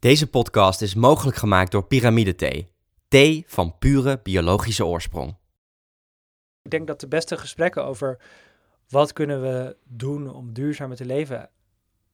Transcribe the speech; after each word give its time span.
Deze 0.00 0.30
podcast 0.30 0.82
is 0.82 0.94
mogelijk 0.94 1.36
gemaakt 1.36 1.70
door 1.70 1.84
Pyramide 1.84 2.34
Thee. 2.34 2.68
Thee 3.08 3.44
van 3.46 3.78
pure 3.78 4.20
biologische 4.22 4.86
oorsprong. 4.86 5.36
Ik 6.62 6.70
denk 6.70 6.86
dat 6.86 7.00
de 7.00 7.08
beste 7.08 7.36
gesprekken 7.36 7.84
over 7.84 8.18
wat 8.88 9.12
kunnen 9.12 9.42
we 9.42 9.76
doen 9.84 10.34
om 10.34 10.52
duurzamer 10.52 10.96
te 10.96 11.04
leven, 11.04 11.50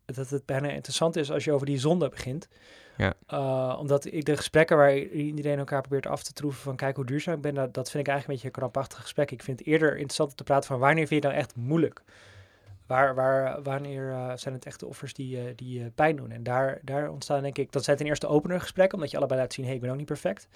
dat 0.05 0.31
het 0.31 0.47
bijna 0.47 0.69
interessant 0.69 1.17
is 1.17 1.31
als 1.31 1.45
je 1.45 1.53
over 1.53 1.67
die 1.67 1.79
zonde 1.79 2.09
begint. 2.09 2.49
Ja. 2.97 3.15
Uh, 3.29 3.77
omdat 3.79 4.05
ik 4.05 4.25
de 4.25 4.37
gesprekken 4.37 4.77
waar 4.77 4.97
iedereen 4.99 5.59
elkaar 5.59 5.81
probeert 5.81 6.07
af 6.07 6.23
te 6.23 6.33
troeven 6.33 6.63
van 6.63 6.77
kijk 6.77 6.97
hoe 6.97 7.07
duurzaam 7.07 7.35
ik 7.35 7.41
ben, 7.41 7.55
dat, 7.55 7.75
dat 7.75 7.91
vind 7.91 8.07
ik 8.07 8.13
eigenlijk 8.13 8.27
een 8.27 8.35
beetje 8.35 8.47
een 8.47 8.71
krampachtig 8.71 9.01
gesprek. 9.01 9.31
Ik 9.31 9.43
vind 9.43 9.59
het 9.59 9.69
eerder 9.69 9.91
interessant 9.91 10.31
om 10.31 10.37
te 10.37 10.45
praten 10.45 10.69
van 10.69 10.79
wanneer 10.79 11.07
vind 11.07 11.23
je 11.23 11.29
nou 11.29 11.41
echt 11.41 11.57
moeilijk? 11.57 12.03
Waar, 12.87 13.15
waar, 13.15 13.63
wanneer 13.63 14.09
uh, 14.09 14.33
zijn 14.35 14.55
het 14.55 14.67
echt 14.67 14.81
de 14.81 14.87
offers 14.87 15.15
die, 15.15 15.37
uh, 15.37 15.53
die 15.57 15.81
uh, 15.81 15.87
pijn 15.95 16.17
doen? 16.17 16.31
En 16.31 16.43
daar, 16.43 16.79
daar 16.83 17.11
ontstaan 17.11 17.43
denk 17.43 17.59
ik, 17.59 17.73
dat 17.73 17.85
zijn 17.85 17.97
ten 17.97 18.07
eerste 18.07 18.27
opener 18.27 18.61
gesprekken, 18.61 18.95
omdat 18.95 19.11
je 19.11 19.17
allebei 19.17 19.41
laat 19.41 19.53
zien, 19.53 19.65
hé, 19.65 19.71
hey, 19.71 19.79
ik 19.79 19.83
ben 19.83 19.93
ook 19.93 19.99
niet 19.99 20.07
perfect. 20.07 20.49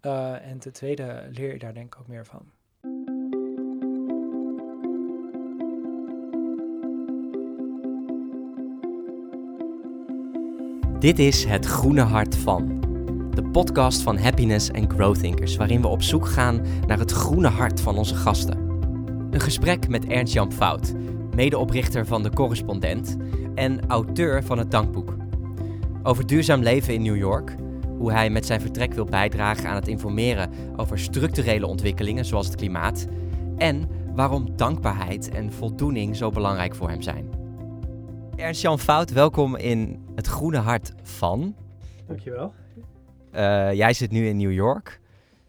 en 0.00 0.58
ten 0.58 0.72
tweede 0.72 1.28
leer 1.30 1.52
je 1.52 1.58
daar 1.58 1.74
denk 1.74 1.94
ik 1.94 2.00
ook 2.00 2.06
meer 2.06 2.26
van. 2.26 2.50
Dit 10.98 11.18
is 11.18 11.44
Het 11.44 11.66
Groene 11.66 12.02
Hart 12.02 12.36
van. 12.36 12.80
De 13.34 13.42
podcast 13.42 14.02
van 14.02 14.18
Happiness 14.18 14.72
and 14.72 14.92
Growth 14.92 15.20
Thinkers, 15.20 15.56
waarin 15.56 15.80
we 15.80 15.88
op 15.88 16.02
zoek 16.02 16.26
gaan 16.26 16.64
naar 16.86 16.98
het 16.98 17.10
groene 17.10 17.48
hart 17.48 17.80
van 17.80 17.98
onze 17.98 18.14
gasten. 18.14 18.58
Een 19.30 19.40
gesprek 19.40 19.88
met 19.88 20.06
Ernst-Jan 20.06 20.52
Fout, 20.52 20.94
medeoprichter 21.38 22.06
van 22.06 22.22
De 22.22 22.30
Correspondent 22.30 23.16
en 23.54 23.86
auteur 23.86 24.44
van 24.44 24.58
het 24.58 24.70
Dankboek. 24.70 25.16
Over 26.02 26.26
duurzaam 26.26 26.62
leven 26.62 26.94
in 26.94 27.02
New 27.02 27.16
York, 27.16 27.54
hoe 27.98 28.12
hij 28.12 28.30
met 28.30 28.46
zijn 28.46 28.60
vertrek 28.60 28.94
wil 28.94 29.04
bijdragen 29.04 29.68
aan 29.68 29.74
het 29.74 29.88
informeren 29.88 30.50
over 30.76 30.98
structurele 30.98 31.66
ontwikkelingen 31.66 32.24
zoals 32.24 32.46
het 32.46 32.56
klimaat 32.56 33.06
en 33.56 33.88
waarom 34.14 34.56
dankbaarheid 34.56 35.30
en 35.30 35.52
voldoening 35.52 36.16
zo 36.16 36.30
belangrijk 36.30 36.74
voor 36.74 36.88
hem 36.88 37.02
zijn. 37.02 37.30
Ernst-Jan 38.36 38.78
Fout, 38.78 39.10
welkom 39.10 39.56
in 39.56 40.04
het 40.14 40.26
groene 40.26 40.58
hart 40.58 40.92
van. 41.02 41.56
Dankjewel. 42.06 42.54
Uh, 43.32 43.72
jij 43.72 43.92
zit 43.92 44.10
nu 44.10 44.26
in 44.26 44.36
New 44.36 44.52
York, 44.52 45.00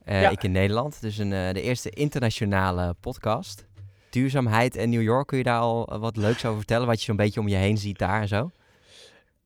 uh, 0.05 0.21
ja. 0.21 0.29
ik 0.29 0.43
in 0.43 0.51
Nederland. 0.51 1.01
Dus 1.01 1.17
een, 1.17 1.31
uh, 1.31 1.51
de 1.51 1.61
eerste 1.61 1.89
internationale 1.89 2.95
podcast. 2.99 3.68
Duurzaamheid 4.09 4.75
en 4.75 4.89
New 4.89 5.01
York, 5.01 5.27
kun 5.27 5.37
je 5.37 5.43
daar 5.43 5.59
al 5.59 5.99
wat 5.99 6.17
leuks 6.17 6.45
over 6.45 6.57
vertellen? 6.57 6.87
Wat 6.87 6.99
je 6.99 7.05
zo'n 7.05 7.15
beetje 7.15 7.39
om 7.39 7.47
je 7.47 7.55
heen 7.55 7.77
ziet 7.77 7.97
daar 7.97 8.21
en 8.21 8.27
zo? 8.27 8.51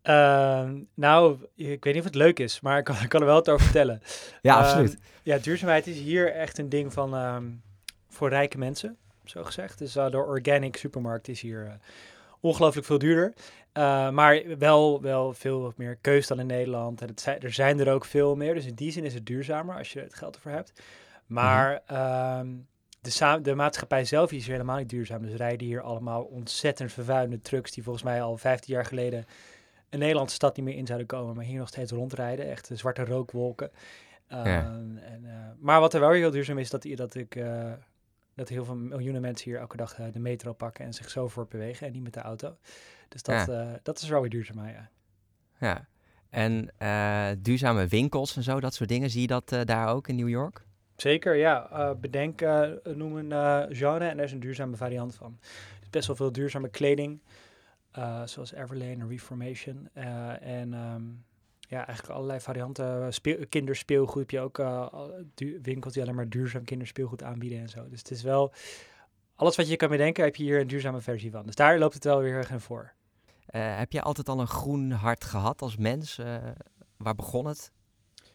Ehm, 0.01 0.79
nou, 0.93 1.37
ik 1.55 1.83
weet 1.83 1.93
niet 1.93 1.97
of 1.97 2.03
het 2.03 2.15
leuk 2.15 2.39
is, 2.39 2.61
maar 2.61 2.77
ik 2.77 2.83
kan, 2.83 2.95
ik 3.01 3.09
kan 3.09 3.19
er 3.19 3.25
wel 3.25 3.35
het 3.35 3.49
over 3.49 3.63
vertellen. 3.63 4.01
ja, 4.41 4.55
absoluut. 4.55 4.97
Ja, 5.23 5.37
duurzaamheid 5.37 5.87
is 5.87 5.97
hier 5.97 6.33
echt 6.33 6.57
een 6.57 6.69
ding 6.69 6.93
van 6.93 7.13
um, 7.13 7.61
voor 8.09 8.29
rijke 8.29 8.57
mensen, 8.57 8.97
zo 9.25 9.43
gezegd. 9.43 9.77
Dus 9.77 9.93
de 9.93 10.23
organic 10.27 10.75
supermarkt 10.75 11.27
is 11.27 11.41
hier 11.41 11.77
ongelooflijk 12.39 12.85
veel 12.85 12.97
duurder. 12.97 13.33
Uh, 13.73 14.09
maar 14.09 14.57
wel, 14.57 15.01
wel 15.01 15.33
veel 15.33 15.73
meer 15.75 15.97
keus 16.01 16.27
dan 16.27 16.39
in 16.39 16.45
Nederland. 16.45 17.01
En 17.01 17.07
het 17.07 17.25
er 17.43 17.53
zijn 17.53 17.79
er 17.79 17.93
ook 17.93 18.05
veel 18.05 18.35
meer. 18.35 18.53
Dus 18.53 18.65
in 18.65 18.75
die 18.75 18.91
zin 18.91 19.03
is 19.03 19.13
het 19.13 19.25
duurzamer 19.25 19.77
als 19.77 19.93
je 19.93 19.99
het 19.99 20.13
geld 20.13 20.35
ervoor 20.35 20.51
hebt. 20.51 20.81
Maar 21.25 21.81
mm 21.87 22.65
de, 23.03 23.39
de, 23.41 23.55
maatschappij 23.55 24.05
zelf 24.05 24.31
is 24.31 24.47
helemaal 24.47 24.77
niet 24.77 24.89
duurzaam. 24.89 25.21
Dus 25.21 25.35
rijden 25.35 25.67
hier 25.67 25.81
allemaal 25.81 26.23
ontzettend 26.23 26.91
vervuilende 26.91 27.41
trucks... 27.41 27.71
die 27.71 27.83
volgens 27.83 28.03
mij 28.03 28.21
al 28.21 28.37
15 28.37 28.73
jaar 28.73 28.85
geleden 28.85 29.25
een 29.89 29.99
Nederlandse 29.99 30.35
stad 30.35 30.55
niet 30.55 30.65
meer 30.65 30.75
in 30.75 30.85
zouden 30.85 31.07
komen... 31.07 31.35
maar 31.35 31.45
hier 31.45 31.57
nog 31.57 31.67
steeds 31.67 31.91
rondrijden. 31.91 32.49
Echt 32.49 32.69
zwarte 32.73 33.05
rookwolken. 33.05 33.71
Uh, 34.29 34.45
ja. 34.45 34.61
en, 35.01 35.21
uh, 35.23 35.31
maar 35.59 35.79
wat 35.79 35.93
er 35.93 35.99
wel 35.99 36.11
heel 36.11 36.31
duurzaam 36.31 36.57
is, 36.57 36.69
dat, 36.69 36.87
dat 36.95 37.15
ik 37.15 37.43
dat 38.35 38.49
heel 38.49 38.65
veel 38.65 38.75
miljoenen 38.75 39.21
mensen 39.21 39.51
hier 39.51 39.59
elke 39.59 39.77
dag 39.77 39.99
uh, 39.99 40.05
de 40.11 40.19
metro 40.19 40.53
pakken 40.53 40.85
en 40.85 40.93
zich 40.93 41.09
zo 41.09 41.27
voortbewegen 41.27 41.87
en 41.87 41.93
niet 41.93 42.03
met 42.03 42.13
de 42.13 42.21
auto. 42.21 42.57
Dus 43.07 43.23
dat, 43.23 43.45
ja. 43.45 43.79
dat 43.83 44.01
is 44.01 44.09
wel 44.09 44.21
weer 44.21 44.29
duurzaam, 44.29 44.67
ja. 44.67 44.89
Ja, 45.59 45.87
en 46.29 46.69
duurzame 47.41 47.87
winkels 47.87 48.35
en 48.35 48.43
zo, 48.43 48.59
dat 48.59 48.73
soort 48.73 48.89
dingen, 48.89 49.09
zie 49.09 49.21
je 49.21 49.27
dat 49.27 49.55
daar 49.65 49.87
ook 49.87 50.07
in 50.07 50.15
New 50.15 50.29
York? 50.29 50.65
Zeker, 51.03 51.35
ja. 51.35 51.95
bedenk, 51.95 52.41
noem 52.83 53.17
een 53.17 53.75
genre 53.75 54.05
en 54.05 54.17
er 54.17 54.23
is 54.23 54.31
een 54.31 54.39
duurzame 54.39 54.75
variant 54.75 55.15
van. 55.15 55.39
Best 55.89 56.07
wel 56.07 56.15
veel 56.15 56.31
duurzame 56.31 56.69
kleding, 56.69 57.21
zoals 58.25 58.53
Everlane 58.53 58.91
en 58.91 59.07
Reformation. 59.09 59.89
en 59.93 60.73
um, 60.73 61.23
ja, 61.59 61.85
eigenlijk 61.85 62.17
allerlei 62.17 62.39
varianten. 62.39 63.13
Speel, 63.13 63.37
kinderspeelgoed 63.49 64.19
heb 64.19 64.31
je 64.31 64.39
ook 64.39 64.59
uh, 64.59 64.87
winkels 65.61 65.93
die 65.93 66.01
alleen 66.01 66.15
maar 66.15 66.29
duurzaam 66.29 66.63
kinderspeelgoed 66.63 67.23
aanbieden 67.23 67.59
en 67.59 67.69
zo. 67.69 67.89
Dus 67.89 67.99
het 67.99 68.11
is 68.11 68.21
wel, 68.21 68.53
alles 69.35 69.55
wat 69.55 69.69
je 69.69 69.75
kan 69.75 69.89
bedenken 69.89 70.23
heb 70.23 70.35
je 70.35 70.43
hier 70.43 70.59
een 70.59 70.67
duurzame 70.67 71.01
versie 71.01 71.31
van. 71.31 71.45
Dus 71.45 71.55
daar 71.55 71.79
loopt 71.79 71.93
het 71.93 72.03
wel 72.03 72.19
weer 72.19 72.33
erg 72.33 72.51
in 72.51 72.59
voor. 72.59 72.93
Uh, 73.49 73.77
heb 73.77 73.91
je 73.91 74.01
altijd 74.01 74.29
al 74.29 74.39
een 74.39 74.47
groen 74.47 74.91
hart 74.91 75.23
gehad 75.23 75.61
als 75.61 75.77
mens? 75.77 76.17
Uh, 76.17 76.35
waar 76.97 77.15
begon 77.15 77.45
het? 77.45 77.71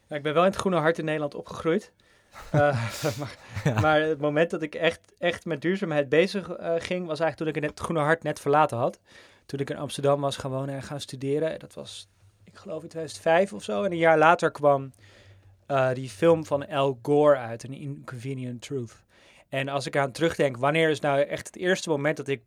Ja, 0.07 0.15
ik 0.15 0.23
ben 0.23 0.33
wel 0.33 0.43
in 0.43 0.49
het 0.49 0.59
groene 0.59 0.77
hart 0.77 0.97
in 0.97 1.05
Nederland 1.05 1.35
opgegroeid. 1.35 1.93
maar, 2.51 3.37
ja. 3.63 3.79
maar, 3.79 4.01
het 4.01 4.21
moment 4.21 4.49
dat 4.49 4.61
ik 4.61 4.75
echt, 4.75 4.99
echt 5.17 5.45
met 5.45 5.61
duurzaamheid 5.61 6.09
bezig 6.09 6.45
ging, 6.77 7.07
was 7.07 7.19
eigenlijk 7.19 7.35
toen 7.35 7.63
ik 7.63 7.69
het 7.69 7.79
groene 7.79 8.01
hart 8.01 8.23
net 8.23 8.39
verlaten 8.39 8.77
had. 8.77 8.99
Toen 9.45 9.59
ik 9.59 9.69
in 9.69 9.77
Amsterdam 9.77 10.21
was 10.21 10.37
gaan 10.37 10.51
wonen 10.51 10.75
en 10.75 10.83
gaan 10.83 10.99
studeren. 10.99 11.59
Dat 11.59 11.73
was 11.73 12.09
ik 12.51 12.57
geloof 12.57 12.83
in 12.83 12.89
2005 12.89 13.53
of 13.53 13.63
zo. 13.63 13.83
En 13.83 13.91
een 13.91 13.97
jaar 13.97 14.17
later 14.17 14.51
kwam 14.51 14.91
uh, 15.67 15.93
die 15.93 16.09
film 16.09 16.45
van 16.45 16.67
Al 16.67 16.99
Gore 17.01 17.37
uit, 17.37 17.65
An 17.65 17.73
Inconvenient 17.73 18.61
Truth. 18.61 19.03
En 19.49 19.67
als 19.69 19.85
ik 19.85 19.97
aan 19.97 20.11
terugdenk, 20.11 20.57
wanneer 20.57 20.89
is 20.89 20.99
nou 20.99 21.21
echt 21.21 21.47
het 21.47 21.55
eerste 21.55 21.89
moment 21.89 22.17
dat 22.17 22.27
ik, 22.27 22.41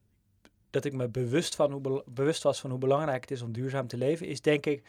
dat 0.71 0.85
ik 0.85 0.93
me 0.93 1.09
bewust, 1.09 1.55
van 1.55 1.73
hoe 1.73 2.03
bewust 2.07 2.43
was 2.43 2.61
van 2.61 2.71
hoe 2.71 2.79
belangrijk 2.79 3.21
het 3.21 3.31
is 3.31 3.43
om 3.43 3.53
duurzaam 3.53 3.87
te 3.87 3.97
leven, 3.97 4.27
is 4.27 4.41
denk 4.41 4.67
ik 4.67 4.83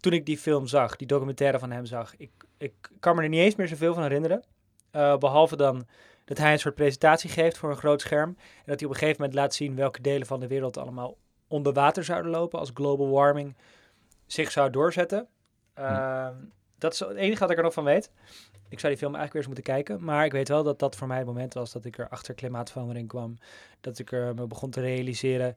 toen 0.00 0.12
ik 0.12 0.26
die 0.26 0.38
film 0.38 0.66
zag, 0.66 0.96
die 0.96 1.06
documentaire 1.06 1.58
van 1.58 1.70
hem 1.70 1.84
zag. 1.84 2.14
Ik, 2.16 2.30
ik 2.56 2.72
kan 3.00 3.16
me 3.16 3.22
er 3.22 3.28
niet 3.28 3.40
eens 3.40 3.56
meer 3.56 3.68
zoveel 3.68 3.94
van 3.94 4.02
herinneren. 4.02 4.42
Uh, 4.92 5.16
behalve 5.16 5.56
dan 5.56 5.86
dat 6.24 6.38
hij 6.38 6.52
een 6.52 6.58
soort 6.58 6.74
presentatie 6.74 7.30
geeft 7.30 7.58
voor 7.58 7.70
een 7.70 7.76
groot 7.76 8.00
scherm. 8.00 8.28
En 8.38 8.64
dat 8.64 8.80
hij 8.80 8.88
op 8.88 8.94
een 8.94 8.98
gegeven 8.98 9.20
moment 9.20 9.38
laat 9.38 9.54
zien 9.54 9.76
welke 9.76 10.00
delen 10.00 10.26
van 10.26 10.40
de 10.40 10.46
wereld 10.46 10.76
allemaal 10.76 11.16
onder 11.48 11.72
water 11.72 12.04
zouden 12.04 12.30
lopen 12.30 12.58
als 12.58 12.70
global 12.74 13.10
warming 13.10 13.56
zich 14.26 14.50
zou 14.50 14.70
doorzetten. 14.70 15.28
Uh, 15.78 16.28
dat 16.78 16.92
is 16.92 16.98
het 16.98 17.16
enige 17.16 17.40
wat 17.40 17.50
ik 17.50 17.56
er 17.56 17.62
nog 17.62 17.72
van 17.72 17.84
weet. 17.84 18.10
Ik 18.68 18.80
zou 18.80 18.92
die 18.92 19.02
film 19.02 19.14
eigenlijk 19.14 19.32
weer 19.32 19.42
eens 19.42 19.46
moeten 19.46 19.74
kijken. 19.74 20.04
Maar 20.04 20.24
ik 20.24 20.32
weet 20.32 20.48
wel 20.48 20.62
dat 20.62 20.78
dat 20.78 20.96
voor 20.96 21.06
mij 21.06 21.16
het 21.16 21.26
moment 21.26 21.54
was 21.54 21.72
dat 21.72 21.84
ik 21.84 21.98
er 21.98 22.08
achter 22.08 22.34
klimaatverandering 22.34 23.08
kwam. 23.08 23.38
Dat 23.80 23.98
ik 23.98 24.12
er 24.12 24.34
me 24.34 24.46
begon 24.46 24.70
te 24.70 24.80
realiseren 24.80 25.56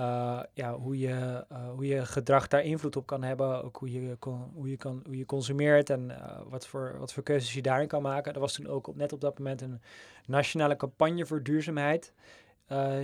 uh, 0.00 0.40
ja, 0.52 0.74
hoe, 0.74 0.98
je, 0.98 1.44
uh, 1.52 1.70
hoe 1.70 1.86
je 1.86 2.06
gedrag 2.06 2.48
daar 2.48 2.62
invloed 2.62 2.96
op 2.96 3.06
kan 3.06 3.22
hebben. 3.22 3.64
Ook 3.64 3.76
hoe 3.76 3.92
je, 3.92 4.16
hoe 4.54 4.70
je, 4.70 4.76
kan, 4.76 5.02
hoe 5.06 5.16
je 5.16 5.26
consumeert 5.26 5.90
en 5.90 6.08
uh, 6.10 6.40
wat, 6.48 6.66
voor, 6.66 6.96
wat 6.98 7.12
voor 7.12 7.22
keuzes 7.22 7.52
je 7.52 7.62
daarin 7.62 7.88
kan 7.88 8.02
maken. 8.02 8.34
Er 8.34 8.40
was 8.40 8.52
toen 8.52 8.66
ook 8.66 8.94
net 8.94 9.12
op 9.12 9.20
dat 9.20 9.38
moment 9.38 9.60
een 9.60 9.80
nationale 10.26 10.76
campagne 10.76 11.26
voor 11.26 11.42
duurzaamheid. 11.42 12.12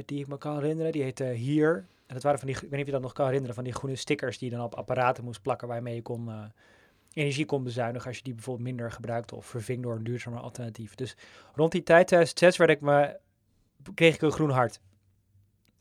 die 0.04 0.20
ik 0.20 0.26
me 0.26 0.38
kan 0.38 0.54
herinneren. 0.54 0.92
Die 0.92 1.02
heette 1.02 1.24
Hier. 1.24 1.86
En 2.06 2.14
dat 2.14 2.22
waren 2.22 2.38
van 2.38 2.48
die, 2.48 2.56
ik 2.56 2.62
weet 2.62 2.70
niet 2.70 2.80
of 2.80 2.86
je 2.86 2.92
dat 2.92 3.02
nog 3.02 3.12
kan 3.12 3.24
herinneren, 3.24 3.54
van 3.54 3.64
die 3.64 3.72
groene 3.72 3.96
stickers 3.96 4.38
die 4.38 4.50
je 4.50 4.56
dan 4.56 4.64
op 4.64 4.74
apparaten 4.74 5.24
moest 5.24 5.42
plakken 5.42 5.68
waarmee 5.68 5.94
je 5.94 6.02
kon, 6.02 6.30
energie 7.12 7.46
kon 7.46 7.62
bezuinigen 7.62 8.08
als 8.08 8.16
je 8.16 8.22
die 8.22 8.34
bijvoorbeeld 8.34 8.66
minder 8.66 8.92
gebruikte 8.92 9.36
of 9.36 9.46
verving 9.46 9.82
door 9.82 9.94
een 9.94 10.04
duurzamer 10.04 10.40
alternatief. 10.40 10.94
Dus 10.94 11.16
rond 11.54 11.72
die 11.72 11.82
tijd, 11.82 12.06
2006, 12.06 12.56
werd 12.56 12.70
ik 12.70 12.80
me, 12.80 13.16
kreeg 13.94 14.14
ik 14.14 14.22
een 14.22 14.32
groen 14.32 14.50
hart. 14.50 14.80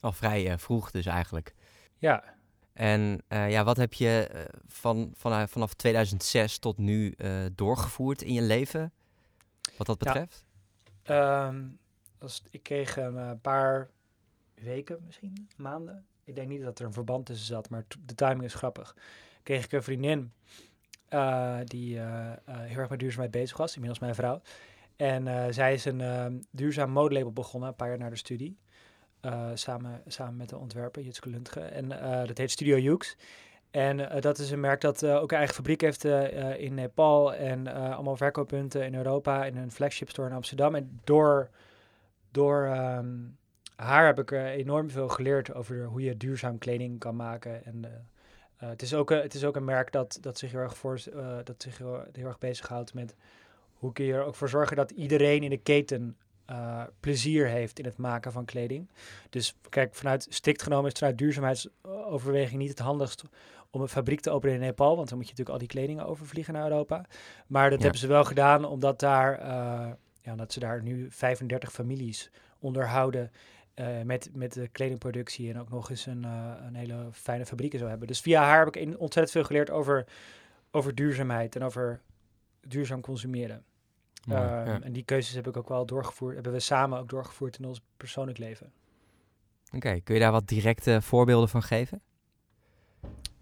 Al 0.01 0.11
vrij 0.11 0.51
uh, 0.51 0.57
vroeg 0.57 0.91
dus 0.91 1.05
eigenlijk. 1.05 1.53
Ja. 1.97 2.23
En 2.73 3.21
uh, 3.29 3.51
ja, 3.51 3.63
wat 3.63 3.77
heb 3.77 3.93
je 3.93 4.29
van, 4.67 5.11
van, 5.15 5.47
vanaf 5.49 5.73
2006 5.73 6.57
tot 6.57 6.77
nu 6.77 7.15
doorgevoerd 7.55 8.21
in 8.21 8.33
je 8.33 8.41
leven, 8.41 8.93
wat 9.77 9.87
dat 9.87 9.97
betreft? 9.97 10.45
Ja. 11.03 11.47
Um, 11.47 11.79
als, 12.19 12.43
ik 12.49 12.63
kreeg 12.63 12.97
een 12.97 13.41
paar 13.41 13.89
weken 14.53 15.03
misschien, 15.05 15.49
maanden, 15.55 16.05
ik 16.23 16.35
denk 16.35 16.47
niet 16.47 16.61
dat 16.61 16.79
er 16.79 16.85
een 16.85 16.93
verband 16.93 17.25
tussen 17.25 17.47
zat, 17.47 17.69
maar 17.69 17.85
de 18.05 18.15
timing 18.15 18.43
is 18.43 18.53
grappig. 18.53 18.95
Kreeg 19.43 19.65
ik 19.65 19.71
een 19.71 19.83
vriendin 19.83 20.31
uh, 21.13 21.57
die 21.65 21.95
uh, 21.95 22.01
uh, 22.01 22.31
heel 22.45 22.77
erg 22.77 22.89
met 22.89 22.99
duurzaamheid 22.99 23.31
bezig 23.31 23.57
was, 23.57 23.73
inmiddels 23.73 23.99
mijn 23.99 24.15
vrouw. 24.15 24.41
En 24.95 25.53
zij 25.53 25.73
is 25.73 25.85
een 25.85 26.01
ehm, 26.01 26.39
duurzaam 26.51 26.89
modelabel 26.89 27.31
begonnen, 27.31 27.69
een 27.69 27.75
paar 27.75 27.87
jaar 27.87 27.97
na 27.97 28.09
de 28.09 28.15
studie. 28.15 28.57
Samen, 29.53 30.01
samen 30.07 30.35
met 30.35 30.49
de 30.49 30.57
ontwerper, 30.57 31.01
Jutske 31.01 31.29
Lundgen. 31.29 31.71
En 31.71 31.89
dat 32.27 32.37
heet 32.37 32.51
Studio 32.51 32.77
Hughes. 32.77 33.17
En 33.71 34.21
dat 34.21 34.37
is 34.37 34.51
een 34.51 34.59
merk 34.59 34.81
dat 34.81 35.05
ook 35.05 35.31
een 35.31 35.37
eigen 35.37 35.55
fabriek 35.55 35.81
heeft 35.81 36.03
in 36.57 36.73
Nepal 36.73 37.33
en 37.33 37.67
allemaal 37.67 38.15
verkooppunten 38.15 38.85
in 38.85 38.95
Europa 38.95 39.45
en 39.45 39.55
een 39.55 39.71
flagship 39.71 40.09
store 40.09 40.29
in 40.29 40.35
Amsterdam. 40.35 40.75
En 40.75 40.99
door, 41.03 41.49
door 42.31 42.65
um, 42.65 43.37
haar 43.75 44.05
heb 44.05 44.19
ik 44.19 44.31
enorm 44.31 44.89
veel 44.89 45.09
geleerd 45.09 45.53
over 45.53 45.85
hoe 45.85 46.01
je 46.01 46.17
duurzaam 46.17 46.57
kleding 46.57 46.99
kan 46.99 47.15
maken. 47.15 47.65
En 47.65 48.05
het, 48.55 48.81
is 48.81 48.93
ook, 48.93 49.09
het 49.09 49.33
is 49.33 49.43
ook 49.45 49.55
een 49.55 49.65
merk 49.65 49.91
dat, 49.91 50.17
dat 50.21 50.37
zich 50.37 50.51
heel 50.51 50.59
erg, 50.59 50.77
voor, 50.77 50.99
dat 51.43 51.61
zich 51.61 51.77
heel, 51.77 52.03
heel 52.11 52.27
erg 52.27 52.37
bezighoudt 52.37 52.93
met 52.93 53.15
hoe 53.73 53.93
kun 53.93 54.05
je 54.05 54.13
er 54.13 54.23
ook 54.23 54.35
voor 54.35 54.49
zorgen 54.49 54.75
dat 54.75 54.91
iedereen 54.91 55.43
in 55.43 55.49
de 55.49 55.57
keten 55.57 56.17
uh, 56.51 56.83
plezier 56.99 57.47
heeft 57.47 57.79
in 57.79 57.85
het 57.85 57.97
maken 57.97 58.31
van 58.31 58.45
kleding. 58.45 58.89
Dus 59.29 59.55
kijk, 59.69 59.95
vanuit 59.95 60.27
strikt 60.29 60.61
genomen 60.61 60.83
is 60.85 60.89
het 60.89 60.97
vanuit 60.97 61.17
duurzaamheidsoverweging 61.17 62.59
niet 62.59 62.69
het 62.69 62.79
handigst 62.79 63.23
om 63.69 63.81
een 63.81 63.87
fabriek 63.87 64.19
te 64.19 64.29
openen 64.29 64.55
in 64.55 64.61
Nepal, 64.61 64.95
want 64.95 65.09
dan 65.09 65.17
moet 65.17 65.27
je 65.27 65.33
natuurlijk 65.33 65.61
al 65.61 65.67
die 65.67 65.77
kledingen 65.77 66.05
overvliegen 66.05 66.53
naar 66.53 66.63
Europa. 66.63 67.05
Maar 67.47 67.69
dat 67.69 67.81
hebben 67.81 67.99
ze 67.99 68.07
wel 68.07 68.23
gedaan 68.23 68.65
omdat 68.65 68.99
daar, 68.99 69.39
uh, 69.39 69.47
ja, 70.21 70.31
omdat 70.31 70.53
ze 70.53 70.59
daar 70.59 70.83
nu 70.83 71.11
35 71.11 71.71
families 71.71 72.31
onderhouden 72.59 73.31
uh, 73.75 74.01
met, 74.01 74.29
met 74.33 74.53
de 74.53 74.67
kledingproductie 74.67 75.49
en 75.49 75.59
ook 75.59 75.69
nog 75.69 75.89
eens 75.89 76.05
een, 76.05 76.23
een 76.65 76.75
hele 76.75 77.07
fijne 77.11 77.45
fabriek 77.45 77.77
zo 77.77 77.87
hebben. 77.87 78.07
Dus 78.07 78.21
via 78.21 78.43
haar 78.43 78.59
heb 78.59 78.67
ik 78.67 78.81
in, 78.81 78.97
ontzettend 78.97 79.31
veel 79.31 79.43
geleerd 79.43 79.69
over, 79.69 80.05
over 80.71 80.95
duurzaamheid 80.95 81.55
en 81.55 81.63
over 81.63 82.01
duurzaam 82.67 83.01
consumeren. 83.01 83.63
Ehm, 84.29 84.81
en 84.81 84.91
die 84.91 85.03
keuzes 85.03 85.35
heb 85.35 85.47
ik 85.47 85.57
ook 85.57 85.69
wel 85.69 85.85
doorgevoerd, 85.85 86.33
hebben 86.33 86.53
we 86.53 86.59
samen 86.59 86.99
ook 86.99 87.09
doorgevoerd 87.09 87.57
in 87.57 87.65
ons 87.65 87.81
persoonlijk 87.97 88.37
leven. 88.37 88.71
Oké, 89.75 89.99
kun 89.99 90.13
je 90.15 90.21
daar 90.21 90.31
wat 90.31 90.47
directe 90.47 91.01
voorbeelden 91.01 91.49
van 91.49 91.63
geven? 91.63 92.01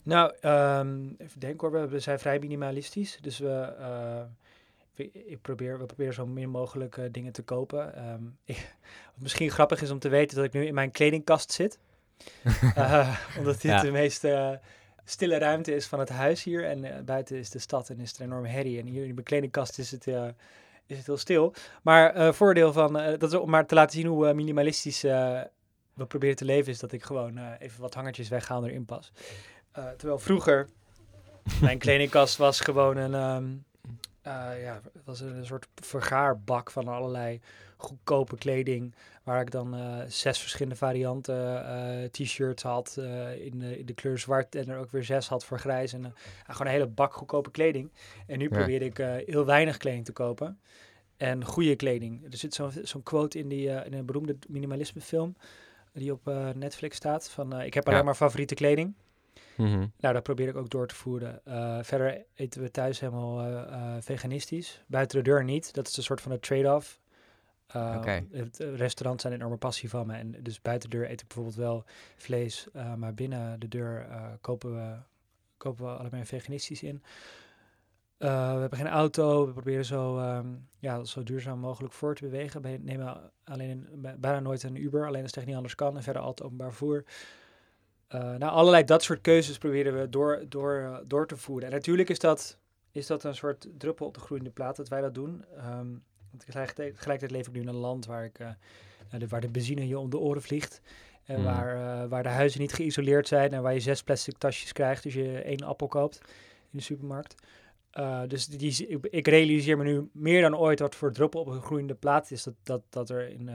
Nou, 0.03 0.33
um, 0.41 1.15
even 1.17 1.39
denken 1.39 1.69
hoor, 1.69 1.89
we, 1.89 1.99
zijn 1.99 2.19
vrij 2.19 2.39
minimalistisch. 2.39 3.17
Dus 3.21 3.39
we, 3.39 3.75
uh, 3.79 5.05
ik 5.11 5.41
probeer, 5.41 5.79
we 5.79 5.85
proberen 5.85 6.13
zo 6.13 6.25
min 6.25 6.49
mogelijk 6.49 6.97
uh, 6.97 7.05
dingen 7.11 7.31
te 7.31 7.41
kopen. 7.41 8.09
Um, 8.09 8.37
ik, 8.45 8.75
misschien 9.15 9.51
grappig 9.51 9.81
is 9.81 9.91
om 9.91 9.99
te 9.99 10.09
weten 10.09 10.35
dat 10.35 10.45
ik 10.45 10.53
nu 10.53 10.65
in 10.65 10.73
mijn 10.73 10.91
kledingkast 10.91 11.51
zit. 11.51 11.79
uh, 12.77 13.17
omdat 13.37 13.61
dit 13.61 13.81
de 13.81 13.91
meest 13.91 14.27
stille 15.05 15.37
ruimte 15.37 15.75
is 15.75 15.87
van 15.87 15.99
het 15.99 16.09
huis 16.09 16.43
hier. 16.43 16.65
En 16.65 17.05
buiten 17.05 17.37
is 17.37 17.49
de 17.49 17.59
stad 17.59 17.89
en 17.89 17.99
is 17.99 18.13
er 18.13 18.21
enorme 18.21 18.47
herrie. 18.47 18.79
En 18.79 18.85
hier 18.85 19.05
in 19.05 19.13
mijn 19.13 19.25
kledingkast 19.25 19.79
is 19.79 19.91
het 19.91 20.05
is 20.89 20.97
het 20.97 21.05
heel 21.05 21.17
stil. 21.17 21.53
Maar 21.83 22.17
uh, 22.17 22.31
voordeel 22.31 22.73
van, 22.73 22.99
uh, 22.99 23.17
dat 23.17 23.31
is 23.31 23.39
om 23.39 23.49
maar 23.49 23.65
te 23.65 23.75
laten 23.75 23.97
zien 23.97 24.07
hoe 24.07 24.27
uh, 24.27 24.33
minimalistisch 24.33 25.01
we 25.01 26.05
proberen 26.07 26.35
te 26.35 26.45
leven, 26.45 26.71
is 26.71 26.79
dat 26.79 26.91
ik 26.91 27.03
gewoon 27.03 27.39
even 27.59 27.81
wat 27.81 27.93
hangertjes 27.93 28.29
weghaal 28.29 28.65
erin 28.65 28.85
pas. 28.85 29.11
terwijl 29.71 30.19
vroeger 30.19 30.69
mijn 31.61 31.77
kledingkast 31.85 32.37
was 32.37 32.59
gewoon 32.59 32.97
een, 32.97 33.13
um, 33.13 33.65
ja, 34.61 34.81
was 35.03 35.19
een 35.19 35.45
soort 35.45 35.67
vergaarbak 35.75 36.71
van 36.71 36.87
allerlei 36.87 37.41
goedkope 37.77 38.37
kleding. 38.37 38.95
Waar 39.23 39.41
ik 39.41 39.51
dan 39.51 39.75
zes 40.07 40.39
verschillende 40.39 40.77
varianten 40.77 42.11
t-shirts 42.11 42.63
had 42.63 42.97
in, 43.39 43.59
de, 43.59 43.79
in 43.79 43.85
de 43.85 43.93
kleur 43.93 44.17
zwart. 44.17 44.55
En 44.55 44.69
er 44.69 44.77
ook 44.77 44.91
weer 44.91 45.03
zes 45.03 45.27
had 45.27 45.45
voor 45.45 45.59
grijs. 45.59 45.93
En 45.93 46.13
gewoon 46.47 46.67
een 46.67 46.73
hele 46.73 46.87
bak 46.87 47.13
goedkope 47.13 47.51
kleding. 47.51 47.91
En 48.27 48.37
nu 48.37 48.49
probeer 48.49 48.81
ik 48.81 48.97
heel 49.25 49.45
weinig 49.45 49.77
kleding 49.77 50.05
te 50.05 50.11
kopen. 50.11 50.59
En 51.17 51.45
goede 51.45 51.75
kleding. 51.75 52.25
Er 52.31 52.37
zit 52.37 52.53
zo'n 52.53 52.71
zo'n 52.83 53.03
quote 53.03 53.39
in, 53.39 53.47
die, 53.47 53.67
in 53.67 53.93
een 53.93 54.05
beroemde 54.05 54.37
minimalisme 54.47 55.01
film. 55.01 55.35
Die 55.93 56.11
op 56.11 56.31
Netflix 56.55 56.95
staat. 56.95 57.29
Van 57.29 57.61
ik 57.61 57.73
heb 57.73 57.87
alleen 57.87 58.05
maar 58.05 58.15
favoriete 58.15 58.55
kleding. 58.55 58.93
-hmm. 59.55 59.91
Nou, 59.99 60.13
dat 60.13 60.23
probeer 60.23 60.47
ik 60.47 60.55
ook 60.55 60.69
door 60.69 60.87
te 60.87 60.95
voeren. 60.95 61.41
verder 61.85 62.25
eten 62.35 62.61
we 62.61 62.71
thuis 62.71 62.99
helemaal 62.99 64.01
veganistisch. 64.01 64.83
Buiten 64.87 65.17
de 65.17 65.29
deur 65.29 65.43
niet. 65.43 65.73
Dat 65.73 65.87
is 65.87 65.97
een 65.97 66.03
soort 66.03 66.21
van 66.21 66.31
een 66.31 66.39
trade-off. 66.39 66.99
Okay. 67.67 68.27
Restaurants 68.57 69.21
zijn 69.21 69.33
een 69.33 69.39
enorme 69.39 69.57
passie 69.57 69.89
van 69.89 70.07
me. 70.07 70.13
En 70.13 70.35
dus 70.41 70.61
buiten 70.61 70.89
de 70.89 70.97
deur 70.97 71.09
eet 71.09 71.21
ik 71.21 71.27
bijvoorbeeld 71.27 71.55
wel 71.55 71.83
vlees. 72.15 72.67
maar 72.97 73.13
binnen 73.13 73.59
de 73.59 73.67
deur 73.67 74.07
kopen, 74.41 74.73
we, 74.75 74.97
kopen 75.57 75.85
we 75.85 75.91
allemaal 75.91 76.25
veganistisch 76.25 76.83
in. 76.83 77.03
Uh, 78.19 78.53
we 78.53 78.59
hebben 78.59 78.77
geen 78.77 78.87
auto, 78.87 79.45
we 79.45 79.51
proberen 79.51 79.85
zo, 79.85 80.17
um, 80.17 80.67
ja, 80.79 81.03
zo 81.03 81.23
duurzaam 81.23 81.59
mogelijk 81.59 81.93
voor 81.93 82.15
te 82.15 82.23
bewegen. 82.23 82.61
We 82.61 82.79
nemen 82.81 83.31
alleen 83.43 83.87
bijna 84.17 84.39
nooit 84.39 84.63
een 84.63 84.83
Uber, 84.83 85.07
alleen 85.07 85.21
als 85.21 85.29
het 85.29 85.37
echt 85.37 85.45
niet 85.45 85.55
anders 85.55 85.75
kan. 85.75 85.95
En 85.95 86.03
verder 86.03 86.21
altijd 86.21 86.47
openbaar 86.47 86.73
voer. 86.73 87.03
Uh, 88.15 88.21
nou, 88.21 88.51
allerlei 88.51 88.83
dat 88.83 89.03
soort 89.03 89.21
keuzes 89.21 89.57
proberen 89.57 89.99
we 89.99 90.09
door, 90.09 90.45
door, 90.47 91.03
door 91.07 91.27
te 91.27 91.37
voeren. 91.37 91.67
En 91.67 91.73
natuurlijk 91.73 92.09
is 92.09 92.19
dat, 92.19 92.57
is 92.91 93.07
dat 93.07 93.23
een 93.23 93.35
soort 93.35 93.67
druppel 93.77 94.05
op 94.05 94.13
de 94.13 94.19
groeiende 94.19 94.49
plaat 94.49 94.75
dat 94.75 94.87
wij 94.87 95.01
dat 95.01 95.13
doen. 95.13 95.45
Um, 95.65 96.03
tegelijkertijd, 96.37 97.31
leef 97.31 97.47
ik 97.47 97.53
nu 97.53 97.61
in 97.61 97.67
een 97.67 97.75
land 97.75 98.05
waar, 98.05 98.23
ik, 98.23 98.39
uh, 98.39 98.49
de, 99.17 99.27
waar 99.27 99.41
de 99.41 99.49
benzine 99.49 99.87
je 99.87 99.99
om 99.99 100.09
de 100.09 100.19
oren 100.19 100.41
vliegt. 100.41 100.81
En 101.23 101.39
mm. 101.39 101.43
waar, 101.43 102.07
waar 102.07 102.23
de 102.23 102.29
huizen 102.29 102.61
niet 102.61 102.73
geïsoleerd 102.73 103.27
zijn 103.27 103.51
en 103.51 103.61
waar 103.61 103.73
je 103.73 103.79
zes 103.79 104.03
plastic 104.03 104.37
tasjes 104.37 104.71
krijgt 104.71 105.05
als 105.05 105.13
je 105.13 105.41
één 105.41 105.63
appel 105.63 105.87
koopt 105.87 106.21
in 106.71 106.77
de 106.77 106.83
supermarkt. 106.83 107.35
Dus 108.27 108.47
die, 108.47 108.87
ik, 108.87 109.05
ik, 109.05 109.27
realiseer 109.27 109.77
me 109.77 109.83
nu 109.83 110.09
meer 110.13 110.41
dan 110.41 110.57
ooit 110.57 110.79
wat 110.79 110.95
voor 110.95 111.11
druppel 111.11 111.41
op 111.41 111.47
een 111.47 111.61
groeiende 111.61 111.95
plaat 111.95 112.31
is. 112.31 112.43
Dat, 112.43 112.53
dat, 112.63 112.81
dat, 112.89 113.09
er 113.09 113.29
in, 113.29 113.49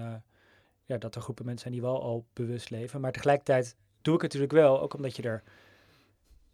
ja, 0.85 0.99
dat 0.99 1.15
er 1.15 1.21
groepen 1.21 1.45
mensen 1.45 1.63
zijn 1.63 1.81
die 1.81 1.91
wel 1.91 2.03
al 2.03 2.27
bewust 2.33 2.71
leven. 2.71 3.01
Maar 3.01 3.13
tegelijkertijd 3.13 3.77
doe 4.05 4.15
ik 4.15 4.23
het 4.23 4.33
natuurlijk 4.33 4.53
wel, 4.53 4.81
ook 4.81 4.95
omdat 4.95 5.17
je 5.17 5.23
er, 5.23 5.43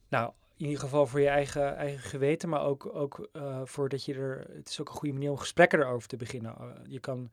nou, 0.08 0.32
in 0.56 0.66
ieder 0.66 0.80
geval 0.80 1.06
voor 1.06 1.20
je 1.20 1.28
eigen, 1.28 1.76
eigen 1.76 2.00
geweten, 2.00 2.48
maar 2.48 2.62
ook, 2.62 2.94
ook 2.94 3.28
uh, 3.32 3.60
voor 3.64 3.88
dat 3.88 4.04
je 4.04 4.14
er, 4.14 4.46
het 4.54 4.68
is 4.68 4.80
ook 4.80 4.88
een 4.88 4.94
goede 4.94 5.14
manier 5.14 5.30
om 5.30 5.38
gesprekken 5.38 5.78
erover 5.78 6.08
te 6.08 6.16
beginnen. 6.16 6.54
je 6.88 7.00
kan 7.00 7.30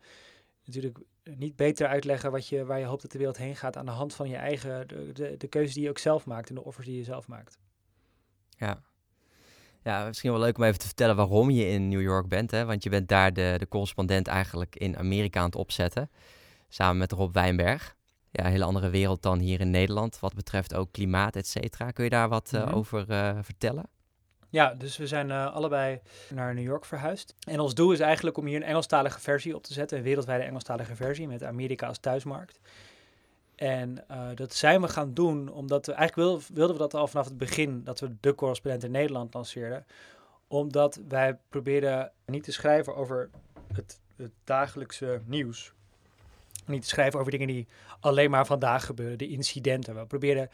natuurlijk 0.66 0.98
niet 1.24 1.56
beter 1.56 1.88
uitleggen 1.88 2.31
wat 2.31 2.48
je, 2.48 2.66
waar 2.66 2.80
je 2.80 2.86
hoopt 2.86 3.02
dat 3.02 3.12
de 3.12 3.18
wereld 3.18 3.38
heen 3.38 3.56
gaat 3.56 3.78
aan 3.78 3.86
de 3.86 3.92
hand 3.92 4.16
van 4.16 4.30
je 4.30 4.36
eigen, 4.36 4.88
de, 4.88 5.12
de, 5.12 5.38
de 5.38 5.48
keuze 5.48 5.74
die 5.74 5.84
je 5.84 5.90
ook 5.90 5.98
zelf 5.98 6.25
maakt 6.25 6.50
en 6.50 6.56
de 6.56 6.63
offers 6.63 6.86
die 6.86 6.98
je 6.98 7.04
zelf 7.04 7.28
maakt. 7.28 7.60
Ja, 8.50 8.81
ja, 9.84 10.06
misschien 10.06 10.31
wel 10.31 10.40
leuk 10.40 10.58
om 10.58 10.63
even 10.63 10.80
te 10.80 10.86
vertellen 10.86 11.16
waarom 11.16 11.50
je 11.50 11.68
in 11.68 11.90
New 11.90 12.02
York 12.02 12.28
bent. 12.28 12.52
Hè? 12.52 12.66
Want 12.66 12.84
je 12.84 12.90
bent 12.90 13.08
daar 13.08 13.34
de, 13.34 13.56
de 13.58 13.68
correspondent 13.68 14.28
eigenlijk 14.28 14.75
in 14.75 14.98
Amerika 14.98 15.40
aan 15.40 15.46
het 15.46 15.56
opzetten. 15.56 16.10
Samen 16.70 16.98
met 16.98 17.12
Rob 17.12 17.34
Wijnberg. 17.34 17.97
Ja, 18.38 18.45
een 18.45 18.51
hele 18.51 18.63
andere 18.63 18.89
wereld 18.89 19.22
dan 19.22 19.39
hier 19.39 19.60
in 19.60 19.69
Nederland. 19.69 20.19
Wat 20.19 20.34
betreft 20.34 20.74
ook 20.74 20.92
klimaat, 20.92 21.36
et 21.36 21.48
cetera. 21.48 21.92
Kun 21.92 22.04
je 22.04 22.10
daar 22.10 22.30
wat 22.30 22.51
uh, 22.56 22.75
over 22.75 23.06
uh, 23.10 23.38
vertellen? 23.42 23.84
Ja, 24.50 24.74
dus 24.74 24.98
we 24.98 25.07
zijn 25.07 25.30
uh, 25.30 25.54
allebei 25.54 26.00
naar 26.34 26.54
New 26.54 26.63
York 26.63 26.86
verhuisd. 26.86 27.36
En 27.48 27.60
ons 27.60 27.74
doel 27.74 27.92
is 27.92 28.00
eigenlijk 28.00 28.38
om 28.38 28.45
hier 28.45 28.56
een 28.56 28.63
Engelstalige 28.63 29.19
versie 29.19 29.56
op 29.56 29.63
te 29.63 29.74
zetten. 29.74 29.98
Een 29.98 30.04
wereldwijde 30.04 30.44
Engelstalige 30.44 30.95
versie 30.95 31.28
met 31.28 31.44
Amerika 31.44 31.88
als 31.88 31.98
thuismarkt. 31.98 32.60
En 33.56 34.04
uh, 34.12 34.28
dat 34.36 34.54
zijn 34.54 34.81
we 34.81 34.88
gaan 34.88 35.13
doen 35.13 35.50
omdat 35.50 35.86
we 35.86 35.92
eigenlijk 35.92 36.30
wilden, 36.30 36.56
wilden 36.56 36.75
we 36.75 36.81
dat 36.81 36.94
al 36.94 37.07
vanaf 37.07 37.25
het 37.25 37.38
begin 37.38 37.84
dat 37.84 38.00
we 38.00 38.16
de 38.19 38.36
correspondent 38.36 38.84
in 38.84 38.92
Nederland 38.92 39.34
lanceerden. 39.34 39.86
Omdat 40.48 41.00
wij 41.07 41.38
probeerden 41.50 42.12
niet 42.25 42.44
te 42.44 42.51
schrijven 42.51 42.96
over 42.96 43.29
het, 43.74 44.00
het 44.15 44.32
dagelijkse 44.44 45.22
nieuws. 45.25 45.75
Niet 46.67 46.81
te 46.81 46.88
schrijven 46.88 47.19
over 47.19 47.31
dingen 47.31 47.47
die 47.47 47.67
alleen 48.00 48.29
maar 48.29 48.45
vandaag 48.45 48.86
gebeuren, 48.86 49.17
de 49.17 49.27
incidenten. 49.27 49.95
We 49.95 50.05
probeerden 50.05 50.50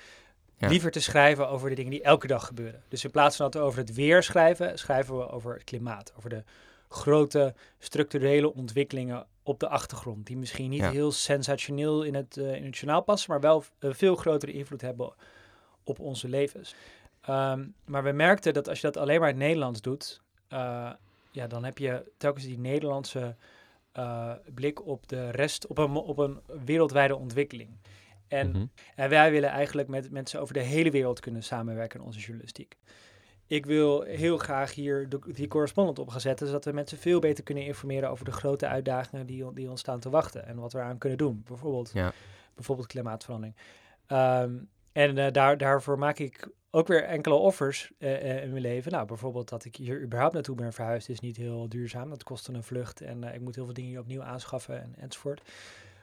liever 0.57 0.91
te 0.91 0.99
schrijven 0.99 1.49
over 1.49 1.69
de 1.69 1.75
dingen 1.75 1.91
die 1.91 2.01
elke 2.01 2.27
dag 2.27 2.45
gebeuren. 2.45 2.83
Dus 2.87 3.03
in 3.03 3.11
plaats 3.11 3.35
van 3.35 3.45
dat 3.45 3.61
we 3.61 3.67
over 3.67 3.79
het 3.79 3.93
weer 3.93 4.23
schrijven, 4.23 4.79
schrijven 4.79 5.17
we 5.17 5.29
over 5.29 5.53
het 5.53 5.63
klimaat. 5.63 6.13
Over 6.17 6.29
de 6.29 6.43
grote 6.89 7.53
structurele 7.79 8.53
ontwikkelingen 8.53 9.25
op 9.43 9.59
de 9.59 9.67
achtergrond. 9.67 10.25
Die 10.25 10.37
misschien 10.37 10.69
niet 10.69 10.85
heel 10.85 11.11
sensationeel 11.11 12.03
in 12.03 12.15
het, 12.15 12.37
uh, 12.37 12.55
in 12.55 12.65
het 12.65 12.77
journaal 12.77 13.01
passen, 13.01 13.31
maar 13.31 13.39
wel 13.39 13.63
een 13.79 13.95
veel 13.95 14.15
grotere 14.15 14.51
invloed 14.51 14.81
hebben 14.81 15.13
op 15.83 15.99
onze 15.99 16.29
levens. 16.29 16.75
Ehm, 17.21 17.65
maar 17.85 18.03
we 18.03 18.11
merkten 18.11 18.53
dat 18.53 18.69
als 18.69 18.81
je 18.81 18.87
dat 18.91 18.97
alleen 18.97 19.19
maar 19.19 19.29
in 19.29 19.35
het 19.35 19.43
Nederlands 19.43 19.81
doet, 19.81 20.21
uh, 20.49 20.91
ja, 21.31 21.47
dan 21.47 21.63
heb 21.63 21.77
je 21.77 22.11
telkens 22.17 22.45
die 22.45 22.59
Nederlandse 22.59 23.35
uh, 23.97 24.31
blik 24.53 24.85
op 24.87 25.07
de 25.07 25.29
rest, 25.29 25.67
op 25.67 25.77
een, 25.77 25.95
op 25.95 26.17
een 26.17 26.39
wereldwijde 26.65 27.15
ontwikkeling. 27.15 27.69
En, 28.27 28.47
mm 28.47 28.53
-hmm. 28.53 28.71
en 28.95 29.09
wij 29.09 29.31
willen 29.31 29.49
eigenlijk 29.49 29.87
met 29.87 30.11
mensen 30.11 30.41
over 30.41 30.53
de 30.53 30.59
hele 30.59 30.91
wereld 30.91 31.19
kunnen 31.19 31.43
samenwerken 31.43 31.99
in 31.99 32.05
onze 32.05 32.19
journalistiek 32.19 32.77
ik 33.47 33.65
wil 33.65 34.01
heel 34.01 34.37
graag 34.37 34.73
hier 34.73 35.09
de, 35.09 35.19
die 35.25 35.47
correspondent 35.47 35.99
op 35.99 36.09
gaan 36.09 36.21
zetten, 36.21 36.47
zodat 36.47 36.65
we 36.65 36.71
mensen 36.71 36.97
veel 36.97 37.19
beter 37.19 37.43
kunnen 37.43 37.65
informeren 37.65 38.09
over 38.09 38.25
de 38.25 38.31
grote 38.31 38.67
uitdagingen 38.67 39.25
die, 39.25 39.53
die 39.53 39.69
ons 39.69 39.79
staan 39.79 39.99
te 39.99 40.09
wachten 40.09 40.45
en 40.45 40.55
wat 40.55 40.73
we 40.73 40.79
eraan 40.79 40.97
kunnen 40.97 41.17
doen. 41.17 41.43
Bijvoorbeeld, 41.45 41.91
ja. 41.93 42.13
bijvoorbeeld 42.55 42.87
klimaatverandering. 42.87 43.55
Um, 44.07 44.69
en 44.93 45.17
uh, 45.17 45.31
daar, 45.31 45.57
daarvoor 45.57 45.99
maak 45.99 46.19
ik 46.19 46.47
ook 46.71 46.87
weer 46.87 47.03
enkele 47.03 47.35
offers 47.35 47.91
uh, 47.99 48.43
in 48.43 48.49
mijn 48.49 48.61
leven. 48.61 48.91
Nou, 48.91 49.05
bijvoorbeeld 49.05 49.49
dat 49.49 49.65
ik 49.65 49.75
hier 49.75 50.01
überhaupt 50.01 50.33
naartoe 50.33 50.55
ben 50.55 50.73
verhuisd 50.73 51.09
is 51.09 51.19
niet 51.19 51.37
heel 51.37 51.69
duurzaam. 51.69 52.09
Dat 52.09 52.23
kost 52.23 52.47
een 52.47 52.63
vlucht 52.63 53.01
en 53.01 53.23
ik 53.23 53.41
moet 53.41 53.55
heel 53.55 53.65
veel 53.65 53.73
dingen 53.73 53.99
opnieuw 53.99 54.23
aanschaffen 54.23 54.81
en, 54.81 54.93
enzovoort. 54.97 55.41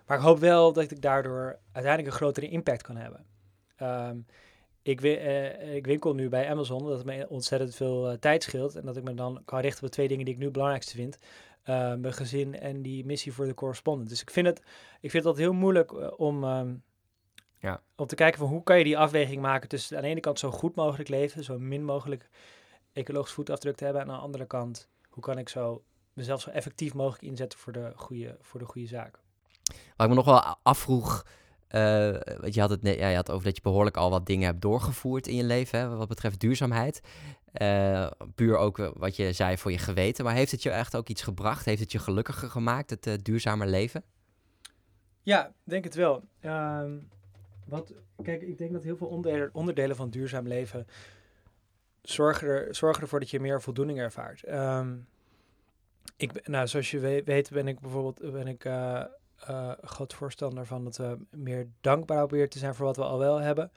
Maar 0.06 0.16
ik 0.16 0.24
hoop 0.24 0.38
wel 0.38 0.72
dat 0.72 0.90
ik 0.90 1.02
daardoor 1.02 1.58
uiteindelijk 1.72 2.12
een 2.12 2.20
grotere 2.20 2.48
impact 2.48 2.82
kan 2.82 2.96
hebben. 2.96 3.24
Um, 3.82 4.26
ik, 4.82 5.00
ik 5.74 5.86
winkel 5.86 6.14
nu 6.14 6.28
bij 6.28 6.48
Amazon, 6.48 6.86
dat 6.86 6.96
het 6.96 7.06
me 7.06 7.28
ontzettend 7.28 7.74
veel 7.74 8.18
tijd 8.18 8.42
scheelt. 8.42 8.76
En 8.76 8.84
dat 8.86 8.96
ik 8.96 9.02
me 9.02 9.14
dan 9.14 9.42
kan 9.44 9.60
richten 9.60 9.84
op 9.84 9.90
twee 9.90 10.08
dingen 10.08 10.24
die 10.24 10.32
ik 10.32 10.38
nu 10.38 10.44
het 10.44 10.54
belangrijkste 10.54 10.96
vind. 10.96 11.18
Uh, 11.64 11.94
mijn 11.94 12.12
gezin 12.12 12.60
en 12.60 12.82
die 12.82 13.04
missie 13.04 13.32
voor 13.32 13.46
de 13.46 13.54
correspondent. 13.54 14.08
Dus 14.08 14.20
ik 14.20 14.30
vind 14.30 14.46
het, 14.46 14.62
ik 15.00 15.10
vind 15.10 15.24
altijd 15.24 15.44
heel 15.44 15.54
moeilijk 15.54 16.18
om, 16.18 16.44
um, 16.44 16.82
Ja. 17.60 17.82
Om 17.96 18.06
te 18.06 18.14
kijken 18.14 18.38
van 18.38 18.48
hoe 18.48 18.62
kan 18.62 18.78
je 18.78 18.84
die 18.84 18.98
afweging 18.98 19.42
maken 19.42 19.68
tussen 19.68 19.96
aan 19.96 20.02
de 20.02 20.08
ene 20.08 20.20
kant 20.20 20.38
zo 20.38 20.50
goed 20.50 20.74
mogelijk 20.74 21.08
leven, 21.08 21.44
zo 21.44 21.58
min 21.58 21.84
mogelijk 21.84 22.28
ecologisch 22.92 23.32
voetafdruk 23.32 23.76
te 23.76 23.84
hebben. 23.84 24.02
En 24.02 24.08
aan 24.10 24.16
de 24.16 24.22
andere 24.22 24.46
kant, 24.46 24.88
hoe 25.08 25.22
kan 25.22 25.38
ik 25.38 25.48
zo 25.48 25.82
mezelf 26.12 26.40
zo 26.40 26.50
effectief 26.50 26.94
mogelijk 26.94 27.22
inzetten 27.22 27.58
voor 27.58 27.72
de 27.72 27.92
goede, 27.94 28.36
voor 28.40 28.60
de 28.60 28.66
goede 28.66 28.86
zaak. 28.86 29.18
Wat 29.96 30.06
ik 30.06 30.08
me 30.08 30.14
nog 30.14 30.24
wel 30.24 30.56
afvroeg, 30.62 31.26
uh, 31.70 32.12
je 32.50 32.60
had 32.60 32.70
het 32.70 32.82
net, 32.82 32.98
ja, 32.98 33.08
je 33.08 33.16
had 33.16 33.30
over 33.30 33.44
dat 33.44 33.56
je 33.56 33.62
behoorlijk 33.62 33.96
al 33.96 34.10
wat 34.10 34.26
dingen 34.26 34.46
hebt 34.46 34.62
doorgevoerd 34.62 35.26
in 35.26 35.36
je 35.36 35.44
leven, 35.44 35.78
hè, 35.78 35.88
wat 35.88 36.08
betreft 36.08 36.40
duurzaamheid. 36.40 37.00
Uh, 37.62 38.10
puur 38.34 38.56
ook 38.56 38.92
wat 38.94 39.16
je 39.16 39.32
zei 39.32 39.58
voor 39.58 39.70
je 39.70 39.78
geweten. 39.78 40.24
Maar 40.24 40.34
heeft 40.34 40.50
het 40.50 40.62
je 40.62 40.70
echt 40.70 40.96
ook 40.96 41.08
iets 41.08 41.22
gebracht? 41.22 41.64
Heeft 41.64 41.80
het 41.80 41.92
je 41.92 41.98
gelukkiger 41.98 42.50
gemaakt, 42.50 42.90
het 42.90 43.06
uh, 43.06 43.14
duurzamer 43.22 43.66
leven? 43.66 44.02
Ja, 45.22 45.52
denk 45.64 45.84
het 45.84 45.94
wel. 45.94 46.24
Ehm, 46.40 46.98
wat, 47.70 47.92
kijk, 48.22 48.42
ik 48.42 48.58
denk 48.58 48.72
dat 48.72 48.82
heel 48.82 48.96
veel 48.96 49.06
onderdelen, 49.06 49.50
onderdelen 49.52 49.96
van 49.96 50.10
duurzaam 50.10 50.46
leven 50.46 50.86
zorgen, 52.02 52.48
er, 52.48 52.74
zorgen 52.74 53.02
ervoor 53.02 53.20
dat 53.20 53.30
je 53.30 53.40
meer 53.40 53.62
voldoening 53.62 53.98
ervaart. 53.98 54.48
Um, 54.52 55.06
ik, 56.16 56.46
nou, 56.48 56.66
zoals 56.66 56.90
je 56.90 56.98
weet, 57.24 57.50
ben 57.50 57.68
ik 57.68 57.80
bijvoorbeeld 57.80 58.32
ben 58.32 58.46
ik, 58.46 58.64
uh, 58.64 59.04
uh, 59.50 59.72
groot 59.82 60.14
voorstander 60.14 60.66
van 60.66 60.84
dat 60.84 60.96
we 60.96 61.18
meer 61.30 61.68
dankbaar 61.80 62.18
proberen 62.18 62.50
te 62.50 62.58
zijn 62.58 62.74
voor 62.74 62.86
wat 62.86 62.96
we 62.96 63.04
al 63.04 63.18
wel 63.18 63.40
hebben. 63.40 63.72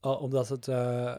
Omdat 0.00 0.48
het 0.48 0.66
uh, 0.66 1.14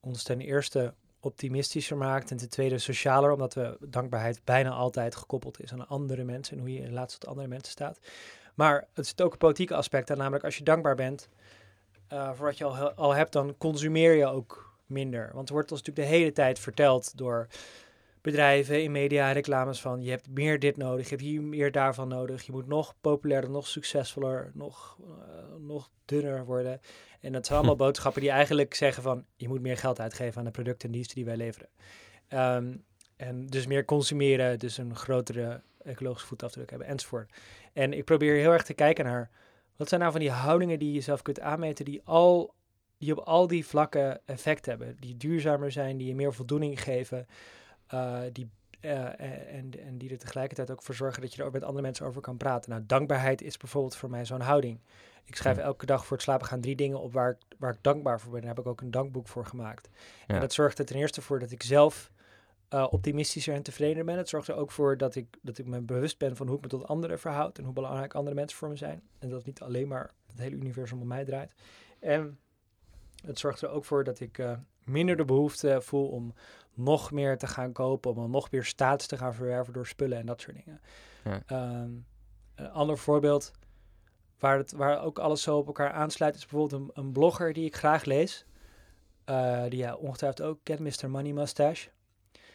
ons 0.00 0.22
ten 0.22 0.40
eerste 0.40 0.94
optimistischer 1.20 1.96
maakt 1.96 2.30
en 2.30 2.36
ten 2.36 2.48
tweede 2.48 2.78
socialer, 2.78 3.32
omdat 3.32 3.54
we 3.54 3.76
dankbaarheid 3.80 4.40
bijna 4.44 4.70
altijd 4.70 5.16
gekoppeld 5.16 5.62
is 5.62 5.72
aan 5.72 5.88
andere 5.88 6.24
mensen 6.24 6.56
en 6.56 6.62
hoe 6.62 6.72
je 6.72 6.78
in 6.78 6.86
relatie 6.86 7.18
tot 7.18 7.28
andere 7.28 7.48
mensen 7.48 7.72
staat. 7.72 7.98
Maar 8.54 8.86
het 8.92 9.06
zit 9.06 9.22
ook 9.22 9.32
een 9.32 9.38
politieke 9.38 9.74
aspect 9.74 10.10
aan, 10.10 10.18
namelijk 10.18 10.44
als 10.44 10.56
je 10.56 10.64
dankbaar 10.64 10.94
bent 10.94 11.28
voor 12.08 12.46
wat 12.46 12.58
je 12.58 12.64
al, 12.64 12.92
al 12.92 13.14
hebt, 13.14 13.32
dan 13.32 13.56
consumeer 13.58 14.14
je 14.14 14.26
ook 14.26 14.74
minder. 14.86 15.30
Want 15.32 15.48
er 15.48 15.54
wordt 15.54 15.70
ons 15.70 15.82
natuurlijk 15.82 16.08
de 16.08 16.16
hele 16.16 16.32
tijd 16.32 16.58
verteld 16.58 17.16
door 17.16 17.46
bedrijven 18.24 18.82
in 18.82 18.92
media 18.92 19.32
reclames 19.32 19.80
van 19.80 20.02
je 20.02 20.10
hebt 20.10 20.28
meer 20.28 20.58
dit 20.58 20.76
nodig, 20.76 21.04
je 21.04 21.10
hebt 21.10 21.26
hier 21.26 21.42
meer 21.42 21.72
daarvan 21.72 22.08
nodig, 22.08 22.42
je 22.42 22.52
moet 22.52 22.66
nog 22.66 22.94
populairder, 23.00 23.50
nog 23.50 23.66
succesvoller, 23.66 24.50
nog, 24.54 24.98
uh, 25.00 25.06
nog 25.58 25.90
dunner 26.04 26.44
worden. 26.44 26.80
En 27.20 27.32
dat 27.32 27.46
zijn 27.46 27.58
allemaal 27.58 27.76
boodschappen 27.86 28.20
die 28.20 28.30
eigenlijk 28.30 28.74
zeggen 28.74 29.02
van 29.02 29.24
je 29.36 29.48
moet 29.48 29.60
meer 29.60 29.76
geld 29.76 30.00
uitgeven 30.00 30.38
aan 30.38 30.44
de 30.44 30.50
producten 30.50 30.88
en 30.88 30.94
diensten 30.94 31.16
die 31.16 31.24
wij 31.24 31.36
leveren. 31.36 31.68
Um, 32.28 32.84
en 33.16 33.46
dus 33.46 33.66
meer 33.66 33.84
consumeren, 33.84 34.58
dus 34.58 34.78
een 34.78 34.96
grotere 34.96 35.62
ecologische 35.84 36.26
voetafdruk 36.26 36.70
hebben 36.70 36.88
enzovoort. 36.88 37.32
En 37.72 37.92
ik 37.92 38.04
probeer 38.04 38.34
heel 38.34 38.52
erg 38.52 38.64
te 38.64 38.74
kijken 38.74 39.04
naar 39.04 39.30
wat 39.76 39.88
zijn 39.88 40.00
nou 40.00 40.12
van 40.12 40.20
die 40.20 40.30
houdingen 40.30 40.78
die 40.78 40.92
je 40.92 41.00
zelf 41.00 41.22
kunt 41.22 41.40
aanmeten 41.40 41.84
die 41.84 42.00
al 42.04 42.54
die 42.98 43.18
op 43.18 43.26
al 43.26 43.46
die 43.46 43.66
vlakken 43.66 44.20
effect 44.26 44.66
hebben, 44.66 44.96
die 45.00 45.16
duurzamer 45.16 45.72
zijn, 45.72 45.96
die 45.96 46.06
je 46.06 46.14
meer 46.14 46.34
voldoening 46.34 46.82
geven. 46.82 47.26
Uh, 47.94 48.20
die, 48.32 48.50
uh, 48.80 49.20
en, 49.54 49.70
en 49.84 49.98
die 49.98 50.10
er 50.10 50.18
tegelijkertijd 50.18 50.70
ook 50.70 50.82
voor 50.82 50.94
zorgen 50.94 51.22
dat 51.22 51.34
je 51.34 51.40
er 51.40 51.46
ook 51.46 51.52
met 51.52 51.62
andere 51.62 51.82
mensen 51.82 52.06
over 52.06 52.20
kan 52.20 52.36
praten. 52.36 52.70
Nou, 52.70 52.82
dankbaarheid 52.86 53.42
is 53.42 53.56
bijvoorbeeld 53.56 53.96
voor 53.96 54.10
mij 54.10 54.24
zo'n 54.24 54.40
houding. 54.40 54.80
Ik 55.24 55.36
schrijf 55.36 55.58
elke 55.58 55.86
dag 55.86 56.06
voor 56.06 56.16
het 56.16 56.26
slapen 56.26 56.46
gaan 56.46 56.60
drie 56.60 56.76
dingen 56.76 57.00
op 57.00 57.12
waar 57.12 57.30
ik, 57.30 57.56
waar 57.58 57.72
ik 57.72 57.82
dankbaar 57.82 58.20
voor 58.20 58.32
ben. 58.32 58.40
Daar 58.40 58.50
heb 58.50 58.64
ik 58.64 58.70
ook 58.70 58.80
een 58.80 58.90
dankboek 58.90 59.28
voor 59.28 59.46
gemaakt. 59.46 59.88
Ja. 60.26 60.34
En 60.34 60.40
dat 60.40 60.52
zorgt 60.52 60.78
er 60.78 60.84
ten 60.84 60.96
eerste 60.96 61.22
voor 61.22 61.38
dat 61.38 61.50
ik 61.50 61.62
zelf 61.62 62.10
uh, 62.70 62.86
optimistischer 62.90 63.54
en 63.54 63.62
tevredener 63.62 64.04
ben. 64.04 64.16
Het 64.16 64.28
zorgt 64.28 64.48
er 64.48 64.56
ook 64.56 64.70
voor 64.70 64.96
dat 64.96 65.14
ik, 65.14 65.26
dat 65.42 65.58
ik 65.58 65.66
me 65.66 65.80
bewust 65.80 66.18
ben 66.18 66.36
van 66.36 66.46
hoe 66.46 66.56
ik 66.56 66.62
me 66.62 66.68
tot 66.68 66.86
anderen 66.86 67.18
verhoud 67.18 67.58
en 67.58 67.64
hoe 67.64 67.72
belangrijk 67.72 68.14
andere 68.14 68.34
mensen 68.34 68.58
voor 68.58 68.68
me 68.68 68.76
zijn. 68.76 69.02
En 69.18 69.28
dat 69.28 69.44
niet 69.44 69.60
alleen 69.60 69.88
maar 69.88 70.10
het 70.26 70.38
hele 70.38 70.56
universum 70.56 71.00
om 71.00 71.06
mij 71.06 71.24
draait. 71.24 71.54
En 72.00 72.38
het 73.24 73.38
zorgt 73.38 73.62
er 73.62 73.68
ook 73.68 73.84
voor 73.84 74.04
dat 74.04 74.20
ik 74.20 74.38
uh, 74.38 74.52
minder 74.84 75.16
de 75.16 75.24
behoefte 75.24 75.80
voel 75.80 76.08
om 76.08 76.34
nog 76.74 77.10
meer 77.10 77.38
te 77.38 77.46
gaan 77.46 77.72
kopen, 77.72 78.14
om 78.14 78.30
nog 78.30 78.50
meer 78.50 78.64
status 78.64 79.06
te 79.06 79.16
gaan 79.16 79.34
verwerven 79.34 79.72
door 79.72 79.86
spullen 79.86 80.18
en 80.18 80.26
dat 80.26 80.40
soort 80.40 80.56
dingen. 80.64 80.80
Ja. 81.24 81.82
Um, 81.82 82.06
een 82.54 82.70
ander 82.70 82.98
voorbeeld 82.98 83.52
waar, 84.38 84.56
het, 84.56 84.72
waar 84.72 85.02
ook 85.02 85.18
alles 85.18 85.42
zo 85.42 85.56
op 85.56 85.66
elkaar 85.66 85.92
aansluit, 85.92 86.34
is 86.34 86.46
bijvoorbeeld 86.46 86.82
een, 86.82 86.90
een 87.04 87.12
blogger 87.12 87.52
die 87.52 87.64
ik 87.64 87.76
graag 87.76 88.04
lees. 88.04 88.46
Uh, 89.30 89.62
die 89.68 89.78
ja, 89.78 89.94
ongetwijfeld 89.94 90.48
ook 90.48 90.58
kent, 90.62 90.80
Mr. 90.80 91.10
Money 91.10 91.32
Mustache. 91.32 91.88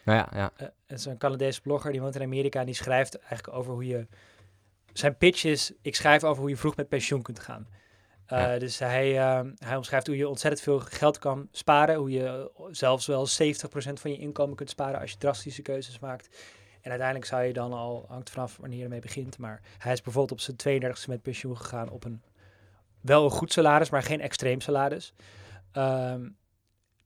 Ja, 0.04 0.28
ja. 0.32 0.52
Uh, 0.60 0.68
het 0.86 0.98
is 0.98 1.04
een 1.04 1.18
Canadese 1.18 1.60
blogger, 1.60 1.92
die 1.92 2.00
woont 2.00 2.14
in 2.14 2.22
Amerika 2.22 2.60
en 2.60 2.66
die 2.66 2.74
schrijft 2.74 3.18
eigenlijk 3.18 3.58
over 3.58 3.72
hoe 3.72 3.86
je... 3.86 4.06
Zijn 4.92 5.16
pitch 5.16 5.44
is, 5.44 5.72
ik 5.82 5.96
schrijf 5.96 6.24
over 6.24 6.40
hoe 6.40 6.50
je 6.50 6.56
vroeg 6.56 6.76
met 6.76 6.88
pensioen 6.88 7.22
kunt 7.22 7.38
gaan. 7.38 7.68
Uh, 8.32 8.38
ja. 8.38 8.58
Dus 8.58 8.78
hij, 8.78 9.14
uh, 9.14 9.50
hij 9.58 9.76
omschrijft 9.76 10.06
hoe 10.06 10.16
je 10.16 10.28
ontzettend 10.28 10.62
veel 10.62 10.80
geld 10.80 11.18
kan 11.18 11.48
sparen. 11.52 11.94
Hoe 11.94 12.10
je 12.10 12.50
zelfs 12.70 13.06
wel 13.06 13.28
70% 13.28 13.30
van 13.72 14.10
je 14.10 14.18
inkomen 14.18 14.56
kunt 14.56 14.70
sparen 14.70 15.00
als 15.00 15.10
je 15.10 15.16
drastische 15.16 15.62
keuzes 15.62 15.98
maakt. 15.98 16.28
En 16.80 16.90
uiteindelijk 16.90 17.28
zou 17.28 17.42
je 17.42 17.52
dan 17.52 17.72
al, 17.72 18.04
hangt 18.08 18.30
vanaf 18.30 18.56
wanneer 18.56 18.78
je 18.78 18.84
ermee 18.84 19.00
begint. 19.00 19.38
Maar 19.38 19.60
hij 19.78 19.92
is 19.92 20.02
bijvoorbeeld 20.02 20.40
op 20.40 20.56
zijn 20.56 20.82
32e 20.82 21.06
met 21.08 21.22
pensioen 21.22 21.56
gegaan 21.56 21.90
op 21.90 22.04
een 22.04 22.22
wel 23.00 23.24
een 23.24 23.30
goed 23.30 23.52
salaris, 23.52 23.90
maar 23.90 24.02
geen 24.02 24.20
extreem 24.20 24.60
salaris. 24.60 25.14
Um, 25.72 26.36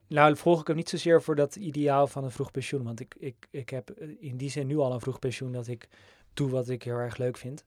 nou, 0.06 0.36
volg 0.36 0.60
ik 0.60 0.66
hem 0.66 0.76
niet 0.76 0.88
zozeer 0.88 1.22
voor 1.22 1.36
dat 1.36 1.56
ideaal 1.56 2.06
van 2.06 2.24
een 2.24 2.30
vroeg 2.30 2.50
pensioen. 2.50 2.82
Want 2.82 3.00
ik, 3.00 3.14
ik, 3.18 3.46
ik 3.50 3.70
heb 3.70 3.90
in 4.20 4.36
die 4.36 4.50
zin 4.50 4.66
nu 4.66 4.78
al 4.78 4.92
een 4.92 5.00
vroeg 5.00 5.18
pensioen 5.18 5.52
dat 5.52 5.66
ik 5.66 5.88
doe 6.34 6.50
wat 6.50 6.68
ik 6.68 6.82
heel 6.82 6.96
erg 6.96 7.16
leuk 7.16 7.36
vind. 7.36 7.64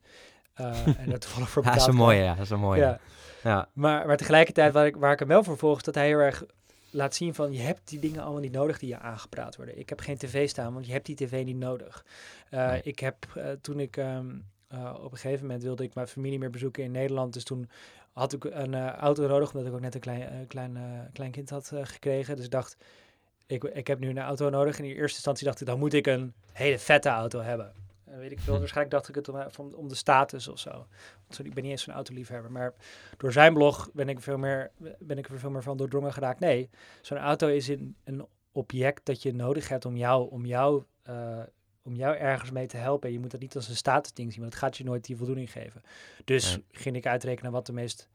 Uh, 0.62 0.88
en 1.02 1.10
dat 1.10 1.22
toevallig 1.22 1.50
voor 1.50 1.64
ja, 1.64 1.72
dat 1.72 1.82
is 1.82 1.88
een 1.88 1.96
mooie, 1.96 2.22
ja, 2.22 2.34
dat 2.34 2.44
is 2.44 2.50
een 2.50 2.60
mooie. 2.60 2.82
Ja. 2.82 3.00
ja. 3.44 3.70
Maar, 3.74 4.08
maar 4.08 4.18
tegelijkertijd, 4.18 4.74
waar 4.74 4.86
ik, 4.86 4.96
waar 4.96 5.12
ik 5.12 5.20
hem 5.20 5.28
wel 5.28 5.44
voor 5.44 5.58
volg, 5.58 5.78
is 5.78 5.84
dat 5.84 5.96
hij 5.96 6.08
heel 6.08 6.20
erg 6.20 6.44
laat 6.90 7.16
zien 7.16 7.34
van, 7.34 7.54
je 7.54 7.60
hebt 7.60 7.90
die 7.90 8.00
dingen 8.00 8.22
allemaal 8.22 8.42
niet 8.42 8.52
nodig 8.52 8.80
die 8.80 8.90
je 8.90 9.00
aangepraat 9.00 9.56
worden. 9.56 9.80
Ik 9.80 9.90
heb 9.90 10.00
geen 10.00 10.18
tv 10.18 10.50
staan, 10.50 10.74
want 10.74 10.86
je 10.86 10.92
hebt 10.92 11.06
die 11.06 11.16
tv 11.16 11.44
niet 11.44 11.58
nodig. 11.58 12.06
Uh, 12.52 12.68
nee. 12.68 12.82
Ik 12.84 13.00
heb, 13.00 13.16
uh, 13.38 13.50
toen 13.62 13.80
ik 13.80 13.98
um, 13.98 14.46
op 15.02 15.12
een 15.12 15.18
gegeven 15.18 15.46
moment 15.46 15.64
wilde 15.64 15.84
ik 15.84 15.94
mijn 15.94 16.08
familie 16.08 16.40
meer 16.40 16.50
bezoeken 16.50 16.84
in 16.84 16.92
Nederland, 16.92 17.34
dus 17.34 17.44
toen 17.44 17.70
had 18.18 18.34
ik 18.34 18.44
een 18.44 18.76
auto 18.90 19.28
nodig, 19.28 19.52
omdat 19.52 19.68
ik 19.68 19.74
ook 19.74 19.82
net 19.82 19.96
een 19.96 20.02
klein, 20.02 20.48
klein, 20.48 20.78
klein 21.14 21.32
kind 21.32 21.50
had 21.50 21.72
gekregen. 21.84 22.36
Dus 22.36 22.46
ik 22.46 22.52
dacht, 22.52 22.78
ik, 23.46 23.64
ik 23.64 23.88
heb 23.88 24.00
nu 24.00 24.10
een 24.10 24.20
auto 24.20 24.50
nodig. 24.50 24.78
En 24.78 24.84
in 24.84 24.90
eerste 24.90 25.16
instantie 25.16 25.46
dacht 25.46 25.62
ik, 25.62 25.68
dan 25.68 25.80
moet 25.80 25.94
ik 25.94 26.08
een 26.08 26.34
hele 26.52 26.80
vette 26.80 27.10
auto 27.10 27.40
hebben. 27.40 27.74
Uh, 28.10 28.18
weet 28.18 28.32
ik 28.32 28.40
veel. 28.40 28.60
Waarschijnlijk 28.60 28.96
dacht 28.96 29.10
ik 29.10 29.16
het 29.16 29.30
om, 29.30 29.42
om, 29.58 29.74
om 29.74 29.88
de 29.88 29.96
status 29.96 30.48
of 30.48 30.60
zo. 30.60 30.88
Want 31.28 31.46
ik 31.46 31.54
ben 31.54 31.64
niet 31.64 31.72
eens 31.72 31.84
zo'n 31.84 31.94
autoliefhebber. 31.94 32.52
Maar 32.52 32.74
door 33.18 33.32
zijn 33.32 33.54
blog 33.54 33.90
ben 33.94 34.10
ik, 34.10 34.20
veel 34.20 34.38
meer, 34.38 34.72
ben 35.00 35.18
ik 35.18 35.30
er 35.30 35.40
veel 35.40 35.50
meer 35.50 35.64
van 35.64 35.78
doordrongen 35.78 36.14
geraakt. 36.14 36.40
Nee, 36.40 36.70
zo'n 37.02 37.18
auto 37.18 37.48
is 37.48 37.68
een, 37.68 37.96
een 38.04 38.26
object 38.52 39.06
dat 39.06 39.22
je 39.22 39.34
nodig 39.34 39.70
hebt 39.70 39.86
om 39.86 39.98
jou, 39.98 40.30
om 40.32 40.46
jou, 40.46 40.84
uh, 41.10 41.40
om 41.88 41.96
jou 41.96 42.16
ergens 42.16 42.52
mee 42.52 42.68
te 42.68 42.78
helpen. 42.78 43.12
Je 43.12 43.20
moet 43.20 43.32
dat 43.32 43.40
niet 43.40 43.56
als 43.56 43.68
een 43.70 43.76
statusding 43.76 44.32
zien, 44.32 44.42
want 44.42 44.54
het 44.54 44.62
gaat 44.64 44.78
je 44.78 44.84
nooit 44.84 45.06
die 45.06 45.18
voldoening 45.18 45.52
geven. 45.52 45.82
Dus 46.26 46.52
ja. 46.52 46.60
ging 46.72 46.96
ik 46.96 47.06
uitrekenen 47.06 47.52
wat 47.52 47.66
de 47.66 47.74
meest 47.74 48.10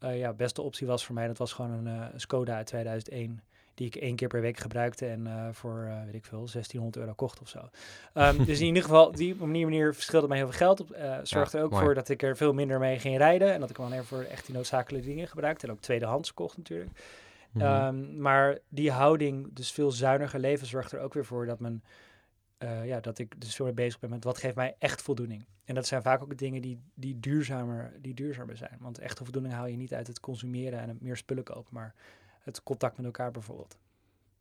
uh, 0.00 0.18
ja, 0.18 0.32
beste 0.32 0.62
optie 0.62 0.86
was 0.86 1.04
voor 1.04 1.14
mij. 1.14 1.26
Dat 1.26 1.38
was 1.38 1.52
gewoon 1.52 1.70
een, 1.70 1.86
een 1.86 2.20
Skoda 2.20 2.54
uit 2.54 2.66
2001 2.66 3.42
die 3.74 3.86
ik 3.86 3.94
één 3.94 4.16
keer 4.16 4.28
per 4.28 4.40
week 4.40 4.58
gebruikte 4.58 5.06
en 5.06 5.26
uh, 5.26 5.48
voor, 5.52 5.84
uh, 5.88 6.04
weet 6.04 6.14
ik 6.14 6.24
veel, 6.24 6.38
1600 6.38 6.96
euro 6.96 7.12
kocht 7.14 7.40
of 7.40 7.48
zo. 7.48 7.68
Um, 8.14 8.44
dus 8.44 8.60
in 8.60 8.66
ieder 8.72 8.82
geval, 8.82 9.12
die 9.12 9.34
manier, 9.34 9.64
manier 9.64 9.94
verschilde 9.94 10.28
mij 10.28 10.36
heel 10.36 10.46
veel 10.46 10.56
geld 10.56 10.80
op. 10.80 10.96
Uh, 10.96 11.18
zorgde 11.22 11.56
ja, 11.56 11.58
er 11.58 11.64
ook 11.64 11.70
mooi. 11.70 11.84
voor 11.84 11.94
dat 11.94 12.08
ik 12.08 12.22
er 12.22 12.36
veel 12.36 12.52
minder 12.52 12.78
mee 12.78 12.98
ging 12.98 13.16
rijden 13.16 13.52
en 13.52 13.60
dat 13.60 13.70
ik 13.70 13.76
wanneer 13.76 14.04
voor 14.04 14.22
echt 14.22 14.46
die 14.46 14.54
noodzakelijke 14.54 15.06
dingen 15.06 15.28
gebruikte 15.28 15.66
en 15.66 15.72
ook 15.72 15.80
tweedehands 15.80 16.34
kocht 16.34 16.56
natuurlijk. 16.56 16.90
Mm 17.50 17.60
-hmm. 17.60 17.86
um, 17.86 18.20
maar 18.20 18.58
die 18.68 18.90
houding, 18.90 19.54
dus 19.54 19.72
veel 19.72 19.90
zuiniger 19.90 20.40
leven, 20.40 20.66
zorgt 20.66 20.92
er 20.92 21.00
ook 21.00 21.14
weer 21.14 21.24
voor 21.24 21.46
dat 21.46 21.60
men 21.60 21.82
uh, 22.58 22.86
ja, 22.86 23.00
dat 23.00 23.18
ik 23.18 23.40
dus 23.40 23.58
meer 23.58 23.74
bezig 23.74 24.00
ben 24.00 24.10
met 24.10 24.24
wat 24.24 24.38
geeft 24.38 24.54
mij 24.54 24.76
echt 24.78 25.02
voldoening. 25.02 25.44
En 25.64 25.74
dat 25.74 25.86
zijn 25.86 26.02
vaak 26.02 26.22
ook 26.22 26.38
dingen 26.38 26.62
die, 26.62 26.80
die, 26.94 27.20
duurzamer, 27.20 27.92
die 28.00 28.14
duurzamer 28.14 28.56
zijn. 28.56 28.76
Want 28.80 28.98
echte 28.98 29.24
voldoening 29.24 29.54
haal 29.54 29.66
je 29.66 29.76
niet 29.76 29.94
uit 29.94 30.06
het 30.06 30.20
consumeren 30.20 30.80
en 30.80 30.88
het 30.88 31.00
meer 31.00 31.16
spullen 31.16 31.44
kopen, 31.44 31.74
maar 31.74 31.94
het 32.40 32.62
contact 32.62 32.96
met 32.96 33.06
elkaar 33.06 33.30
bijvoorbeeld. 33.30 33.78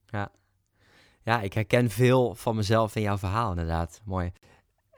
Ja. 0.05 0.31
ja, 1.21 1.41
ik 1.41 1.53
herken 1.53 1.89
veel 1.89 2.35
van 2.35 2.55
mezelf 2.55 2.95
in 2.95 3.01
jouw 3.01 3.17
verhaal 3.17 3.49
inderdaad. 3.49 4.01
Mooi. 4.03 4.31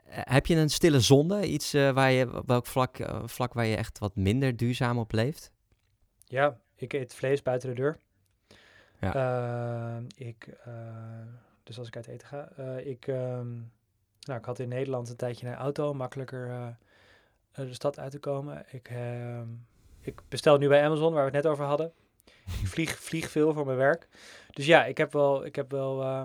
Uh, 0.08 0.20
heb 0.24 0.46
je 0.46 0.56
een 0.56 0.70
stille 0.70 1.00
zonde? 1.00 1.48
Iets 1.48 1.74
uh, 1.74 1.92
waar 1.92 2.12
je, 2.12 2.44
welk 2.46 2.66
vlak, 2.66 3.00
uh, 3.00 3.22
vlak 3.26 3.54
waar 3.54 3.66
je 3.66 3.76
echt 3.76 4.00
wat 4.00 4.16
minder 4.16 4.58
duurzaam 4.58 4.98
op 4.98 5.12
leeft? 5.12 5.52
Ja, 6.26 6.60
ik 6.76 6.94
eet 6.94 7.14
vlees 7.14 7.42
buiten 7.42 7.70
de 7.70 7.76
deur. 7.76 7.98
Ja. 9.00 10.02
ik, 10.18 10.58
dus 11.66 11.78
als 11.80 11.88
ik 11.88 11.96
uit 11.96 12.08
eten 12.08 12.28
ga. 12.28 12.50
ik, 12.78 13.08
um, 13.08 13.72
nou, 14.20 14.40
ik 14.40 14.46
had 14.46 14.60
in 14.60 14.70
Nederland 14.70 15.10
een 15.10 15.16
tijdje 15.16 15.48
een 15.48 15.54
auto, 15.54 15.94
makkelijker 15.94 16.76
de 17.64 17.74
stad 17.74 18.00
uit 18.00 18.12
te 18.12 18.20
komen. 18.20 18.66
Ik, 18.72 18.90
ehm, 18.90 19.48
ik 20.02 20.22
bestel 20.30 20.58
nu 20.58 20.68
bij 20.68 20.84
Amazon, 20.84 21.14
waar 21.14 21.26
we 21.26 21.36
het 21.36 21.44
net 21.44 21.52
over 21.52 21.66
hadden. 21.66 21.92
Ik 22.62 22.68
vlieg, 22.68 23.00
vlieg 23.00 23.32
veel 23.32 23.54
voor 23.54 23.66
mijn 23.66 23.78
werk. 23.78 24.08
Dus 24.52 24.66
ja, 24.66 24.86
ik 24.86 24.98
heb 24.98 25.14
wel, 25.14 25.46
ik 25.46 25.56
heb 25.56 25.72
wel 25.72 26.02
uh, 26.02 26.24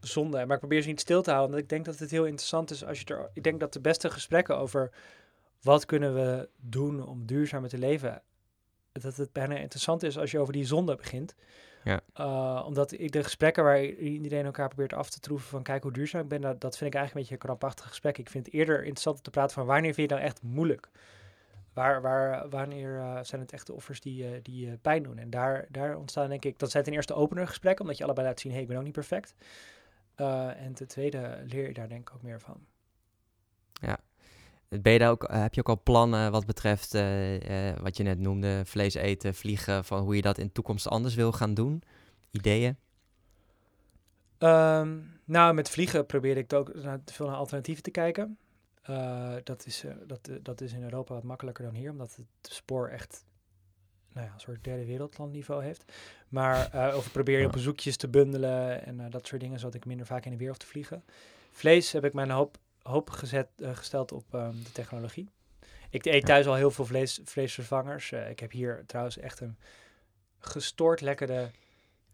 zonde. 0.00 0.36
Maar 0.36 0.54
ik 0.54 0.58
probeer 0.58 0.82
ze 0.82 0.88
niet 0.88 1.00
stil 1.00 1.22
te 1.22 1.30
houden. 1.30 1.50
Want 1.50 1.62
ik 1.62 1.68
denk 1.68 1.84
dat 1.84 1.98
het 1.98 2.10
heel 2.10 2.24
interessant 2.24 2.70
is 2.70 2.84
als 2.84 3.00
je 3.00 3.04
er. 3.04 3.30
Ik 3.32 3.42
denk 3.42 3.60
dat 3.60 3.72
de 3.72 3.80
beste 3.80 4.10
gesprekken 4.10 4.56
over 4.56 4.90
wat 5.62 5.86
kunnen 5.86 6.14
we 6.14 6.48
doen 6.56 7.06
om 7.06 7.26
duurzamer 7.26 7.68
te 7.68 7.78
leven 7.78 8.22
dat 8.92 9.16
het 9.16 9.32
bijna 9.32 9.56
interessant 9.56 10.02
is 10.02 10.18
als 10.18 10.30
je 10.30 10.38
over 10.38 10.52
die 10.52 10.64
zonde 10.64 10.96
begint. 10.96 11.34
Ja. 11.84 12.00
Uh, 12.20 12.64
omdat 12.66 12.92
ik 12.92 13.12
de 13.12 13.22
gesprekken 13.22 13.64
waar 13.64 13.84
iedereen 13.84 14.44
elkaar 14.44 14.68
probeert 14.68 14.92
af 14.92 15.10
te 15.10 15.20
troeven 15.20 15.48
van 15.48 15.62
kijk 15.62 15.82
hoe 15.82 15.92
duurzaam 15.92 16.22
ik 16.22 16.28
ben, 16.28 16.40
dat, 16.40 16.60
dat 16.60 16.76
vind 16.76 16.94
ik 16.94 16.96
eigenlijk 17.00 17.14
een 17.14 17.20
beetje 17.20 17.34
een 17.34 17.56
krampachtig 17.56 17.88
gesprek. 17.88 18.18
Ik 18.18 18.30
vind 18.30 18.46
het 18.46 18.54
eerder 18.54 18.78
interessant 18.78 19.16
om 19.16 19.22
te 19.22 19.30
praten 19.30 19.54
van 19.54 19.66
wanneer 19.66 19.94
vind 19.94 20.10
je 20.10 20.16
nou 20.16 20.26
echt 20.26 20.42
moeilijk? 20.42 20.88
Waar, 21.72 22.02
waar, 22.02 22.48
wanneer 22.48 22.90
uh, 22.90 23.18
zijn 23.22 23.40
het 23.40 23.52
echt 23.52 23.66
de 23.66 23.72
offers 23.72 24.00
die, 24.00 24.24
uh, 24.24 24.38
die 24.42 24.76
pijn 24.76 25.02
doen? 25.02 25.18
En 25.18 25.30
daar, 25.30 25.66
daar 25.68 25.96
ontstaan 25.96 26.28
denk 26.28 26.44
ik, 26.44 26.58
dat 26.58 26.70
zijn 26.70 26.84
ten 26.84 26.92
eerste 26.92 27.14
opener 27.14 27.46
gesprekken, 27.46 27.84
omdat 27.84 27.98
je 27.98 28.04
allebei 28.04 28.26
laat 28.26 28.40
zien, 28.40 28.50
hé, 28.50 28.56
hey, 28.56 28.66
ik 28.66 28.70
ben 28.70 28.78
ook 28.78 28.84
niet 28.84 28.92
perfect. 28.92 29.34
en 30.56 30.74
ten 30.74 30.88
tweede 30.88 31.42
leer 31.46 31.66
je 31.66 31.74
daar 31.74 31.88
denk 31.88 32.08
ik 32.08 32.14
ook 32.14 32.22
meer 32.22 32.40
van. 32.40 32.66
Ja, 33.80 33.98
ben 34.82 34.92
je 34.92 34.98
daar 34.98 35.10
ook, 35.10 35.28
heb 35.32 35.54
je 35.54 35.60
ook 35.60 35.68
al 35.68 35.82
plannen 35.82 36.32
wat 36.32 36.46
betreft 36.46 36.94
uh, 36.94 37.68
uh, 37.70 37.76
wat 37.78 37.96
je 37.96 38.02
net 38.02 38.18
noemde, 38.18 38.62
vlees 38.64 38.94
eten, 38.94 39.34
vliegen, 39.34 39.84
van 39.84 40.02
hoe 40.02 40.16
je 40.16 40.22
dat 40.22 40.38
in 40.38 40.46
de 40.46 40.52
toekomst 40.52 40.88
anders 40.88 41.14
wil 41.14 41.32
gaan 41.32 41.54
doen? 41.54 41.82
Ideeën? 42.30 42.76
Um, 44.38 45.20
nou, 45.24 45.54
met 45.54 45.70
vliegen 45.70 46.06
probeer 46.06 46.36
ik 46.36 46.52
ook 46.52 46.74
naar, 46.74 47.00
veel 47.04 47.26
naar 47.26 47.36
alternatieven 47.36 47.82
te 47.82 47.90
kijken. 47.90 48.38
Uh, 48.90 49.34
dat, 49.44 49.66
is, 49.66 49.84
dat, 50.06 50.30
dat 50.42 50.60
is 50.60 50.72
in 50.72 50.82
Europa 50.82 51.14
wat 51.14 51.22
makkelijker 51.22 51.64
dan 51.64 51.74
hier, 51.74 51.90
omdat 51.90 52.16
het 52.16 52.52
spoor 52.52 52.88
echt 52.88 53.24
nou 54.12 54.26
ja, 54.26 54.32
een 54.32 54.40
soort 54.40 54.64
derde 54.64 54.84
wereldlandniveau 54.84 55.64
heeft. 55.64 55.92
Maar 56.28 56.70
of 56.96 57.12
probeer 57.12 57.40
je 57.40 57.46
op 57.46 57.52
bezoekjes 57.52 57.96
te 57.96 58.08
bundelen 58.08 58.86
en 58.86 59.10
dat 59.10 59.26
soort 59.26 59.40
dingen, 59.40 59.58
zodat 59.58 59.74
ik 59.74 59.84
minder 59.84 60.06
vaak 60.06 60.24
in 60.24 60.30
de 60.30 60.36
weer 60.36 60.48
hoef 60.48 60.58
te 60.58 60.66
vliegen. 60.66 61.04
Vlees 61.50 61.92
heb 61.92 62.04
ik 62.04 62.12
mijn 62.12 62.30
hoop 62.30 62.58
hoop 62.84 63.10
gezet, 63.10 63.48
uh, 63.56 63.76
gesteld 63.76 64.12
op 64.12 64.34
um, 64.34 64.62
de 64.64 64.72
technologie. 64.72 65.30
Ik 65.90 66.04
eet 66.04 66.26
thuis 66.26 66.46
al 66.46 66.54
heel 66.54 66.70
veel 66.70 66.86
vlees, 66.86 67.20
vleesvervangers. 67.24 68.10
Uh, 68.10 68.30
ik 68.30 68.40
heb 68.40 68.50
hier 68.50 68.82
trouwens 68.86 69.18
echt 69.18 69.40
een 69.40 69.56
gestoord 70.38 71.00
lekkere 71.00 71.50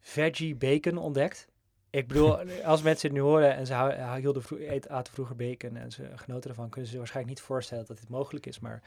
veggie 0.01 0.55
bacon 0.55 0.97
ontdekt. 0.97 1.49
Ik 1.91 2.09
bedoel, 2.09 2.39
als 2.65 2.83
mensen 2.83 3.09
het 3.09 3.19
nu 3.19 3.25
horen 3.25 3.55
en 3.55 3.67
ze 3.67 4.17
hielden 4.19 4.43
vro 4.43 4.57
eet, 4.57 4.89
aten 4.89 5.13
vroeger 5.13 5.37
bacon 5.37 5.77
en 5.77 5.91
ze 5.93 6.11
genoten 6.15 6.51
ervan, 6.51 6.69
kunnen 6.69 6.85
ze 6.85 6.91
zich 6.91 6.99
waarschijnlijk 6.99 7.37
niet 7.37 7.47
voorstellen 7.47 7.87
dat 7.87 7.99
dit 7.99 8.09
mogelijk 8.09 8.47
is. 8.47 8.59
Maar 8.59 8.83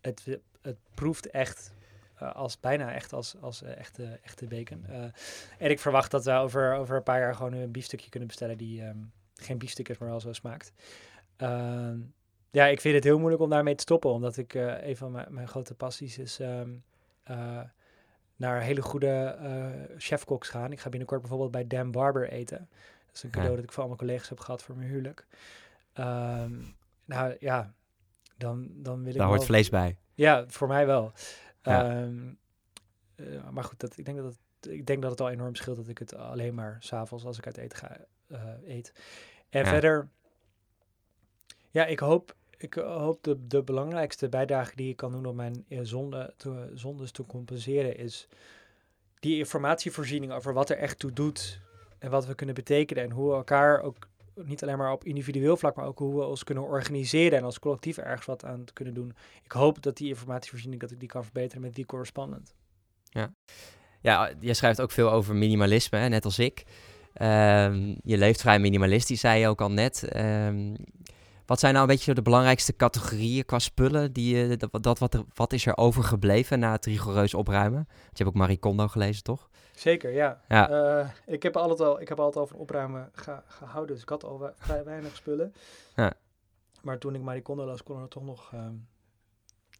het, 0.00 0.38
het 0.62 0.76
proeft 0.94 1.30
echt 1.30 1.72
uh, 2.22 2.34
als 2.34 2.60
bijna 2.60 2.92
echt 2.92 3.12
als, 3.12 3.34
als 3.40 3.62
uh, 3.62 3.76
echte, 3.76 4.18
echte 4.22 4.46
bacon. 4.46 4.84
Uh, 4.90 5.04
en 5.58 5.70
ik 5.70 5.80
verwacht 5.80 6.10
dat 6.10 6.24
we 6.24 6.32
over, 6.32 6.74
over 6.74 6.96
een 6.96 7.02
paar 7.02 7.20
jaar 7.20 7.34
gewoon 7.34 7.52
een 7.52 7.70
biefstukje 7.70 8.10
kunnen 8.10 8.28
bestellen 8.28 8.58
die, 8.58 8.82
um, 8.82 9.12
geen 9.34 9.58
biefstuk 9.58 9.98
maar 9.98 10.08
wel 10.08 10.20
zo 10.20 10.32
smaakt. 10.32 10.72
Uh, 11.38 11.90
ja, 12.50 12.66
ik 12.66 12.80
vind 12.80 12.94
het 12.94 13.04
heel 13.04 13.18
moeilijk 13.18 13.42
om 13.42 13.50
daarmee 13.50 13.74
te 13.74 13.82
stoppen, 13.82 14.10
omdat 14.10 14.36
ik 14.36 14.54
uh, 14.54 14.86
een 14.86 14.96
van 14.96 15.12
mijn, 15.12 15.26
mijn, 15.30 15.48
grote 15.48 15.74
passies 15.74 16.18
is 16.18 16.38
um, 16.38 16.84
uh, 17.30 17.60
naar 18.36 18.60
hele 18.60 18.82
goede 18.82 19.38
uh, 19.42 19.96
chefkoks 19.98 20.48
gaan. 20.48 20.72
Ik 20.72 20.80
ga 20.80 20.88
binnenkort 20.88 21.20
bijvoorbeeld 21.20 21.50
bij 21.50 21.66
Dan 21.66 21.90
Barber 21.90 22.28
eten. 22.28 22.68
Dat 23.06 23.14
is 23.16 23.22
een 23.22 23.30
cadeau 23.30 23.50
ja. 23.50 23.56
dat 23.56 23.64
ik 23.64 23.72
voor 23.72 23.82
al 23.82 23.88
mijn 23.88 24.00
collega's 24.00 24.28
heb 24.28 24.40
gehad 24.40 24.62
voor 24.62 24.76
mijn 24.76 24.88
huwelijk. 24.88 25.26
Um, 25.94 26.76
nou 27.04 27.36
ja, 27.40 27.74
dan, 28.36 28.68
dan 28.74 29.02
wil 29.02 29.12
ik. 29.12 29.18
Daar 29.18 29.28
hoort 29.28 29.44
vlees 29.44 29.68
bij. 29.68 29.98
Ja, 30.14 30.44
voor 30.48 30.68
mij 30.68 30.86
wel. 30.86 31.12
Ja. 31.62 32.02
Um, 32.02 32.38
maar 33.50 33.64
goed, 33.64 33.80
dat, 33.80 33.98
ik, 33.98 34.04
denk 34.04 34.16
dat 34.16 34.26
het, 34.26 34.72
ik 34.72 34.86
denk 34.86 35.02
dat 35.02 35.10
het 35.10 35.20
al 35.20 35.30
enorm 35.30 35.54
scheelt 35.54 35.76
dat 35.76 35.88
ik 35.88 35.98
het 35.98 36.14
alleen 36.14 36.54
maar 36.54 36.76
s'avonds 36.80 37.24
als 37.24 37.38
ik 37.38 37.46
uit 37.46 37.56
eten 37.56 37.78
ga 37.78 37.96
eet. 38.66 38.92
En 39.48 39.64
ja. 39.64 39.68
verder, 39.68 40.08
ja, 41.70 41.86
ik 41.86 41.98
hoop, 41.98 42.34
ik 42.56 42.74
hoop 42.74 43.22
de, 43.22 43.46
de 43.46 43.62
belangrijkste 43.62 44.28
bijdrage 44.28 44.76
die 44.76 44.90
ik 44.90 44.96
kan 44.96 45.12
doen 45.12 45.26
om 45.26 45.36
mijn 45.36 45.64
uh, 45.68 45.78
zonde 45.82 46.34
te, 46.36 46.70
zondes 46.74 47.10
te 47.10 47.26
compenseren 47.26 47.96
is 47.96 48.28
die 49.20 49.38
informatievoorziening 49.38 50.32
over 50.32 50.52
wat 50.52 50.70
er 50.70 50.76
echt 50.76 50.98
toe 50.98 51.12
doet 51.12 51.60
en 51.98 52.10
wat 52.10 52.26
we 52.26 52.34
kunnen 52.34 52.54
betekenen 52.54 53.04
en 53.04 53.10
hoe 53.10 53.30
we 53.30 53.36
elkaar 53.36 53.80
ook 53.80 54.08
niet 54.34 54.62
alleen 54.62 54.78
maar 54.78 54.92
op 54.92 55.04
individueel 55.04 55.56
vlak, 55.56 55.76
maar 55.76 55.86
ook 55.86 55.98
hoe 55.98 56.16
we 56.16 56.24
ons 56.24 56.44
kunnen 56.44 56.64
organiseren 56.64 57.38
en 57.38 57.44
als 57.44 57.58
collectief 57.58 57.98
ergens 57.98 58.26
wat 58.26 58.44
aan 58.44 58.64
kunnen 58.72 58.94
doen. 58.94 59.14
Ik 59.42 59.52
hoop 59.52 59.82
dat 59.82 59.96
die 59.96 60.08
informatievoorziening, 60.08 60.80
dat 60.80 60.90
ik 60.90 61.00
die 61.00 61.08
kan 61.08 61.24
verbeteren 61.24 61.62
met 61.62 61.74
die 61.74 61.86
correspondent. 61.86 62.54
Ja, 63.02 63.34
ja 64.00 64.32
jij 64.40 64.54
schrijft 64.54 64.80
ook 64.80 64.90
veel 64.90 65.10
over 65.10 65.34
minimalisme, 65.34 65.98
hè, 65.98 66.08
net 66.08 66.24
als 66.24 66.38
ik. 66.38 66.64
Um, 67.22 67.96
je 68.02 68.18
leeft 68.18 68.40
vrij 68.40 68.58
minimalistisch, 68.58 69.20
zei 69.20 69.40
je 69.40 69.48
ook 69.48 69.60
al 69.60 69.70
net. 69.70 70.16
Um, 70.16 70.76
wat 71.46 71.60
zijn 71.60 71.72
nou 71.72 71.84
een 71.86 71.94
beetje 71.94 72.14
de 72.14 72.22
belangrijkste 72.22 72.76
categorieën 72.76 73.44
qua 73.44 73.58
spullen? 73.58 74.12
Die, 74.12 74.56
dat, 74.56 74.82
dat, 74.82 74.98
wat, 74.98 75.24
wat 75.34 75.52
is 75.52 75.66
er 75.66 75.76
overgebleven 75.76 76.58
na 76.58 76.72
het 76.72 76.86
rigoureus 76.86 77.34
opruimen? 77.34 77.86
je 77.88 77.94
hebt 78.12 78.28
ook 78.28 78.34
Marie 78.34 78.58
Kondo 78.58 78.88
gelezen, 78.88 79.22
toch? 79.22 79.48
Zeker, 79.74 80.12
ja. 80.12 80.40
ja. 80.48 80.70
Uh, 80.70 81.08
ik, 81.26 81.42
heb 81.42 81.56
altijd 81.56 81.80
al, 81.80 82.00
ik 82.00 82.08
heb 82.08 82.18
altijd 82.18 82.36
al 82.36 82.46
van 82.46 82.58
opruimen 82.58 83.10
ge, 83.12 83.42
gehouden, 83.46 83.94
dus 83.94 84.02
ik 84.02 84.08
had 84.08 84.24
al 84.24 84.50
vrij 84.58 84.84
weinig 84.84 85.16
spullen. 85.16 85.54
Ja. 85.94 86.12
Maar 86.82 86.98
toen 86.98 87.14
ik 87.14 87.22
Marie 87.22 87.42
Kondo 87.42 87.64
las, 87.64 87.82
kon 87.82 88.02
er 88.02 88.08
toch 88.08 88.24
nog 88.24 88.52
um, 88.54 88.86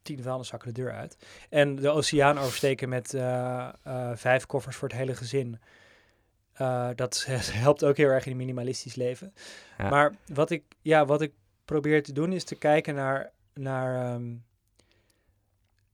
tien 0.01 0.23
vuilniszakken 0.23 0.73
de 0.73 0.81
deur 0.81 0.93
uit. 0.93 1.17
En 1.49 1.75
de 1.75 1.89
oceaan 1.89 2.37
oversteken 2.37 2.89
met 2.89 3.13
uh, 3.13 3.69
uh, 3.87 4.11
vijf 4.13 4.45
koffers 4.45 4.75
voor 4.75 4.87
het 4.87 4.97
hele 4.97 5.15
gezin. 5.15 5.59
Uh, 6.61 6.89
dat 6.95 7.25
helpt 7.65 7.83
ook 7.83 7.97
heel 7.97 8.09
erg 8.09 8.25
in 8.25 8.31
een 8.31 8.37
minimalistisch 8.37 8.95
leven. 8.95 9.33
Ja. 9.77 9.89
Maar 9.89 10.15
wat 10.33 10.49
ik, 10.49 10.63
ja, 10.81 11.05
wat 11.05 11.21
ik 11.21 11.33
probeer 11.65 12.03
te 12.03 12.13
doen 12.13 12.33
is 12.33 12.43
te 12.43 12.55
kijken 12.55 12.95
naar. 12.95 13.31
naar 13.53 14.13
um, 14.13 14.43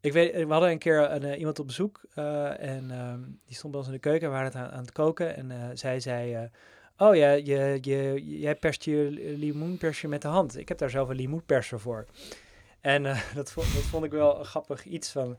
ik 0.01 0.13
weet, 0.13 0.33
we 0.33 0.51
hadden 0.51 0.69
een 0.69 0.77
keer 0.77 1.11
een, 1.11 1.23
uh, 1.23 1.37
iemand 1.37 1.59
op 1.59 1.67
bezoek 1.67 2.01
uh, 2.15 2.59
en 2.59 2.91
um, 2.91 3.39
die 3.45 3.55
stond 3.55 3.71
bij 3.71 3.81
ons 3.81 3.89
in 3.89 3.95
de 3.95 4.01
keuken. 4.01 4.27
We 4.27 4.33
waren 4.33 4.51
het 4.51 4.55
aan, 4.55 4.71
aan 4.71 4.81
het 4.81 4.91
koken 4.91 5.35
en 5.35 5.77
zij 5.77 5.99
zei: 5.99 6.49
Oh 6.97 7.15
ja, 7.15 7.31
je, 7.31 7.77
je, 7.81 8.23
jij 8.39 8.55
perst 8.55 8.83
je 8.83 9.09
limoenpersje 9.37 10.07
met 10.07 10.21
de 10.21 10.27
hand. 10.27 10.57
Ik 10.57 10.67
heb 10.67 10.77
daar 10.77 10.89
zelf 10.89 11.09
een 11.09 11.15
limoenperser 11.15 11.79
voor. 11.79 12.05
En 12.81 13.03
dat, 13.35 13.51
vond, 13.51 13.73
dat 13.73 13.83
vond 13.83 14.05
ik 14.05 14.11
wel 14.11 14.39
een 14.39 14.45
grappig 14.45 14.85
iets 14.85 15.11
van. 15.11 15.37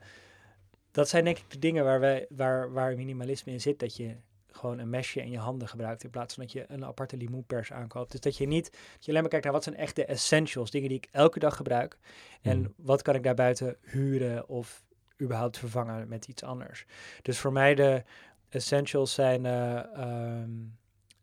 Dat 0.91 1.09
zijn 1.09 1.23
denk 1.23 1.37
ik 1.37 1.49
de 1.49 1.59
dingen 1.59 1.83
waar, 1.83 1.99
wij, 1.99 2.25
waar, 2.29 2.71
waar 2.71 2.95
minimalisme 2.95 3.51
in 3.51 3.61
zit. 3.61 3.79
Dat 3.79 3.95
je 3.95 4.15
gewoon 4.55 4.79
een 4.79 4.89
mesje 4.89 5.21
in 5.21 5.29
je 5.29 5.37
handen 5.37 5.67
gebruikt 5.67 6.03
in 6.03 6.09
plaats 6.09 6.33
van 6.33 6.43
dat 6.43 6.51
je 6.51 6.65
een 6.67 6.85
aparte 6.85 7.17
limoenpers 7.17 7.71
aankoopt. 7.71 8.11
Dus 8.11 8.19
dat 8.19 8.37
je 8.37 8.47
niet, 8.47 8.71
dat 8.71 9.05
je 9.05 9.09
alleen 9.09 9.21
maar 9.21 9.29
kijkt 9.29 9.45
naar 9.45 9.53
wat 9.53 9.63
zijn 9.63 9.75
echt 9.75 9.95
de 9.95 10.05
essentials, 10.05 10.71
dingen 10.71 10.89
die 10.89 10.97
ik 10.97 11.07
elke 11.11 11.39
dag 11.39 11.55
gebruik. 11.55 11.97
En 12.41 12.57
mm. 12.57 12.73
wat 12.75 13.01
kan 13.01 13.15
ik 13.15 13.23
daarbuiten 13.23 13.77
huren 13.81 14.47
of 14.47 14.83
überhaupt 15.21 15.57
vervangen 15.57 16.07
met 16.07 16.27
iets 16.27 16.43
anders. 16.43 16.85
Dus 17.21 17.39
voor 17.39 17.51
mij 17.51 17.75
de 17.75 18.03
essentials 18.49 19.13
zijn, 19.13 19.45
uh, 19.45 19.75
um, 19.97 20.77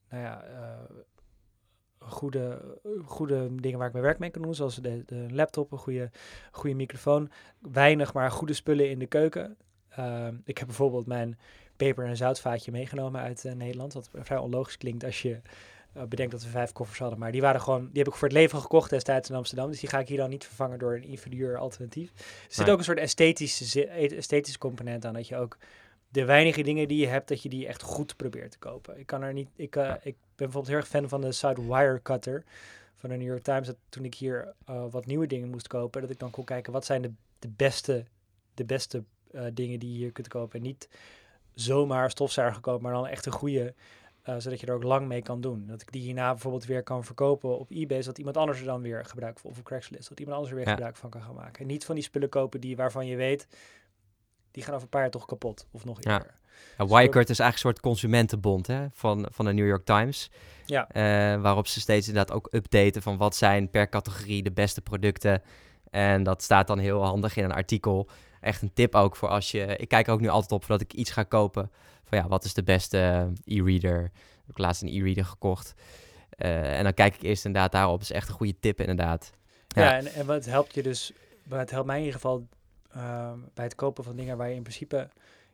nou 0.08 0.22
ja, 0.22 0.44
uh, 0.48 0.96
goede, 1.98 2.78
goede 3.04 3.54
dingen 3.54 3.78
waar 3.78 3.86
ik 3.86 3.92
mijn 3.92 4.04
werk 4.04 4.18
mee 4.18 4.30
kan 4.30 4.42
doen, 4.42 4.54
zoals 4.54 4.74
de, 4.74 5.02
de 5.06 5.26
laptop, 5.30 5.72
een 5.72 5.78
goede, 5.78 6.10
goede 6.50 6.76
microfoon, 6.76 7.30
weinig 7.58 8.12
maar 8.14 8.30
goede 8.30 8.52
spullen 8.52 8.90
in 8.90 8.98
de 8.98 9.06
keuken. 9.06 9.56
Uh, 9.98 10.28
ik 10.44 10.58
heb 10.58 10.66
bijvoorbeeld 10.66 11.06
mijn 11.06 11.38
peper- 11.80 12.06
en 12.06 12.16
zoutvaatje 12.16 12.70
meegenomen 12.70 13.20
uit 13.20 13.44
uh, 13.44 13.52
Nederland. 13.52 13.92
Wat 13.92 14.10
vrij 14.12 14.38
onlogisch 14.38 14.76
klinkt 14.76 15.04
als 15.04 15.22
je 15.22 15.40
uh, 15.96 16.02
bedenkt 16.02 16.32
dat 16.32 16.42
we 16.42 16.48
vijf 16.48 16.72
koffers 16.72 16.98
hadden. 16.98 17.18
Maar 17.18 17.32
die 17.32 17.40
waren 17.40 17.60
gewoon, 17.60 17.80
die 17.80 17.98
heb 18.02 18.06
ik 18.06 18.14
voor 18.14 18.28
het 18.28 18.36
leven 18.36 18.58
gekocht 18.58 18.90
destijds 18.90 19.30
in 19.30 19.36
Amsterdam. 19.36 19.70
Dus 19.70 19.80
die 19.80 19.88
ga 19.88 19.98
ik 19.98 20.08
hier 20.08 20.16
dan 20.16 20.30
niet 20.30 20.44
vervangen 20.44 20.78
door 20.78 20.94
een 20.94 21.04
inferieur 21.04 21.58
alternatief. 21.58 22.10
Er 22.10 22.24
zit 22.48 22.64
nee. 22.64 22.72
ook 22.72 22.78
een 22.78 22.84
soort 22.84 22.98
esthetische, 22.98 23.86
esthetische 23.86 24.58
component 24.58 25.04
aan. 25.04 25.14
Dat 25.14 25.28
je 25.28 25.36
ook 25.36 25.58
de 26.08 26.24
weinige 26.24 26.62
dingen 26.62 26.88
die 26.88 26.98
je 26.98 27.06
hebt, 27.06 27.28
dat 27.28 27.42
je 27.42 27.48
die 27.48 27.66
echt 27.66 27.82
goed 27.82 28.16
probeert 28.16 28.50
te 28.50 28.58
kopen. 28.58 28.98
Ik 28.98 29.06
kan 29.06 29.22
er 29.22 29.32
niet, 29.32 29.48
ik, 29.56 29.76
uh, 29.76 29.94
ik 29.94 30.02
ben 30.02 30.14
bijvoorbeeld 30.36 30.66
heel 30.66 30.76
erg 30.76 30.88
fan 30.88 31.08
van 31.08 31.20
de 31.20 31.32
Side 31.32 31.66
Wire 31.66 32.00
Cutter 32.02 32.44
van 32.96 33.10
de 33.10 33.16
New 33.16 33.26
York 33.26 33.42
Times. 33.42 33.66
Dat 33.66 33.76
toen 33.88 34.04
ik 34.04 34.14
hier 34.14 34.54
wat 34.90 35.06
nieuwe 35.06 35.26
dingen 35.26 35.48
moest 35.48 35.66
kopen, 35.66 36.00
dat 36.00 36.10
ik 36.10 36.18
dan 36.18 36.30
kon 36.30 36.44
kijken 36.44 36.72
wat 36.72 36.84
zijn 36.84 37.02
de, 37.02 37.10
de 37.38 37.48
beste, 37.48 38.04
de 38.54 38.64
beste 38.64 39.02
dingen 39.52 39.78
die 39.78 39.92
je 39.92 39.98
hier 39.98 40.12
kunt 40.12 40.28
kopen. 40.28 40.58
En 40.58 40.64
niet 40.64 40.88
zomaar 41.54 42.10
stofzuiger 42.10 42.60
koop, 42.60 42.80
maar 42.80 42.92
dan 42.92 43.06
echt 43.06 43.26
een 43.26 43.32
goede, 43.32 43.74
uh, 44.28 44.34
zodat 44.38 44.60
je 44.60 44.66
er 44.66 44.74
ook 44.74 44.82
lang 44.82 45.06
mee 45.06 45.22
kan 45.22 45.40
doen. 45.40 45.66
Dat 45.66 45.80
ik 45.80 45.92
die 45.92 46.02
hierna 46.02 46.30
bijvoorbeeld 46.30 46.64
weer 46.64 46.82
kan 46.82 47.04
verkopen 47.04 47.58
op 47.58 47.70
eBay, 47.70 48.02
zodat 48.02 48.18
iemand 48.18 48.36
anders 48.36 48.58
er 48.60 48.64
dan 48.64 48.82
weer 48.82 49.04
gebruik 49.04 49.38
van, 49.38 49.50
of 49.50 49.58
op 49.58 49.64
Craigslist, 49.64 50.08
dat 50.08 50.18
iemand 50.18 50.36
anders 50.36 50.54
er 50.54 50.58
weer 50.58 50.68
ja. 50.68 50.74
gebruik 50.74 50.96
van 50.96 51.10
kan 51.10 51.22
gaan 51.22 51.34
maken. 51.34 51.60
En 51.60 51.66
niet 51.66 51.84
van 51.84 51.94
die 51.94 52.04
spullen 52.04 52.28
kopen 52.28 52.60
die 52.60 52.76
waarvan 52.76 53.06
je 53.06 53.16
weet, 53.16 53.46
die 54.50 54.62
gaan 54.62 54.72
over 54.72 54.84
een 54.84 54.90
paar 54.90 55.00
jaar 55.00 55.10
toch 55.10 55.26
kapot, 55.26 55.66
of 55.70 55.84
nog 55.84 55.96
ja. 56.00 56.12
eerder. 56.12 56.38
Ja, 56.78 56.86
Wirecard 56.86 57.30
is 57.30 57.38
eigenlijk 57.38 57.52
een 57.52 57.58
soort 57.58 57.80
consumentenbond 57.80 58.66
hè, 58.66 58.86
van, 58.92 59.26
van 59.30 59.44
de 59.44 59.52
New 59.52 59.66
York 59.66 59.84
Times. 59.84 60.30
Ja. 60.64 60.88
Uh, 60.92 61.42
waarop 61.42 61.66
ze 61.66 61.80
steeds 61.80 62.08
inderdaad 62.08 62.36
ook 62.36 62.48
updaten 62.50 63.02
van 63.02 63.16
wat 63.16 63.36
zijn 63.36 63.70
per 63.70 63.88
categorie 63.88 64.42
de 64.42 64.52
beste 64.52 64.80
producten. 64.80 65.42
En 65.90 66.22
dat 66.22 66.42
staat 66.42 66.66
dan 66.66 66.78
heel 66.78 67.04
handig 67.04 67.36
in 67.36 67.44
een 67.44 67.52
artikel 67.52 68.08
echt 68.40 68.62
een 68.62 68.72
tip 68.72 68.94
ook 68.94 69.16
voor 69.16 69.28
als 69.28 69.50
je... 69.50 69.76
Ik 69.76 69.88
kijk 69.88 70.08
ook 70.08 70.20
nu 70.20 70.28
altijd 70.28 70.52
op 70.52 70.64
voordat 70.64 70.80
ik 70.80 70.92
iets 70.92 71.10
ga 71.10 71.22
kopen. 71.22 71.70
Van 72.04 72.18
ja, 72.18 72.28
wat 72.28 72.44
is 72.44 72.54
de 72.54 72.62
beste 72.62 72.98
eh, 73.44 73.58
e-reader? 73.58 74.04
Ik 74.04 74.46
heb 74.46 74.58
laatst 74.58 74.82
een 74.82 74.88
e-reader 74.88 75.24
gekocht. 75.24 75.74
Uh, 76.38 76.78
en 76.78 76.84
dan 76.84 76.94
kijk 76.94 77.14
ik 77.14 77.22
eerst 77.22 77.44
inderdaad 77.44 77.72
daarop. 77.72 77.98
Dat 77.98 78.10
is 78.10 78.16
echt 78.16 78.28
een 78.28 78.34
goede 78.34 78.58
tip 78.60 78.80
inderdaad. 78.80 79.30
Ja, 79.68 79.82
ja 79.82 79.96
en, 79.96 80.06
en 80.06 80.26
wat 80.26 80.44
helpt 80.44 80.74
je 80.74 80.82
dus... 80.82 81.12
Wat 81.44 81.70
helpt 81.70 81.86
mij 81.86 81.96
in 81.98 82.04
ieder 82.04 82.20
geval 82.20 82.46
ehm, 82.92 83.38
bij 83.54 83.64
het 83.64 83.74
kopen 83.74 84.04
van 84.04 84.16
dingen 84.16 84.36
waar 84.36 84.48
je 84.48 84.54
in 84.54 84.62
principe 84.62 85.08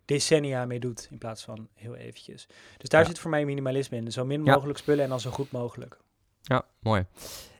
decennia 0.05 0.65
mee 0.65 0.81
doet, 0.81 1.09
in 1.11 1.19
plaats 1.19 1.43
van 1.43 1.69
heel 1.75 1.95
eventjes. 1.97 2.47
Dus 2.77 2.89
daar 2.89 3.01
Ja. 3.01 3.07
zit 3.07 3.19
voor 3.19 3.31
mij 3.31 3.45
minimalisme 3.45 3.97
in. 3.97 4.13
Zo 4.13 4.25
min 4.25 4.45
Ja. 4.45 4.55
mogelijk 4.55 4.79
spullen 4.79 5.05
en 5.05 5.11
dan 5.11 5.21
zo 5.21 5.31
goed 5.31 5.51
mogelijk. 5.51 5.99
Ja, 6.47 6.65
mooi. 6.79 7.07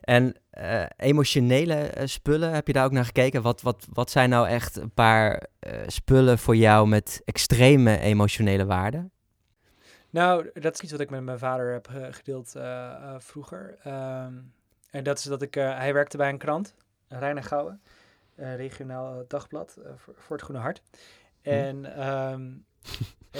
En 0.01 0.35
eh, 0.49 0.85
emotionele 0.97 1.73
eh, 1.73 2.07
spullen, 2.07 2.51
heb 2.51 2.67
je 2.67 2.73
daar 2.73 2.85
ook 2.85 2.91
naar 2.91 3.05
gekeken? 3.05 3.41
Wat, 3.41 3.61
wat, 3.61 3.87
wat 3.93 4.11
zijn 4.11 4.29
nou 4.29 4.47
echt 4.47 4.75
een 4.75 4.91
paar 4.91 5.47
eh, 5.59 5.81
spullen 5.87 6.37
voor 6.37 6.55
jou 6.55 6.87
met 6.87 7.21
extreme 7.25 7.99
emotionele 7.99 8.65
waarde? 8.65 9.09
Nou, 10.09 10.49
dat 10.53 10.73
is 10.73 10.81
iets 10.81 10.91
wat 10.91 11.01
ik 11.01 11.09
met 11.09 11.23
mijn 11.23 11.39
vader 11.39 11.71
heb 11.71 11.89
gedeeld 12.11 12.55
vroeger. 13.17 13.77
Ehm, 13.83 14.33
en 14.89 15.03
dat 15.03 15.17
is 15.17 15.23
dat 15.23 15.41
ik, 15.41 15.53
hij 15.53 15.93
werkte 15.93 16.17
bij 16.17 16.29
een 16.29 16.37
krant, 16.37 16.75
Rijn 17.07 17.37
en 17.37 17.43
Gouwen, 17.43 17.81
een 18.35 18.55
regionaal 18.55 19.23
dagblad 19.27 19.77
voor, 19.95 20.13
voor 20.17 20.35
het 20.35 20.45
Groene 20.45 20.61
Hart. 20.61 20.81
En 21.41 21.95
ehm, 21.95 22.49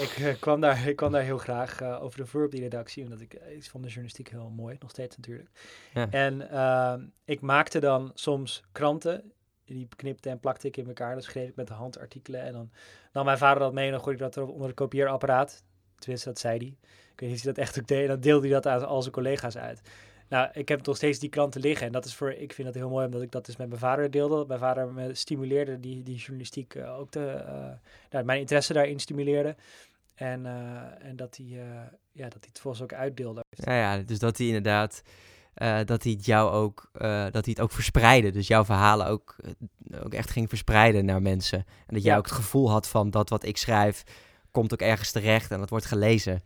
ik, 0.02 0.10
eh, 0.10 0.40
kwam 0.40 0.60
daar, 0.60 0.86
ik 0.86 0.96
kwam 0.96 1.12
daar 1.12 1.22
heel 1.22 1.38
graag 1.38 1.80
eh, 1.80 2.02
over 2.02 2.18
de 2.18 2.26
vloer 2.26 2.44
op 2.44 2.50
die 2.50 2.60
redactie, 2.60 3.04
omdat 3.04 3.20
ik 3.20 3.34
eh, 3.34 3.56
iets 3.56 3.68
vond 3.68 3.82
de 3.82 3.88
journalistiek 3.88 4.30
heel 4.30 4.50
mooi, 4.50 4.76
nog 4.80 4.90
steeds 4.90 5.16
natuurlijk. 5.16 5.48
Ja. 5.94 6.10
En 6.10 6.50
ehm, 6.50 7.06
ik 7.24 7.40
maakte 7.40 7.78
dan 7.78 8.10
soms 8.14 8.62
kranten, 8.72 9.32
die 9.64 9.88
knipte 9.96 10.30
en 10.30 10.40
plakte 10.40 10.66
ik 10.66 10.76
in 10.76 10.86
elkaar. 10.86 11.12
Dan 11.12 11.22
schreef 11.22 11.48
ik 11.48 11.56
met 11.56 11.66
de 11.66 11.74
hand 11.74 11.98
artikelen 11.98 12.42
en 12.42 12.52
dan 12.52 12.70
nam 13.12 13.24
mijn 13.24 13.38
vader 13.38 13.58
dat 13.58 13.72
mee 13.72 13.86
en 13.86 13.92
dan 13.92 14.02
gooide 14.02 14.24
ik 14.24 14.32
dat 14.32 14.42
er 14.42 14.50
onder 14.50 14.66
het 14.66 14.76
kopieerapparaat. 14.76 15.62
Tenminste, 15.98 16.28
dat 16.28 16.38
zei 16.38 16.58
hij. 16.58 16.76
Ik 17.12 17.20
weet 17.20 17.28
niet 17.28 17.38
of 17.38 17.44
hij 17.44 17.52
dat 17.52 17.64
echt 17.64 17.78
ook 17.78 17.86
deed. 17.86 18.02
En 18.02 18.08
dan 18.08 18.20
deelde 18.20 18.46
hij 18.46 18.60
dat 18.60 18.66
aan 18.66 18.86
al 18.86 19.02
zijn 19.02 19.14
collega's 19.14 19.56
uit. 19.56 19.80
Nou, 20.28 20.48
ik 20.52 20.68
heb 20.68 20.86
nog 20.86 20.96
steeds 20.96 21.18
die 21.18 21.28
kranten 21.28 21.60
liggen. 21.60 21.86
En 21.86 21.92
dat 21.92 22.04
is 22.04 22.14
voor, 22.14 22.32
ik 22.32 22.52
vind 22.52 22.66
dat 22.66 22.76
heel 22.76 22.88
mooi, 22.88 23.06
omdat 23.06 23.22
ik 23.22 23.30
dat 23.30 23.46
dus 23.46 23.56
met 23.56 23.68
mijn 23.68 23.80
vader 23.80 24.10
deelde. 24.10 24.36
Dat 24.36 24.48
Mijn 24.48 24.60
vader 24.60 24.92
me 24.92 25.14
stimuleerde 25.14 25.80
die, 25.80 26.02
die 26.02 26.16
journalistiek 26.16 26.76
ook 26.76 27.10
te, 27.10 27.44
nou, 28.10 28.24
mijn 28.24 28.40
interesse 28.40 28.72
daarin 28.72 28.98
stimuleerde. 28.98 29.56
En, 30.18 30.46
eh, 30.46 31.08
en 31.08 31.16
dat 31.16 31.36
hij, 31.36 31.46
eh, 31.46 31.64
ja, 32.12 32.24
dat 32.24 32.38
hij 32.40 32.48
het 32.48 32.58
volgens 32.60 32.82
ook 32.82 32.92
uitdeelde. 32.92 33.44
Ja, 33.50 33.74
ja, 33.74 34.02
dus 34.02 34.18
dat 34.18 34.38
hij 34.38 34.46
inderdaad, 34.46 35.02
eh, 35.54 35.78
dat 35.84 36.02
hij 36.02 36.12
het 36.12 36.24
jou 36.24 36.50
ook, 36.52 36.88
dat 36.92 37.44
hij 37.44 37.54
het 37.54 37.60
ook 37.60 37.72
verspreidde. 37.72 38.30
Dus 38.30 38.46
jouw 38.46 38.64
verhalen 38.64 39.06
ook, 39.06 39.36
ook 40.04 40.14
echt 40.14 40.30
ging 40.30 40.48
verspreiden 40.48 41.04
naar 41.04 41.22
mensen. 41.22 41.58
En 41.58 41.94
dat 41.94 42.02
jij 42.02 42.12
Ja. 42.12 42.18
ook 42.18 42.24
het 42.24 42.34
gevoel 42.34 42.70
had 42.70 42.88
van 42.88 43.10
dat 43.10 43.28
wat 43.28 43.44
ik 43.44 43.56
schrijf, 43.56 44.02
komt 44.50 44.72
ook 44.72 44.80
ergens 44.80 45.10
terecht 45.12 45.50
en 45.50 45.58
dat 45.58 45.70
wordt 45.70 45.84
gelezen. 45.86 46.40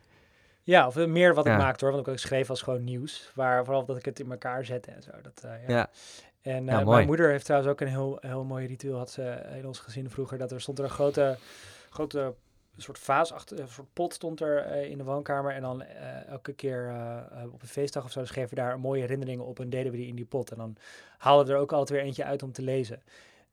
Ja, 0.63 0.87
of 0.87 1.07
meer 1.07 1.35
wat 1.35 1.45
Ja. 1.45 1.53
ik 1.53 1.59
maakte 1.59 1.85
hoor. 1.85 1.95
Want 1.95 2.07
ik 2.07 2.19
schreef 2.19 2.51
als 2.51 2.63
gewoon 2.63 2.85
nieuws. 2.85 3.31
Waar, 3.35 3.65
vooral 3.65 3.85
dat 3.85 3.97
ik 3.97 4.05
het 4.05 4.21
in 4.21 4.31
elkaar 4.31 4.65
zette 4.65 4.91
en 4.91 5.03
zo. 5.03 5.11
Dat, 5.23 5.41
ja. 5.43 5.59
Ja. 5.67 5.91
En 6.43 6.65
mijn 6.65 7.07
moeder 7.07 7.31
heeft 7.31 7.45
trouwens 7.45 7.73
ook 7.73 7.81
een 7.81 7.89
heel, 7.89 8.19
heel 8.21 8.45
mooi 8.45 8.67
ritueel 8.67 8.97
had 8.97 9.11
ze 9.11 9.43
in 9.57 9.67
ons 9.67 9.79
gezin 9.79 10.11
vroeger. 10.11 10.39
Dat 10.39 10.51
er 10.53 10.61
stond 10.61 10.79
er 10.79 10.85
een 10.85 10.91
grote, 10.91 11.39
grote 11.91 12.35
soort 12.77 12.99
vaas 12.99 13.33
achter, 13.33 13.61
een 13.61 13.69
soort 13.69 13.93
pot 13.93 14.15
stond 14.15 14.41
er 14.41 14.59
eh, 14.59 14.91
in 14.91 14.99
de 14.99 15.05
woonkamer. 15.05 15.53
En 15.53 15.63
dan 15.63 15.83
eh, 15.83 16.27
elke 16.27 16.53
keer 16.53 16.89
eh, 16.89 17.53
op 17.53 17.63
een 17.63 17.69
feestdag 17.69 18.05
of 18.05 18.11
zo 18.11 18.25
schreven 18.25 18.51
we 18.51 18.57
daar 18.57 18.81
mooie 18.81 19.01
herinneringen 19.01 19.45
op 19.45 19.61
en 19.61 19.71
deden 19.71 19.93
we 19.93 19.99
die 19.99 20.07
in 20.07 20.17
die 20.17 20.25
pot. 20.25 20.51
En 20.51 20.57
dan 20.57 20.77
haalden 21.19 21.47
we 21.47 21.53
er 21.53 21.59
ook 21.59 21.73
altijd 21.73 21.99
weer 21.99 22.07
eentje 22.07 22.25
uit 22.25 22.43
om 22.43 22.53
te 22.53 22.63
lezen. 22.63 23.03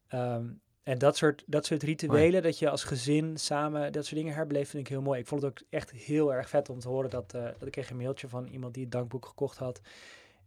Ehm, 0.08 0.46
en 0.84 0.98
dat 0.98 1.18
soort, 1.18 1.44
dat 1.46 1.66
soort 1.66 1.84
rituelen, 1.84 2.44
dat 2.44 2.60
je 2.60 2.70
als 2.70 2.84
gezin 2.84 3.38
samen 3.38 3.92
dat 3.92 4.06
soort 4.06 4.16
dingen 4.16 4.34
herbeleeft, 4.34 4.70
vind 4.70 4.84
ik 4.84 4.90
heel 4.90 5.02
mooi. 5.02 5.20
Ik 5.20 5.28
vond 5.28 5.42
het 5.42 5.52
ook 5.52 5.68
echt 5.70 5.92
heel 5.92 6.34
erg 6.34 6.50
vet 6.50 6.70
om 6.70 6.80
te 6.80 6.88
horen 6.88 7.10
dat, 7.10 7.32
dat 7.32 7.66
ik 7.66 7.72
kreeg 7.72 7.90
een 7.90 7.98
mailtje 7.98 8.28
van 8.28 8.48
iemand 8.48 8.74
die 8.74 8.84
het 8.84 8.92
dankboek 8.92 9.26
gekocht 9.26 9.58
had. 9.58 9.82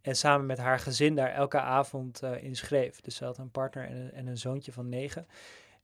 En 0.00 0.16
samen 0.16 0.46
met 0.46 0.58
haar 0.58 0.78
gezin 0.78 1.14
daar 1.14 1.32
elke 1.32 1.60
avond 1.60 2.22
in 2.22 2.56
schreef. 2.56 3.00
Dus 3.00 3.16
ze 3.16 3.24
had 3.24 3.38
een 3.38 3.50
partner 3.50 3.86
en 3.86 3.96
een, 3.96 4.12
en 4.12 4.26
een 4.26 4.38
zoontje 4.38 4.72
van 4.72 4.88
negen. 4.88 5.26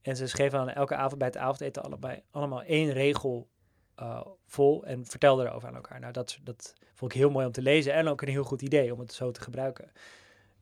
En 0.08 0.16
ze 0.16 0.26
schreef 0.26 0.50
dan 0.50 0.68
elke 0.68 0.94
avond 0.94 1.18
bij 1.18 1.26
het 1.26 1.36
avondeten 1.36 1.82
allebei, 1.82 2.22
allemaal 2.30 2.62
één 2.62 2.92
regel 2.92 3.48
eh, 3.94 4.26
vol 4.46 4.84
en 4.84 5.06
vertelde 5.06 5.44
erover 5.44 5.68
aan 5.68 5.74
elkaar. 5.74 6.00
Nou, 6.00 6.12
dat, 6.12 6.38
dat 6.42 6.74
vond 6.94 7.12
ik 7.12 7.18
heel 7.18 7.30
mooi 7.30 7.46
om 7.46 7.52
te 7.52 7.62
lezen 7.62 7.92
en 7.92 8.08
ook 8.08 8.22
een 8.22 8.28
heel 8.28 8.44
goed 8.44 8.62
idee 8.62 8.92
om 8.92 9.00
het 9.00 9.12
zo 9.12 9.30
te 9.30 9.40
gebruiken. 9.40 9.90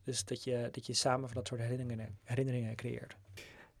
Dus 0.03 0.25
dat 0.25 0.43
je, 0.43 0.69
dat 0.71 0.85
je 0.85 0.93
samen 0.93 1.27
van 1.27 1.37
dat 1.37 1.47
soort 1.47 1.61
herinneringen, 1.61 2.17
herinneringen 2.23 2.75
creëert. 2.75 3.15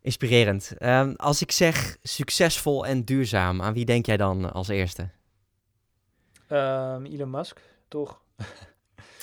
Inspirerend. 0.01 0.73
Ehm, 0.77 1.13
als 1.15 1.41
ik 1.41 1.51
zeg 1.51 1.97
succesvol 2.03 2.85
en 2.85 3.03
duurzaam, 3.03 3.61
aan 3.61 3.73
wie 3.73 3.85
denk 3.85 4.05
jij 4.05 4.17
dan 4.17 4.53
als 4.53 4.67
eerste? 4.67 5.09
Ehm, 6.47 7.05
Elon 7.05 7.29
Musk, 7.29 7.61
toch? 7.87 8.21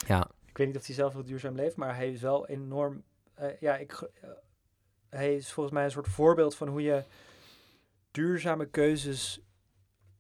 Ja, 0.07 0.30
Ik 0.48 0.57
weet 0.57 0.66
niet 0.66 0.76
of 0.76 0.87
hij 0.87 0.94
zelf 0.94 1.12
heel 1.12 1.24
duurzaam 1.24 1.54
leeft, 1.54 1.76
maar 1.76 1.96
hij 1.96 2.12
is 2.12 2.20
wel 2.20 2.48
enorm. 2.48 3.02
eh, 3.35 3.61
ja, 3.61 3.76
ik, 3.76 3.92
eh, 4.20 4.28
hij 5.14 5.35
is 5.35 5.53
volgens 5.53 5.74
mij 5.74 5.85
een 5.85 5.90
soort 5.90 6.09
voorbeeld 6.09 6.55
van 6.55 6.68
hoe 6.68 6.83
je 6.83 7.05
duurzame 8.11 8.66
keuzes 8.66 9.40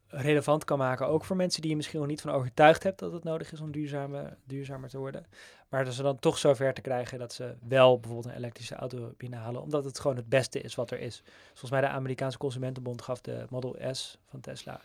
relevant 0.06 0.64
kan 0.64 0.78
maken. 0.78 1.06
Ook 1.06 1.24
voor 1.24 1.36
mensen 1.36 1.60
die 1.60 1.70
je 1.70 1.76
misschien 1.76 1.98
nog 1.98 2.08
niet 2.08 2.20
van 2.20 2.30
overtuigd 2.30 2.82
hebt 2.82 2.98
dat 2.98 3.12
het 3.12 3.24
nodig 3.24 3.52
is 3.52 3.60
om 3.60 3.72
duurzame, 3.72 4.36
duurzamer 4.44 4.88
te 4.88 4.98
worden. 4.98 5.26
Maar 5.68 5.84
dat 5.84 5.94
ze 5.94 6.02
dan 6.02 6.18
toch 6.18 6.38
zover 6.38 6.74
te 6.74 6.80
krijgen 6.80 7.18
dat 7.18 7.32
ze 7.32 7.54
wel 7.68 8.00
bijvoorbeeld 8.00 8.32
een 8.32 8.38
elektrische 8.38 8.74
auto 8.74 9.14
binnenhalen. 9.16 9.62
Omdat 9.62 9.84
het 9.84 9.98
gewoon 9.98 10.16
het 10.16 10.28
beste 10.28 10.60
is 10.60 10.74
wat 10.74 10.90
er 10.90 11.00
is. 11.00 11.22
Volgens 11.48 11.70
mij 11.70 11.80
de 11.80 11.88
Amerikaanse 11.88 12.38
Consumentenbond 12.38 13.02
gaf 13.02 13.20
de 13.20 13.46
Model 13.50 13.76
S 13.92 14.18
van 14.26 14.40
Tesla 14.40 14.80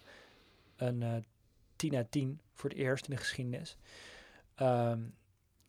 een 0.75 1.03
eh 1.03 1.15
10 1.79 1.95
uit 1.95 2.11
10 2.11 2.39
voor 2.53 2.69
het 2.69 2.79
eerst 2.79 3.07
in 3.07 3.13
de 3.13 3.19
geschiedenis. 3.19 3.77
Ehm, 4.55 4.99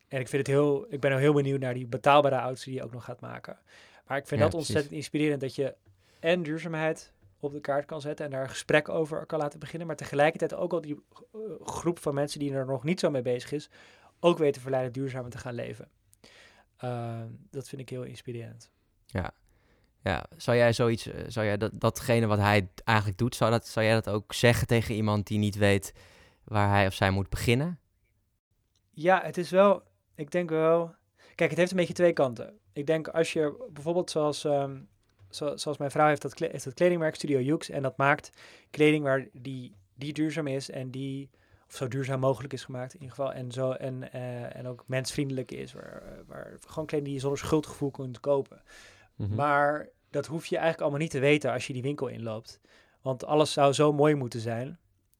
en 0.08 0.20
ik 0.20 0.28
vind 0.28 0.46
het 0.46 0.56
heel, 0.56 0.86
ik 0.88 1.00
ben 1.00 1.12
ook 1.12 1.18
heel 1.18 1.32
benieuwd 1.32 1.60
naar 1.60 1.74
die 1.74 1.86
betaalbare 1.86 2.34
auto's 2.34 2.64
die 2.64 2.74
je 2.74 2.82
ook 2.82 2.92
nog 2.92 3.04
gaat 3.04 3.20
maken. 3.20 3.58
Maar 4.10 4.18
ik 4.18 4.26
vind 4.26 4.40
Ja, 4.40 4.46
dat 4.46 4.54
precies. 4.54 4.68
ontzettend 4.74 4.94
inspirerend 5.02 5.40
dat 5.40 5.54
je 5.54 5.74
en 6.20 6.42
duurzaamheid 6.42 7.12
op 7.40 7.52
de 7.52 7.60
kaart 7.60 7.84
kan 7.84 8.00
zetten 8.00 8.24
en 8.24 8.30
daar 8.30 8.42
een 8.42 8.48
gesprek 8.48 8.88
over 8.88 9.26
kan 9.26 9.38
laten 9.38 9.58
beginnen, 9.58 9.86
maar 9.86 9.96
tegelijkertijd 9.96 10.54
ook 10.54 10.72
al 10.72 10.80
die 10.80 11.02
eh, 11.32 11.40
groep 11.60 11.98
van 11.98 12.14
mensen 12.14 12.38
die 12.40 12.52
er 12.52 12.66
nog 12.66 12.84
niet 12.84 13.00
zo 13.00 13.10
mee 13.10 13.22
bezig 13.22 13.52
is, 13.52 13.68
ook 14.20 14.38
weten 14.38 14.54
te 14.54 14.60
verleiden 14.60 14.92
duurzamer 14.92 15.30
te 15.30 15.38
gaan 15.38 15.54
leven. 15.54 15.88
Ehm, 16.76 17.26
dat 17.50 17.68
vind 17.68 17.80
ik 17.80 17.88
heel 17.88 18.02
inspirerend. 18.02 18.70
ja. 19.06 19.32
Zou 20.36 20.56
jij 20.56 20.72
zoiets, 20.72 21.06
eh, 21.06 21.24
zou 21.26 21.46
jij 21.46 21.56
dat, 21.56 21.70
datgene 21.74 22.26
wat 22.26 22.38
hij 22.38 22.68
eigenlijk 22.84 23.18
doet, 23.18 23.34
zou, 23.34 23.50
dat, 23.50 23.66
zou 23.66 23.86
jij 23.86 23.94
dat 23.94 24.08
ook 24.08 24.32
zeggen 24.34 24.66
tegen 24.66 24.94
iemand 24.94 25.26
die 25.26 25.38
niet 25.38 25.56
weet 25.56 25.92
waar 26.44 26.68
hij 26.68 26.86
of 26.86 26.94
zij 26.94 27.10
moet 27.10 27.28
beginnen? 27.28 27.78
Ja, 28.90 29.22
het 29.22 29.36
is 29.36 29.50
wel, 29.50 29.82
ik 30.14 30.30
denk 30.30 30.50
wel. 30.50 30.94
Kijk, 31.34 31.50
het 31.50 31.58
heeft 31.58 31.70
een 31.70 31.76
beetje 31.76 31.94
twee 31.94 32.12
kanten. 32.12 32.58
Ik 32.72 32.86
denk 32.86 33.08
als 33.08 33.32
je 33.32 33.68
bijvoorbeeld 33.72 34.10
zoals, 34.10 34.44
ehm, 34.44 34.78
zo- 35.30 35.56
zoals 35.56 35.78
mijn 35.78 35.90
vrouw 35.90 36.08
heeft 36.08 36.22
dat, 36.22 36.38
heeft 36.38 36.64
dat 36.64 36.74
kledingmerk 36.74 37.14
Studio 37.14 37.40
Jukes 37.40 37.70
en 37.70 37.82
dat 37.82 37.96
maakt 37.96 38.30
kleding 38.70 39.04
waar 39.04 39.28
die, 39.32 39.74
die 39.94 40.12
duurzaam 40.12 40.46
is 40.46 40.70
en 40.70 40.90
die 40.90 41.30
of 41.68 41.76
zo 41.76 41.88
duurzaam 41.88 42.20
mogelijk 42.20 42.52
is 42.52 42.64
gemaakt 42.64 42.94
in 42.94 43.00
ieder 43.00 43.16
geval 43.16 43.32
en 43.32 43.52
zo 43.52 43.70
en, 43.72 44.12
eh, 44.12 44.56
en 44.56 44.66
ook 44.66 44.84
mensvriendelijk 44.86 45.50
is, 45.50 45.72
waar, 45.72 46.02
eh, 46.02 46.18
waar 46.26 46.56
gewoon 46.66 46.86
kleding 46.86 47.04
die 47.04 47.14
je 47.14 47.20
zonder 47.20 47.38
schuldgevoel 47.38 47.90
kunt 47.90 48.20
kopen. 48.20 48.62
Mhm. 49.16 49.34
Maar 49.34 49.88
dat 50.10 50.26
hoef 50.26 50.46
je 50.46 50.54
eigenlijk 50.54 50.82
allemaal 50.82 51.00
niet 51.00 51.10
te 51.10 51.18
weten 51.18 51.52
als 51.52 51.66
je 51.66 51.72
die 51.72 51.82
winkel 51.82 52.06
inloopt. 52.06 52.60
Want 53.02 53.24
alles 53.24 53.52
zou 53.52 53.72
zo 53.72 53.92
mooi 53.92 54.14
moeten 54.14 54.40
zijn 54.40 54.78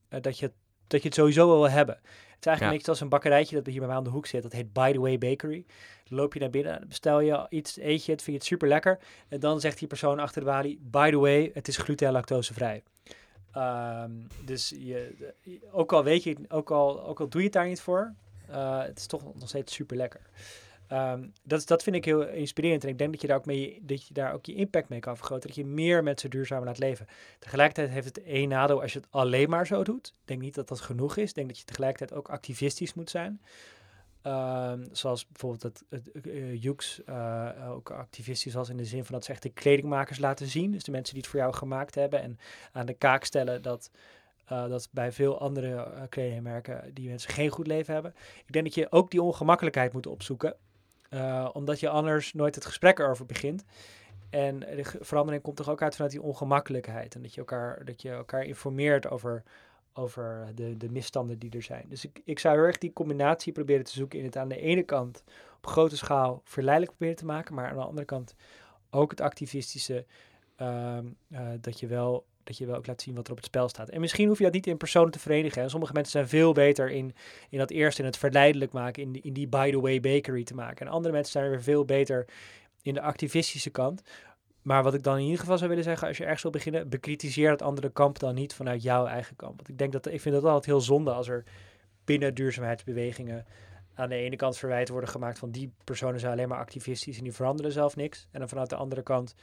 eh, 0.09 0.21
dat, 0.21 0.39
je, 0.39 0.53
dat 0.87 1.01
je 1.03 1.07
het 1.07 1.17
sowieso 1.17 1.47
wel 1.47 1.57
wil 1.57 1.71
hebben. 1.71 2.01
Het 2.41 2.49
is 2.49 2.55
eigenlijk 2.55 2.61
Ja. 2.61 2.67
een 2.67 2.73
beetje 2.77 2.91
als 2.91 3.01
een 3.01 3.09
bakkerijtje 3.09 3.57
dat 3.57 3.67
hier 3.67 3.79
bij 3.79 3.87
mij 3.89 3.97
aan 3.97 4.05
de 4.05 4.11
hoek 4.11 4.27
zit. 4.27 4.43
Dat 4.43 4.53
heet 4.53 4.73
By 4.73 4.93
the 4.93 5.01
Way 5.01 5.19
Bakery. 5.19 5.65
Dan 6.09 6.19
loop 6.19 6.35
je 6.35 6.41
naar 6.41 6.51
binnen, 6.51 6.85
bestel 6.89 7.21
je 7.21 7.47
iets, 7.49 7.77
eet 7.77 8.05
je 8.05 8.13
het, 8.13 8.23
vind 8.23 8.25
je 8.25 8.33
het 8.33 8.45
super 8.45 8.69
lekker. 8.69 8.99
En 9.29 9.41
dan 9.41 9.61
zegt 9.61 9.79
die 9.79 9.89
persoon 9.89 10.19
achter 10.19 10.41
de 10.41 10.47
balie, 10.47 10.79
by 10.83 11.11
the 11.11 11.19
way, 11.19 11.51
het 11.55 11.69
is 11.69 11.77
gluten- 11.77 12.07
en 12.07 12.13
lactosevrij. 12.13 12.83
Ehm, 13.53 14.11
dus 14.45 14.69
je, 14.79 15.33
ook 15.71 15.93
al 15.93 16.05
weet 16.05 16.23
je, 16.23 16.37
ook 16.49 16.71
al, 16.71 17.05
ook 17.07 17.21
al 17.21 17.29
doe 17.29 17.41
je 17.41 17.47
het 17.47 17.57
daar 17.57 17.67
niet 17.67 17.81
voor, 17.81 18.15
eh, 18.49 18.83
het 18.83 18.99
is 18.99 19.07
toch 19.07 19.23
nog 19.35 19.49
steeds 19.49 19.75
super 19.75 19.97
lekker. 19.97 20.21
Ehm, 20.91 21.29
dat, 21.43 21.67
dat 21.67 21.83
vind 21.83 21.97
ik 21.97 22.05
heel 22.05 22.29
inspirerend. 22.29 22.85
En 22.85 22.89
ik 22.89 22.99
denk 22.99 23.13
dat 23.13 23.21
je 23.21 23.27
daar 23.27 23.37
ook 23.37 23.47
mee, 23.47 23.81
dat 23.83 24.07
je 24.07 24.15
daar 24.15 24.33
ook 24.33 24.47
je 24.47 24.55
impact 24.55 24.89
mee 24.89 25.01
kan 25.01 25.17
vergroten. 25.17 25.49
Dat 25.49 25.57
je 25.57 25.65
meer 25.65 26.03
mensen 26.03 26.31
duurzamer 26.31 26.65
laat 26.65 26.79
leven. 26.79 27.07
Tegelijkertijd 27.39 27.91
heeft 27.91 28.07
het 28.07 28.23
één 28.23 28.49
nadeel 28.49 28.83
als 28.83 28.93
je 28.93 28.99
het 28.99 29.09
alleen 29.11 29.51
maar 29.51 29.67
zo 29.67 29.85
doet. 29.85 30.07
Ik 30.07 30.15
denk 30.27 30.41
niet 30.41 30.55
dat 30.55 30.69
dat 30.69 30.81
genoeg 30.81 31.17
is. 31.17 31.29
Ik 31.29 31.35
denk 31.35 31.49
dat 31.49 31.59
je 31.59 31.65
tegelijkertijd 31.65 32.19
ook 32.19 32.29
activistisch 32.29 32.95
moet 32.95 33.11
zijn. 33.11 33.41
Ehm, 34.23 34.85
zoals 34.93 35.27
bijvoorbeeld 35.27 35.63
het, 35.63 35.85
het 35.89 36.27
eh, 36.27 36.63
Jukes 36.63 37.05
eh, 37.05 37.71
ook 37.71 37.91
activistisch 37.91 38.55
was 38.55 38.69
in 38.69 38.77
de 38.77 38.85
zin 38.85 39.05
van 39.05 39.15
dat 39.15 39.25
ze 39.25 39.33
echt 39.33 39.43
de 39.43 39.51
kledingmakers 39.51 40.19
laten 40.19 40.47
zien. 40.47 40.71
Dus 40.71 40.85
de 40.85 40.91
mensen 40.91 41.15
die 41.15 41.23
het 41.23 41.31
voor 41.31 41.41
jou 41.41 41.55
gemaakt 41.55 41.95
hebben. 41.95 42.23
En 42.23 42.39
aan 42.73 42.87
de 42.87 42.95
kaak 42.95 43.25
stellen 43.25 43.63
dat, 43.63 43.91
eh, 44.45 44.69
dat 44.69 44.89
bij 44.91 45.13
veel 45.13 45.41
andere 45.41 45.83
eh, 45.83 46.03
kledingmerken 46.09 46.95
die 46.95 47.09
mensen 47.09 47.33
geen 47.33 47.51
goed 47.51 47.67
leven 47.67 47.95
hebben. 47.95 48.15
Ik 48.47 48.53
denk 48.53 48.65
dat 48.65 48.75
je 48.75 48.93
ook 48.93 49.11
die 49.11 49.23
ongemakkelijkheid 49.23 49.93
moet 49.93 50.07
opzoeken. 50.07 50.57
Eh, 51.11 51.49
omdat 51.53 51.81
je 51.81 51.89
anders 51.89 52.33
nooit 52.33 52.55
het 52.55 52.67
gesprek 52.67 52.99
erover 52.99 53.27
begint. 53.27 53.65
En 54.31 54.61
de 54.61 54.85
verandering 55.01 55.43
komt 55.43 55.57
toch 55.57 55.69
ook 55.69 55.83
uit 55.83 55.95
vanuit 55.95 56.13
die 56.13 56.23
ongemakkelijkheid. 56.23 57.15
En 57.15 57.23
dat 57.23 57.35
je 57.35 57.41
elkaar, 57.41 57.85
dat 57.85 58.03
je 58.03 58.11
elkaar 58.11 58.45
informeert 58.45 59.09
over, 59.09 59.43
over 59.93 60.47
de, 60.55 60.77
de 60.77 60.91
misstanden 60.91 61.39
die 61.39 61.51
er 61.51 61.63
zijn. 61.63 61.85
Dus 61.89 62.05
ik, 62.05 62.21
ik 62.25 62.39
zou 62.39 62.57
heel 62.57 62.65
erg 62.65 62.79
die 62.79 62.93
combinatie 62.93 63.53
proberen 63.53 63.85
te 63.85 63.93
zoeken 63.93 64.19
in 64.19 64.25
het 64.25 64.37
aan 64.37 64.49
de 64.49 64.61
ene 64.61 64.83
kant 64.83 65.23
op 65.57 65.67
grote 65.67 65.97
schaal 65.97 66.41
verleidelijk 66.45 66.97
proberen 66.97 67.21
te 67.21 67.27
maken, 67.27 67.55
maar 67.55 67.69
aan 67.69 67.77
de 67.77 67.85
andere 67.85 68.07
kant 68.07 68.35
ook 68.91 69.11
het 69.11 69.21
activistische 69.21 70.07
ehm, 70.57 71.07
eh, 71.31 71.49
dat, 71.61 71.81
je 71.81 71.87
wel, 71.87 72.25
dat 72.45 72.59
je 72.59 72.67
wel 72.67 72.77
ook 72.77 72.87
laat 72.87 73.03
zien 73.03 73.15
wat 73.15 73.27
er 73.27 73.31
op 73.31 73.37
het 73.37 73.47
spel 73.47 73.69
staat. 73.69 73.89
En 73.89 74.01
misschien 74.01 74.29
hoef 74.29 74.39
je 74.39 74.45
dat 74.45 74.53
niet 74.53 74.67
in 74.67 74.77
personen 74.77 75.11
te 75.11 75.19
verenigen. 75.19 75.71
Sommige 75.71 75.93
mensen 75.93 76.13
zijn 76.13 76.29
veel 76.29 76.53
beter 76.53 76.91
in, 76.91 77.15
in 77.49 77.59
dat 77.59 77.71
eerste, 77.71 78.01
in 78.01 78.07
het 78.07 78.17
verleidelijk 78.17 78.73
maken, 78.73 79.03
in, 79.03 79.23
in 79.23 79.33
die 79.33 79.49
by 79.49 79.71
the 79.71 79.81
way 79.81 80.01
bakery 80.01 80.45
te 80.45 80.55
maken. 80.55 80.87
En 80.87 80.93
andere 80.93 81.15
mensen 81.15 81.33
zijn 81.33 81.51
weer 81.51 81.63
veel 81.63 81.85
beter 81.85 82.27
in 82.83 82.95
de 82.95 83.01
activistische 83.01 83.71
kant. 83.71 84.03
Maar 84.63 84.83
wat 84.83 84.95
ik 84.95 85.03
dan 85.03 85.17
in 85.17 85.25
ieder 85.25 85.39
geval 85.39 85.57
zou 85.57 85.69
willen 85.69 85.85
zeggen, 85.85 86.09
als 86.09 86.17
je 86.17 86.23
ergens 86.23 86.43
wil 86.43 86.51
beginnen, 86.51 86.89
bekritiseer 86.89 87.51
het 87.51 87.63
andere 87.63 87.91
kamp 87.91 88.19
dan 88.19 88.35
niet 88.35 88.55
vanuit 88.55 88.83
jouw 88.83 89.07
eigen 89.07 89.37
kamp. 89.37 89.57
Want 89.57 89.69
ik 89.69 89.79
denk 89.79 89.93
dat 89.93 90.07
ik 90.07 90.21
vind 90.21 90.35
dat 90.35 90.45
altijd 90.45 90.65
heel 90.65 90.81
zonde 90.81 91.13
als 91.13 91.29
er 91.29 91.45
binnen 92.05 92.35
duurzaamheidsbewegingen 92.35 93.47
aan 93.95 94.09
de 94.09 94.15
ene 94.15 94.37
kant 94.37 94.57
verwijten 94.57 94.93
worden 94.93 95.11
gemaakt 95.11 95.39
van 95.39 95.51
die 95.51 95.73
personen 95.85 96.21
zijn 96.21 96.33
alleen 96.33 96.49
maar 96.49 96.59
activistisch 96.59 97.19
en 97.19 97.25
die 97.25 97.33
veranderen 97.33 97.73
zelf 97.73 97.97
niks. 97.97 98.29
En 98.31 98.39
dan 98.39 98.49
vanuit 98.49 98.71
de 98.71 98.77
andere 98.77 99.03
kant 99.03 99.35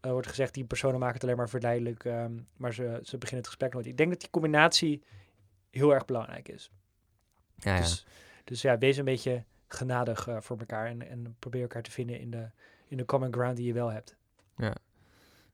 eh, 0.00 0.10
wordt 0.10 0.26
gezegd 0.26 0.54
die 0.54 0.64
personen 0.64 0.98
maken 0.98 1.14
het 1.14 1.24
alleen 1.24 1.36
maar 1.36 1.48
verleidelijk, 1.48 2.04
ehm, 2.04 2.32
maar 2.56 2.74
ze, 2.74 2.82
ze 3.02 3.18
beginnen 3.18 3.38
het 3.38 3.46
gesprek 3.46 3.72
nooit. 3.72 3.86
Ik 3.86 3.96
denk 3.96 4.10
dat 4.10 4.20
die 4.20 4.30
combinatie 4.30 5.02
heel 5.70 5.94
erg 5.94 6.04
belangrijk 6.04 6.48
is. 6.48 6.70
Ja, 7.56 7.74
ja. 7.74 7.80
Dus, 7.80 8.06
dus 8.44 8.62
ja, 8.62 8.78
wees 8.78 8.96
een 8.96 9.04
beetje 9.04 9.44
genadig 9.68 10.28
eh, 10.28 10.36
voor 10.40 10.58
elkaar 10.58 10.86
en, 10.86 11.08
en 11.08 11.36
probeer 11.38 11.62
elkaar 11.62 11.82
te 11.82 11.90
vinden 11.90 12.20
in 12.20 12.30
de, 12.30 12.50
in 12.88 12.96
de 12.96 13.04
common 13.04 13.32
ground 13.32 13.56
die 13.56 13.66
je 13.66 13.72
wel 13.72 13.88
hebt. 13.88 14.16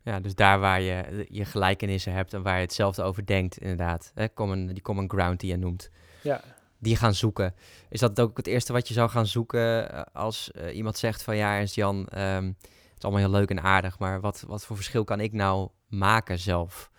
ja, 0.02 0.20
dus 0.20 0.35
daar 0.35 0.59
waar 0.59 0.80
je 0.80 1.26
je 1.28 1.44
gelijkenissen 1.44 2.12
hebt 2.12 2.35
en 2.35 2.42
waar 2.42 2.56
je 2.56 2.61
hetzelfde 2.62 3.02
over 3.02 3.26
denkt, 3.26 3.59
inderdaad. 3.59 4.12
Hè, 4.14 4.32
common, 4.32 4.66
die 4.66 4.82
common 4.82 5.11
ground 5.11 5.40
die 5.40 5.50
je 5.50 5.56
noemt. 5.56 5.90
Ja, 6.22 6.40
Die 6.78 6.96
gaan 6.96 7.14
zoeken. 7.14 7.54
Is 7.88 8.00
dat 8.00 8.20
ook 8.20 8.37
het 8.37 8.46
eerste 8.46 8.72
wat 8.72 8.88
je 8.88 8.94
zou 8.94 9.11
gaan 9.11 9.26
zoeken 9.26 9.90
eh, 9.90 10.02
als 10.12 10.50
eh, 10.50 10.76
iemand 10.76 10.96
zegt 10.98 11.22
van 11.22 11.37
ja, 11.37 11.56
Ernst 11.56 11.74
Jan, 11.74 12.06
ehm, 12.06 12.52
het 12.96 13.04
is 13.04 13.11
allemaal 13.11 13.30
heel 13.30 13.40
leuk 13.40 13.50
en 13.50 13.62
aardig, 13.62 13.98
maar 13.98 14.20
wat, 14.20 14.44
wat 14.46 14.64
voor 14.64 14.76
verschil 14.76 15.04
kan 15.04 15.20
ik 15.20 15.32
nou 15.32 15.68
maken 15.88 16.38
zelf? 16.38 16.90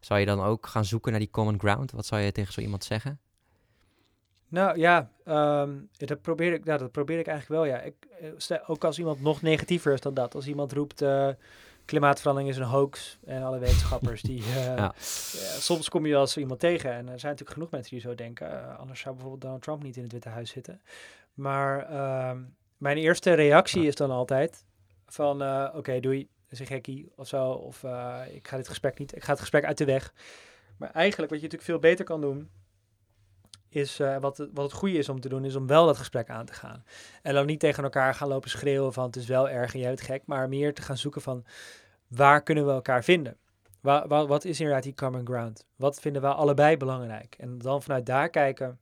Zou 0.00 0.20
je 0.20 0.26
dan 0.26 0.40
ook 0.40 0.66
gaan 0.66 0.84
zoeken 0.84 1.10
naar 1.10 1.20
die 1.20 1.30
common 1.30 1.58
ground? 1.58 1.92
Wat 1.92 2.06
zou 2.06 2.20
je 2.20 2.32
tegen 2.32 2.52
zo 2.52 2.60
iemand 2.60 2.84
zeggen? 2.84 3.20
Nou 4.48 4.78
ja, 4.78 5.10
ehm, 5.24 5.70
dat, 5.96 6.22
probeer 6.22 6.52
ik, 6.52 6.64
ja, 6.64 6.76
dat 6.76 6.92
probeer 6.92 7.18
ik 7.18 7.26
eigenlijk 7.26 7.60
wel. 7.60 7.74
Ja. 7.74 7.80
Ik, 7.80 7.94
eh, 8.48 8.58
ook 8.66 8.84
als 8.84 8.98
iemand 8.98 9.22
nog 9.22 9.42
negatiever 9.42 9.92
is 9.92 10.00
dan 10.00 10.14
dat. 10.14 10.34
Als 10.34 10.46
iemand 10.46 10.72
roept 10.72 11.02
eh, 11.02 11.28
klimaatverandering 11.84 12.52
is 12.52 12.58
een 12.58 12.66
hoax 12.68 13.18
en 13.24 13.42
alle 13.42 13.58
wetenschappers 13.58 14.22
die... 14.22 14.42
eh, 14.56 14.64
Ja. 14.64 14.76
ja, 14.76 14.92
soms 15.58 15.88
kom 15.88 16.06
je 16.06 16.12
wel 16.12 16.20
eens 16.20 16.36
iemand 16.36 16.60
tegen 16.60 16.90
en 16.90 17.08
er 17.08 17.18
zijn 17.18 17.32
natuurlijk 17.32 17.50
genoeg 17.50 17.70
mensen 17.70 17.90
die 17.90 18.00
zo 18.00 18.14
denken. 18.14 18.78
Anders 18.78 19.00
zou 19.00 19.14
bijvoorbeeld 19.14 19.42
Donald 19.42 19.62
Trump 19.62 19.82
niet 19.82 19.96
in 19.96 20.02
het 20.02 20.12
Witte 20.12 20.28
Huis 20.28 20.50
zitten. 20.50 20.80
Maar 21.34 21.88
ehm, 21.88 22.42
mijn 22.76 22.96
eerste 22.96 23.32
reactie 23.32 23.86
is 23.86 23.94
dan 23.94 24.10
altijd 24.10 24.64
van 25.14 25.42
eh, 25.42 25.68
oké 25.74 26.00
doei, 26.00 26.18
dat 26.20 26.52
is 26.52 26.58
een 26.60 26.66
gekkie 26.66 27.12
of 27.16 27.28
zo. 27.28 27.50
Of 27.50 27.84
eh, 27.84 28.20
ik 28.30 28.48
ga 28.48 28.56
dit 28.56 28.68
gesprek 28.68 28.98
niet, 28.98 29.16
ik 29.16 29.24
ga 29.24 29.30
het 29.30 29.40
gesprek 29.40 29.64
uit 29.64 29.78
de 29.78 29.84
weg. 29.84 30.12
Maar 30.76 30.90
eigenlijk 30.90 31.32
wat 31.32 31.40
je 31.40 31.46
natuurlijk 31.46 31.70
veel 31.70 31.90
beter 31.90 32.04
kan 32.04 32.20
doen 32.20 32.50
is 33.68 34.00
eh, 34.00 34.16
wat, 34.18 34.36
wat 34.38 34.64
het 34.64 34.72
goede 34.72 34.98
is 34.98 35.08
om 35.08 35.20
te 35.20 35.28
doen, 35.28 35.44
is 35.44 35.56
om 35.56 35.66
wel 35.66 35.86
dat 35.86 35.96
gesprek 35.98 36.30
aan 36.30 36.46
te 36.46 36.52
gaan. 36.52 36.84
En 37.22 37.34
dan 37.34 37.46
niet 37.46 37.60
tegen 37.60 37.82
elkaar 37.84 38.14
gaan 38.14 38.28
lopen 38.28 38.50
schreeuwen 38.50 38.92
van 38.92 39.06
het 39.06 39.16
is 39.16 39.26
wel 39.26 39.48
erg 39.48 39.72
en 39.74 39.78
jij 39.80 39.88
bent 39.88 40.00
gek, 40.00 40.22
maar 40.26 40.48
meer 40.48 40.74
te 40.74 40.82
gaan 40.82 40.96
zoeken 40.96 41.22
van 41.22 41.44
waar 42.08 42.42
kunnen 42.42 42.66
we 42.66 42.72
elkaar 42.72 43.04
vinden? 43.04 43.36
Wa, 43.80 44.06
wa- 44.06 44.26
wat 44.26 44.44
is 44.44 44.58
inderdaad 44.60 44.82
die 44.84 44.94
common 44.94 45.26
ground? 45.26 45.66
Wat 45.76 46.00
vinden 46.00 46.22
we 46.22 46.28
allebei 46.28 46.76
belangrijk? 46.76 47.34
En 47.38 47.58
dan 47.58 47.82
vanuit 47.82 48.06
daar 48.06 48.28
kijken, 48.30 48.78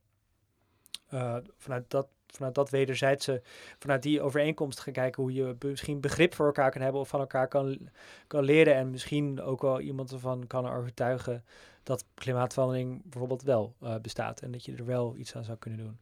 vanuit, 1.57 1.89
dat, 1.89 2.07
vanuit 2.35 2.55
dat 2.55 2.69
wederzijdse, 2.69 3.41
vanuit 3.79 4.03
die 4.03 4.21
overeenkomst 4.21 4.79
gaan 4.79 4.93
kijken 4.93 5.23
hoe 5.23 5.33
je 5.33 5.55
misschien 5.59 6.01
begrip 6.01 6.33
voor 6.33 6.45
elkaar 6.45 6.71
kan 6.71 6.81
hebben 6.81 7.01
of 7.01 7.07
van 7.07 7.19
elkaar 7.19 7.47
kan, 7.47 7.89
kan 8.27 8.43
leren 8.43 8.75
en 8.75 8.89
misschien 8.89 9.41
ook 9.41 9.61
wel 9.61 9.79
iemand 9.79 10.11
ervan 10.11 10.47
kan 10.47 10.69
overtuigen 10.69 11.43
dat 11.83 12.05
klimaatverandering 12.13 13.01
bijvoorbeeld 13.03 13.41
wel 13.43 13.75
eh, 13.81 13.95
bestaat 14.01 14.41
en 14.41 14.51
dat 14.51 14.65
je 14.65 14.75
er 14.75 14.85
wel 14.85 15.15
iets 15.15 15.35
aan 15.35 15.43
zou 15.43 15.57
kunnen 15.57 15.79
doen. 15.79 15.99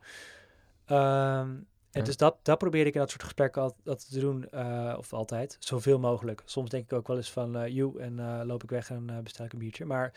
Ehm, 0.86 1.50
en 1.92 2.00
Ja. 2.00 2.02
dus 2.02 2.18
dat, 2.18 2.38
dat 2.42 2.58
probeer 2.58 2.86
ik 2.86 2.94
in 2.94 3.00
dat 3.00 3.10
soort 3.10 3.24
gesprekken 3.24 3.62
al, 3.62 3.76
dat 3.84 4.10
te 4.10 4.20
doen, 4.20 4.50
eh, 4.50 4.96
of 4.98 5.14
altijd, 5.14 5.58
zoveel 5.60 6.00
mogelijk. 6.00 6.42
Soms 6.46 6.70
denk 6.70 6.84
ik 6.84 6.94
ook 6.94 7.08
wel 7.08 7.18
eens 7.18 7.32
van, 7.32 7.72
you, 7.74 8.00
en 8.00 8.20
eh, 8.20 8.42
loop 8.44 8.64
ik 8.64 8.70
weg 8.70 8.90
en 8.90 9.24
bestel 9.24 9.46
ik 9.46 9.54
een 9.54 9.60
biertje. 9.60 9.86
Maar 9.86 10.12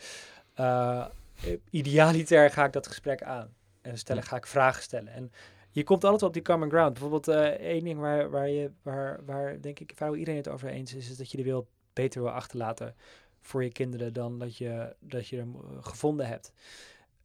idealiter 1.69 2.49
ga 2.49 2.65
ik 2.65 2.73
dat 2.73 2.87
gesprek 2.87 3.23
aan. 3.23 3.53
En 3.81 3.97
stellen, 3.97 4.23
ga 4.23 4.35
ik 4.35 4.47
vragen 4.47 4.83
stellen. 4.83 5.13
En 5.13 5.31
je 5.75 5.83
komt 5.83 6.03
altijd 6.03 6.23
op 6.23 6.33
die 6.33 6.41
common 6.41 6.69
ground. 6.69 6.91
Bijvoorbeeld 6.91 7.27
eh 7.27 7.43
één 7.45 7.83
ding 7.83 7.99
waar, 7.99 8.29
waar, 8.29 8.49
je, 8.49 8.71
waar, 8.81 9.25
waar 9.25 9.61
denk 9.61 9.79
ik 9.79 9.91
vrijwel 9.95 10.17
iedereen 10.17 10.39
het 10.39 10.49
over 10.49 10.69
eens 10.69 10.93
is, 10.93 11.09
is 11.09 11.17
dat 11.17 11.31
je 11.31 11.37
de 11.37 11.43
wereld 11.43 11.67
beter 11.93 12.21
wil 12.21 12.31
achterlaten 12.31 12.95
voor 13.41 13.63
je 13.63 13.71
kinderen 13.71 14.13
dan 14.13 14.39
dat 14.39 14.57
je, 14.57 14.95
dat 14.99 15.27
je 15.27 15.37
hem 15.37 15.55
eh, 15.55 15.83
gevonden 15.83 16.27
hebt. 16.27 16.53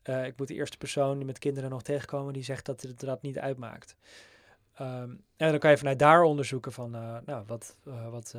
Eh, 0.02 0.26
ik 0.26 0.38
moet 0.38 0.48
de 0.48 0.54
eerste 0.54 0.76
persoon 0.76 1.16
die 1.16 1.26
met 1.26 1.38
kinderen 1.38 1.70
nog 1.70 1.82
tegenkomen 1.82 2.32
die 2.32 2.42
zegt 2.42 2.66
dat 2.66 2.82
het 2.82 3.00
dat 3.00 3.22
niet 3.22 3.38
uitmaakt. 3.38 3.96
Ehm, 4.74 5.10
en 5.36 5.50
dan 5.50 5.58
kan 5.58 5.70
je 5.70 5.78
vanuit 5.78 5.98
daar 5.98 6.22
onderzoeken 6.22 6.72
van, 6.72 6.90
nou, 7.24 7.44
wat, 7.46 7.76
wat, 8.10 8.34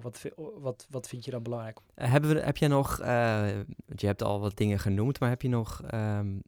wat, 0.00 0.24
wat, 0.36 0.86
wat 0.90 1.08
vind 1.08 1.24
je 1.24 1.30
dan 1.30 1.42
belangrijk? 1.42 1.78
Hebben 1.94 2.34
we, 2.34 2.40
heb 2.40 2.56
je 2.56 2.68
nog, 2.68 2.96
je 2.98 4.06
hebt 4.06 4.22
al 4.22 4.40
wat 4.40 4.56
dingen 4.56 4.78
genoemd, 4.78 5.20
maar 5.20 5.28
heb 5.28 5.42
je 5.42 5.48
nog 5.48 5.82
ehm, 5.82 6.38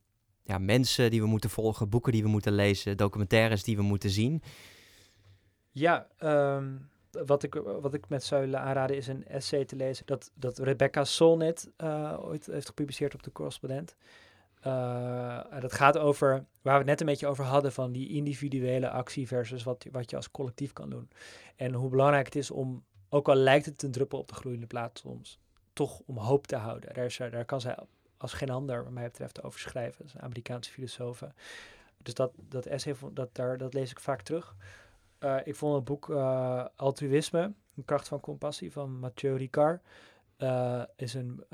ja, 0.42 0.58
mensen 0.58 1.10
die 1.10 1.20
we 1.20 1.26
moeten 1.26 1.50
volgen, 1.50 1.88
boeken 1.88 2.12
die 2.12 2.22
we 2.22 2.28
moeten 2.28 2.52
lezen, 2.52 2.96
documentaires 2.96 3.64
die 3.64 3.76
we 3.76 3.82
moeten 3.82 4.10
zien? 4.10 4.42
Ja, 5.70 6.06
ehm, 6.18 6.76
wat, 7.10 7.42
ik, 7.42 7.54
wat 7.54 7.94
ik 7.94 8.08
met 8.08 8.32
aanraden 8.32 8.96
is 8.96 9.06
een 9.06 9.26
essay 9.26 9.64
te 9.64 9.76
lezen 9.76 10.06
dat, 10.06 10.30
dat 10.34 10.58
Rebecca 10.58 11.04
Solnit 11.04 11.70
eh, 11.76 12.18
ooit 12.20 12.46
heeft 12.46 12.66
gepubliceerd 12.66 13.14
op 13.14 13.22
de 13.22 13.32
correspondent. 13.32 13.96
En 14.62 15.60
dat 15.60 15.72
gaat 15.72 15.98
over, 15.98 16.44
waar 16.62 16.72
we 16.72 16.78
het 16.78 16.86
net 16.86 17.00
een 17.00 17.06
beetje 17.06 17.26
over 17.26 17.44
hadden, 17.44 17.72
van 17.72 17.92
die 17.92 18.08
individuele 18.08 18.90
actie 18.90 19.26
versus 19.26 19.62
wat, 19.62 19.86
wat 19.90 20.10
je 20.10 20.16
als 20.16 20.30
collectief 20.30 20.72
kan 20.72 20.90
doen. 20.90 21.10
En 21.56 21.72
hoe 21.72 21.90
belangrijk 21.90 22.24
het 22.24 22.36
is 22.36 22.50
om, 22.50 22.84
ook 23.08 23.28
al 23.28 23.34
lijkt 23.34 23.66
het 23.66 23.82
een 23.82 23.90
druppel 23.90 24.18
op 24.18 24.28
de 24.28 24.34
gloeiende 24.34 24.66
plaat 24.66 24.98
soms, 24.98 25.38
toch 25.72 26.00
om 26.06 26.16
hoop 26.16 26.46
te 26.46 26.56
houden. 26.56 26.94
Daar, 26.94 27.04
is, 27.04 27.16
daar 27.16 27.44
kan 27.44 27.60
zij 27.60 27.76
als 28.22 28.32
geen 28.32 28.50
ander, 28.50 28.84
wat 28.84 28.92
mij 28.92 29.04
betreft, 29.04 29.42
over 29.42 29.60
schrijven. 29.60 29.98
Dat 29.98 30.06
is 30.06 30.14
een 30.14 30.22
Amerikaanse 30.22 30.70
filosoof. 30.70 31.22
Dus 31.98 32.14
dat, 32.14 32.32
dat 32.36 32.66
essay, 32.66 32.94
dat, 33.12 33.34
daar, 33.34 33.58
dat 33.58 33.74
lees 33.74 33.90
ik 33.90 34.00
vaak 34.00 34.22
terug. 34.22 34.56
Eh, 35.18 35.36
ik 35.44 35.56
vond 35.56 35.74
het 35.74 35.84
boek 35.84 36.10
eh, 36.10 36.66
Altruïsme, 36.76 37.52
een 37.76 37.84
kracht 37.84 38.08
van 38.08 38.20
compassie 38.20 38.72
van 38.72 38.98
Mathieu 38.98 39.36
Ricard. 39.36 39.82
eh, 40.36 40.82
is 40.96 41.14
een 41.14 41.44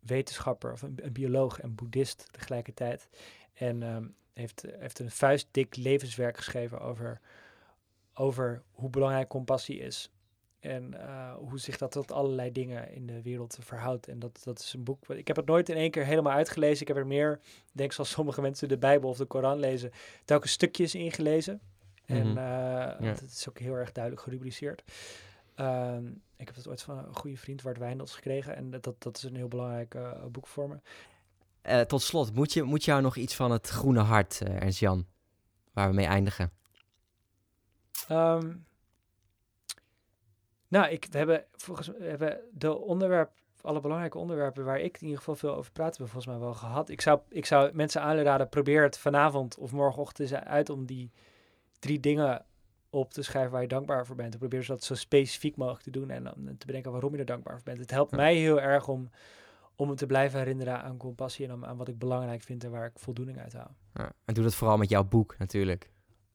wetenschapper 0.00 0.72
of 0.72 0.82
een, 0.82 0.98
een 1.02 1.12
bioloog 1.12 1.60
en 1.60 1.74
boeddhist 1.74 2.28
tegelijkertijd. 2.32 3.08
En 3.52 3.82
ehm, 3.82 4.06
heeft, 4.32 4.64
heeft 4.78 4.98
een 4.98 5.10
vuistdik 5.10 5.76
levenswerk 5.76 6.36
geschreven 6.36 6.80
over, 6.80 7.20
over 8.14 8.62
hoe 8.72 8.90
belangrijk 8.90 9.28
compassie 9.28 9.78
is. 9.78 10.10
En 10.60 11.08
eh, 11.08 11.34
hoe 11.34 11.58
zich 11.58 11.76
dat 11.76 11.92
tot 11.92 12.12
allerlei 12.12 12.52
dingen 12.52 12.92
in 12.92 13.06
de 13.06 13.22
wereld 13.22 13.58
verhoudt. 13.60 14.08
En 14.08 14.18
dat, 14.18 14.40
dat 14.44 14.58
is 14.58 14.72
een 14.72 14.84
boek. 14.84 15.08
Ik 15.08 15.26
heb 15.26 15.36
het 15.36 15.46
nooit 15.46 15.68
in 15.68 15.76
één 15.76 15.90
keer 15.90 16.04
helemaal 16.04 16.32
uitgelezen. 16.32 16.80
Ik 16.80 16.88
heb 16.88 16.96
er 16.96 17.06
meer, 17.06 17.40
ik 17.42 17.72
denk 17.72 17.92
zoals 17.92 18.10
sommige 18.10 18.40
mensen 18.40 18.68
de 18.68 18.78
Bijbel 18.78 19.08
of 19.08 19.16
de 19.16 19.24
Koran 19.24 19.58
lezen, 19.58 19.90
telkens 20.24 20.52
stukjes 20.52 20.94
ingelezen. 20.94 21.60
En 22.06 22.34
want 23.00 23.20
het 23.20 23.30
is 23.30 23.48
ook 23.48 23.58
heel 23.58 23.74
erg 23.74 23.92
duidelijk 23.92 24.22
gerubriceerd. 24.22 24.82
Ehm, 25.54 26.06
ik 26.36 26.46
heb 26.46 26.54
het 26.54 26.68
ooit 26.68 26.82
van 26.82 26.98
een 26.98 27.14
goede 27.14 27.36
vriend, 27.36 27.62
Wart 27.62 27.78
Wijndels, 27.78 28.14
gekregen. 28.14 28.56
En 28.56 28.70
dat, 28.70 28.94
dat 28.98 29.16
is 29.16 29.22
een 29.22 29.36
heel 29.36 29.48
belangrijk 29.48 29.94
eh, 29.94 30.24
boek 30.30 30.46
voor 30.46 30.68
me. 30.68 31.86
Tot 31.86 32.02
slot, 32.02 32.34
moet, 32.34 32.52
je, 32.52 32.62
moet 32.62 32.84
jou 32.84 33.02
nog 33.02 33.16
iets 33.16 33.34
van 33.34 33.50
het 33.50 33.68
groene 33.68 34.00
hart, 34.00 34.40
eh, 34.40 34.54
Ernst 34.54 34.78
Jan, 34.78 35.06
waar 35.72 35.88
we 35.88 35.94
mee 35.94 36.06
eindigen? 36.06 36.52
Ehm, 38.08 38.52
nou, 40.70 40.88
ik, 40.90 41.06
we 41.10 41.18
hebben 41.18 41.44
volgens 41.52 41.88
we 41.88 42.04
hebben 42.04 42.40
de 42.52 42.78
onderwerp, 42.78 43.30
alle 43.60 43.80
belangrijke 43.80 44.18
onderwerpen 44.18 44.64
waar 44.64 44.80
ik 44.80 44.94
in 44.96 45.02
ieder 45.02 45.18
geval 45.18 45.34
veel 45.36 45.54
over 45.54 45.72
praat, 45.72 45.88
hebben 45.96 46.06
we 46.06 46.12
volgens 46.12 46.32
mij 46.32 46.42
wel 46.44 46.54
gehad. 46.54 46.88
Ik 46.88 47.00
zou, 47.00 47.20
ik 47.28 47.46
zou 47.46 47.70
mensen 47.74 48.02
aanraden, 48.02 48.48
probeer 48.48 48.82
het 48.82 48.98
vanavond 48.98 49.58
of 49.58 49.72
morgenochtend 49.72 50.30
eens 50.30 50.40
uit 50.40 50.70
om 50.70 50.86
die 50.86 51.10
drie 51.78 52.00
dingen 52.00 52.44
op 52.90 53.12
te 53.12 53.22
schrijven 53.22 53.52
waar 53.52 53.62
je 53.62 53.68
dankbaar 53.68 54.06
voor 54.06 54.16
bent. 54.16 54.32
En 54.32 54.38
probeer 54.38 54.66
dat 54.66 54.84
zo 54.84 54.94
specifiek 54.94 55.56
mogelijk 55.56 55.82
te 55.82 55.90
doen 55.90 56.10
en 56.10 56.24
dan 56.24 56.34
te 56.58 56.66
bedenken 56.66 56.92
waarom 56.92 57.12
je 57.12 57.18
er 57.18 57.24
dankbaar 57.24 57.54
voor 57.54 57.64
bent. 57.64 57.78
Het 57.78 57.90
helpt 57.90 58.10
Ja. 58.10 58.16
mij 58.16 58.34
heel 58.34 58.60
erg 58.60 58.88
om, 58.88 59.10
om 59.76 59.88
me 59.88 59.94
te 59.94 60.06
blijven 60.06 60.38
herinneren 60.38 60.82
aan 60.82 60.96
compassie 60.96 61.46
en 61.46 61.52
aan, 61.52 61.66
aan 61.66 61.76
wat 61.76 61.88
ik 61.88 61.98
belangrijk 61.98 62.42
vind 62.42 62.64
en 62.64 62.70
waar 62.70 62.86
ik 62.86 62.98
voldoening 62.98 63.38
uit 63.38 63.52
haal. 63.52 63.74
Ja, 63.94 64.12
en 64.24 64.34
doe 64.34 64.44
dat 64.44 64.54
vooral 64.54 64.76
met 64.76 64.88
jouw 64.88 65.04
boek 65.04 65.34
natuurlijk. 65.38 65.90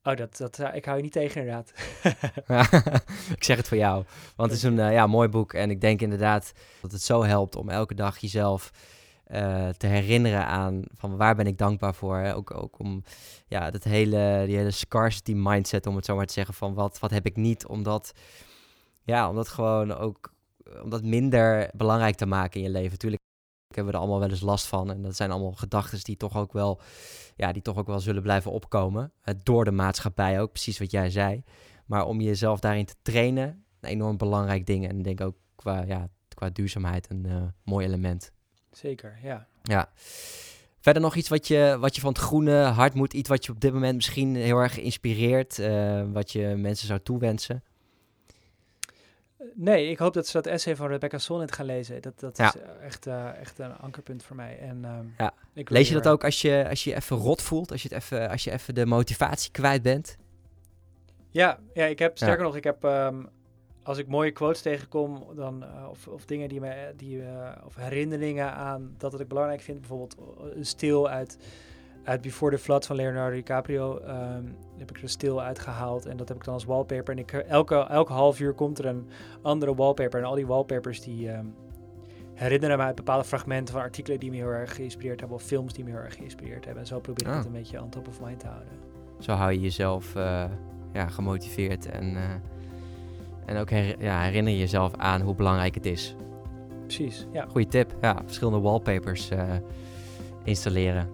Oh, 0.08 0.16
dat, 0.16 0.38
dat, 0.38 0.60
eh, 0.60 0.76
ik 0.76 0.86
hou 0.86 0.98
je 0.98 1.04
niet 1.04 1.12
tegen 1.12 1.42
inderdaad. 1.42 1.74
ik 3.38 3.44
zeg 3.44 3.58
het 3.58 3.68
voor 3.68 3.78
jou. 3.78 4.04
Want 4.36 4.50
het 4.50 4.60
is 4.60 4.66
een 4.66 4.80
eh, 4.80 4.92
ja, 4.92 5.08
mooi 5.08 5.28
boek. 5.28 5.54
En 5.54 5.70
ik 5.70 5.82
denk 5.82 6.02
inderdaad 6.02 6.54
dat 6.82 6.92
het 6.92 7.02
zo 7.02 7.24
helpt 7.24 7.56
om 7.56 7.70
elke 7.70 7.96
dag 7.96 8.18
jezelf 8.18 8.72
eh, 9.24 9.70
te 9.70 9.88
herinneren 9.88 10.46
aan 10.46 10.84
van 10.94 11.18
waar 11.18 11.36
ben 11.36 11.48
ik 11.48 11.58
dankbaar 11.58 11.96
voor. 11.96 12.18
Hè? 12.18 12.36
Ook, 12.36 12.54
ook 12.54 12.80
om 12.80 13.04
ja, 13.48 13.72
dat 13.72 13.84
hele, 13.84 14.44
die 14.46 14.58
hele 14.58 14.72
scarcity 14.72 15.34
mindset, 15.36 15.88
om 15.88 15.96
het 15.96 16.06
zo 16.06 16.16
maar 16.16 16.26
te 16.26 16.34
zeggen, 16.34 16.54
van 16.54 16.74
wat, 16.74 17.00
wat 17.00 17.12
heb 17.12 17.26
ik 17.26 17.36
niet, 17.36 17.66
omdat 17.66 18.14
Ja, 19.04 19.30
om 19.30 19.36
dat 19.36 19.48
gewoon 19.48 19.96
ook 19.96 20.34
om 20.84 20.90
dat 20.90 21.04
minder 21.04 21.70
belangrijk 21.76 22.16
te 22.16 22.26
maken 22.26 22.60
in 22.60 22.66
je 22.66 22.72
leven. 22.72 22.98
Tuurlijk 22.98 23.25
hebben 23.76 23.94
we 23.94 24.00
er 24.00 24.06
allemaal 24.06 24.20
wel 24.20 24.30
eens 24.30 24.42
last 24.42 24.66
van. 24.66 24.92
En 24.92 25.02
dat 25.02 25.16
zijn 25.16 25.32
allemaal 25.32 25.52
gedachten 25.52 26.00
die 26.04 26.18
toch 26.18 26.38
ook 26.38 26.54
wel, 26.54 26.82
ja, 27.36 27.52
die 27.52 27.62
toch 27.62 27.78
ook 27.78 27.88
wel 27.88 28.00
zullen 28.00 28.22
blijven 28.22 28.52
opkomen. 28.52 29.12
door 29.44 29.66
de 29.66 29.72
maatschappij 29.72 30.42
ook, 30.42 30.52
precies 30.52 30.80
wat 30.80 30.92
jij 30.92 31.10
zei. 31.10 31.44
Maar 31.86 32.06
om 32.06 32.22
jezelf 32.22 32.60
daarin 32.60 32.86
te 32.86 32.96
trainen, 33.02 33.66
een 33.80 33.90
enorm 33.90 34.18
belangrijk 34.18 34.66
ding. 34.66 34.88
En 34.88 34.98
ik 34.98 35.04
denk 35.04 35.22
ook 35.22 35.36
qua, 35.56 35.84
ja, 35.88 36.08
qua 36.34 36.50
duurzaamheid 36.50 37.10
een 37.10 37.26
uh, 37.28 37.44
mooi 37.64 37.86
element. 37.86 38.32
Zeker, 38.72 39.20
ja. 39.24 39.48
Ja. 39.64 39.90
Verder 40.80 41.02
nog 41.02 41.16
iets 41.16 41.30
wat 41.30 41.48
je, 41.48 41.78
wat 41.80 41.96
je 41.96 42.02
van 42.02 42.10
het 42.10 42.22
groene 42.22 42.64
hart 42.64 42.94
moet, 42.94 43.14
iets 43.14 43.30
wat 43.30 43.46
je 43.46 43.52
op 43.52 43.60
dit 43.60 43.74
moment 43.74 43.96
misschien 43.96 44.36
heel 44.36 44.58
erg 44.58 44.80
inspireert, 44.80 45.58
uh, 45.58 46.04
wat 46.12 46.32
je 46.32 46.56
mensen 46.58 46.88
zou 46.88 47.00
toewensen? 47.00 47.64
Nee, 49.54 49.90
ik 49.90 49.98
hoop 49.98 50.14
dat 50.14 50.28
ze 50.28 50.42
dat 50.42 50.48
essay 50.48 50.76
van 50.76 50.88
Rebecca 50.88 51.18
Solnit 51.18 51.52
gaan 51.52 51.66
lezen. 51.66 52.02
Dat, 52.02 52.20
dat 52.20 52.40
is 52.40 52.52
echt, 52.82 53.08
uh, 53.08 53.40
echt 53.40 53.60
een 53.60 53.78
ankerpunt 53.78 54.24
voor 54.24 54.36
mij. 54.36 54.60
En, 54.60 54.82
uh, 54.82 55.00
ja. 55.18 55.34
Lees 55.54 55.88
je 55.88 55.94
dat 55.94 56.08
ook 56.08 56.24
als 56.24 56.42
je, 56.42 56.66
als 56.70 56.84
je 56.84 56.96
even 56.96 57.18
rot 57.18 57.42
voelt? 57.42 57.72
Als 57.72 57.82
je, 57.82 57.88
het 57.88 57.98
even, 57.98 58.30
als 58.30 58.44
je 58.44 58.52
even 58.52 58.76
de 58.76 58.86
motivatie 58.86 59.52
kwijt 59.52 59.82
bent? 59.82 60.18
Ja, 61.30 61.60
ja 61.74 61.86
ik 61.86 62.00
heb, 62.00 62.18
sterker 62.18 62.44
nog, 62.44 62.56
ik 62.56 62.64
heb, 62.64 62.84
um, 62.84 63.30
als 63.84 63.98
ik 63.98 64.08
mooie 64.08 64.32
quotes 64.32 64.62
tegenkom, 64.62 65.26
dan, 65.36 65.64
uh, 65.64 65.90
of, 65.90 66.08
of 66.08 66.26
dingen 66.26 66.50
die 66.50 66.60
me, 66.60 66.94
die, 66.98 67.18
uh, 67.18 67.52
of 67.66 67.76
herinneringen 67.76 68.54
aan 68.54 68.96
dat 68.98 69.12
wat 69.12 69.22
ik 69.22 69.28
belangrijk 69.28 69.62
vind, 69.62 69.80
bijvoorbeeld 69.80 70.18
een 70.56 70.66
stil 70.66 71.10
uit 71.10 71.38
uit 72.06 72.22
Before 72.22 72.56
the 72.56 72.62
Flood 72.62 72.86
van 72.86 72.96
Leonardo 72.96 73.36
DiCaprio 73.36 74.00
um, 74.00 74.56
heb 74.78 74.90
ik 74.90 75.02
er 75.02 75.10
stil 75.10 75.42
uitgehaald. 75.42 76.06
En 76.06 76.18
dat 76.18 76.28
heb 76.28 76.38
ik 76.38 76.44
dan 76.44 76.54
als 76.54 76.66
wallpaper. 76.66 77.14
En 77.14 77.20
ik, 77.20 77.32
elke, 77.32 77.76
elke 77.76 78.14
half 78.14 78.40
uur 78.40 78.54
komt 78.54 78.80
er 78.80 78.86
een 78.86 79.10
andere 79.42 79.76
wallpaper. 79.76 80.20
En 80.20 80.26
al 80.26 80.36
die 80.36 80.48
wallpapers 80.48 81.02
die 81.02 81.32
um, 81.32 81.56
herinneren 82.34 82.78
mij 82.78 82.94
bepaalde 82.94 83.24
fragmenten 83.24 83.74
van 83.74 83.84
artikelen 83.84 84.20
die 84.20 84.30
me 84.30 84.36
heel 84.36 84.48
erg 84.48 84.76
geïnspireerd 84.76 85.20
hebben. 85.20 85.38
Of 85.38 85.44
films 85.44 85.74
die 85.74 85.84
me 85.84 85.90
heel 85.90 86.00
erg 86.00 86.16
geïnspireerd 86.16 86.66
hebben. 86.66 86.84
En 86.84 86.88
zo 86.88 87.00
probeer 87.00 87.26
ik 87.26 87.32
ah. 87.32 87.38
het 87.38 87.46
een 87.46 87.52
beetje 87.52 87.82
on 87.82 87.90
top 87.90 88.08
of 88.08 88.22
mind 88.22 88.40
te 88.40 88.48
houden. 88.48 88.70
Zo 89.20 89.32
hou 89.32 89.52
je 89.52 89.60
jezelf 89.60 90.16
uh, 90.16 90.44
ja, 90.94 91.08
gemotiveerd. 91.08 91.90
En, 91.90 92.14
uh, 92.14 92.22
en 93.46 93.58
ook 93.58 93.70
her 93.70 94.04
ja, 94.04 94.22
herinner 94.22 94.54
je 94.54 94.60
jezelf 94.60 94.96
aan 94.96 95.22
hoe 95.22 95.36
belangrijk 95.36 95.76
het 95.76 95.86
is. 95.86 96.16
Precies, 96.82 97.28
ja. 97.32 97.46
Goeie 97.46 97.68
tip. 97.68 97.96
Ja, 98.02 98.22
verschillende 98.26 98.60
wallpapers 98.60 99.32
uh, 99.32 99.54
installeren. 100.44 101.10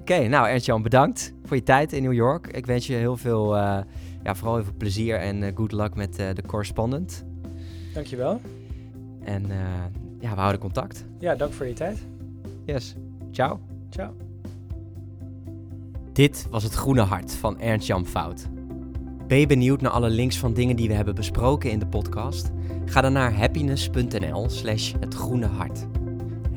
Oké, 0.00 0.26
nou 0.28 0.48
Ernst-Jan, 0.48 0.82
bedankt 0.82 1.34
voor 1.44 1.56
je 1.56 1.62
tijd 1.62 1.92
in 1.92 2.02
New 2.02 2.12
York. 2.12 2.46
Ik 2.46 2.66
wens 2.66 2.86
je 2.86 2.94
heel 2.94 3.16
veel, 3.16 3.56
uh, 3.56 3.78
ja, 4.22 4.34
vooral 4.34 4.54
heel 4.54 4.64
veel 4.64 4.74
plezier 4.76 5.18
en 5.18 5.42
uh, 5.42 5.48
good 5.54 5.72
luck 5.72 5.94
met 5.94 6.20
uh, 6.20 6.26
de 6.34 6.42
correspondent. 6.46 7.24
Dankjewel. 7.94 8.40
En 9.24 9.46
ja, 10.20 10.34
we 10.34 10.40
houden 10.40 10.60
contact. 10.60 11.04
Ja, 11.18 11.34
dank 11.34 11.52
voor 11.52 11.66
je 11.66 11.72
tijd. 11.72 11.98
Yes. 12.64 12.94
Ciao. 13.30 13.60
Ciao. 13.90 14.14
Dit 16.12 16.46
was 16.50 16.62
het 16.62 16.74
Groene 16.74 17.02
Hart 17.02 17.34
van 17.34 17.60
Ernst-Jan 17.60 18.06
Fout. 18.06 18.48
Ben 19.26 19.38
je 19.38 19.46
benieuwd 19.46 19.80
naar 19.80 19.90
alle 19.90 20.10
links 20.10 20.38
van 20.38 20.52
dingen 20.52 20.76
die 20.76 20.88
we 20.88 20.94
hebben 20.94 21.14
besproken 21.14 21.70
in 21.70 21.78
de 21.78 21.86
podcast? 21.86 22.50
Ga 22.84 23.00
dan 23.00 23.12
naar 23.12 23.34
happiness.nl 23.34 24.48
slash 24.48 24.92
het 25.00 25.14
groene 25.14 25.46
hart. 25.46 25.86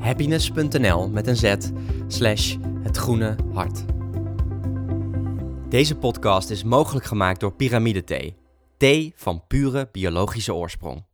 happiness.nl 0.04 1.08
met 1.08 1.26
een 1.26 1.36
z 1.36 1.54
slash 2.06 2.56
het 2.82 2.96
Groene 2.96 3.36
Hart. 3.52 3.84
Deze 5.68 5.96
podcast 5.96 6.50
is 6.50 6.64
mogelijk 6.64 7.04
gemaakt 7.04 7.40
door 7.40 7.52
Pyramide 7.52 8.04
Thee. 8.04 8.36
Thee 8.76 9.12
van 9.16 9.44
pure 9.46 9.88
biologische 9.92 10.54
oorsprong. 10.54 11.04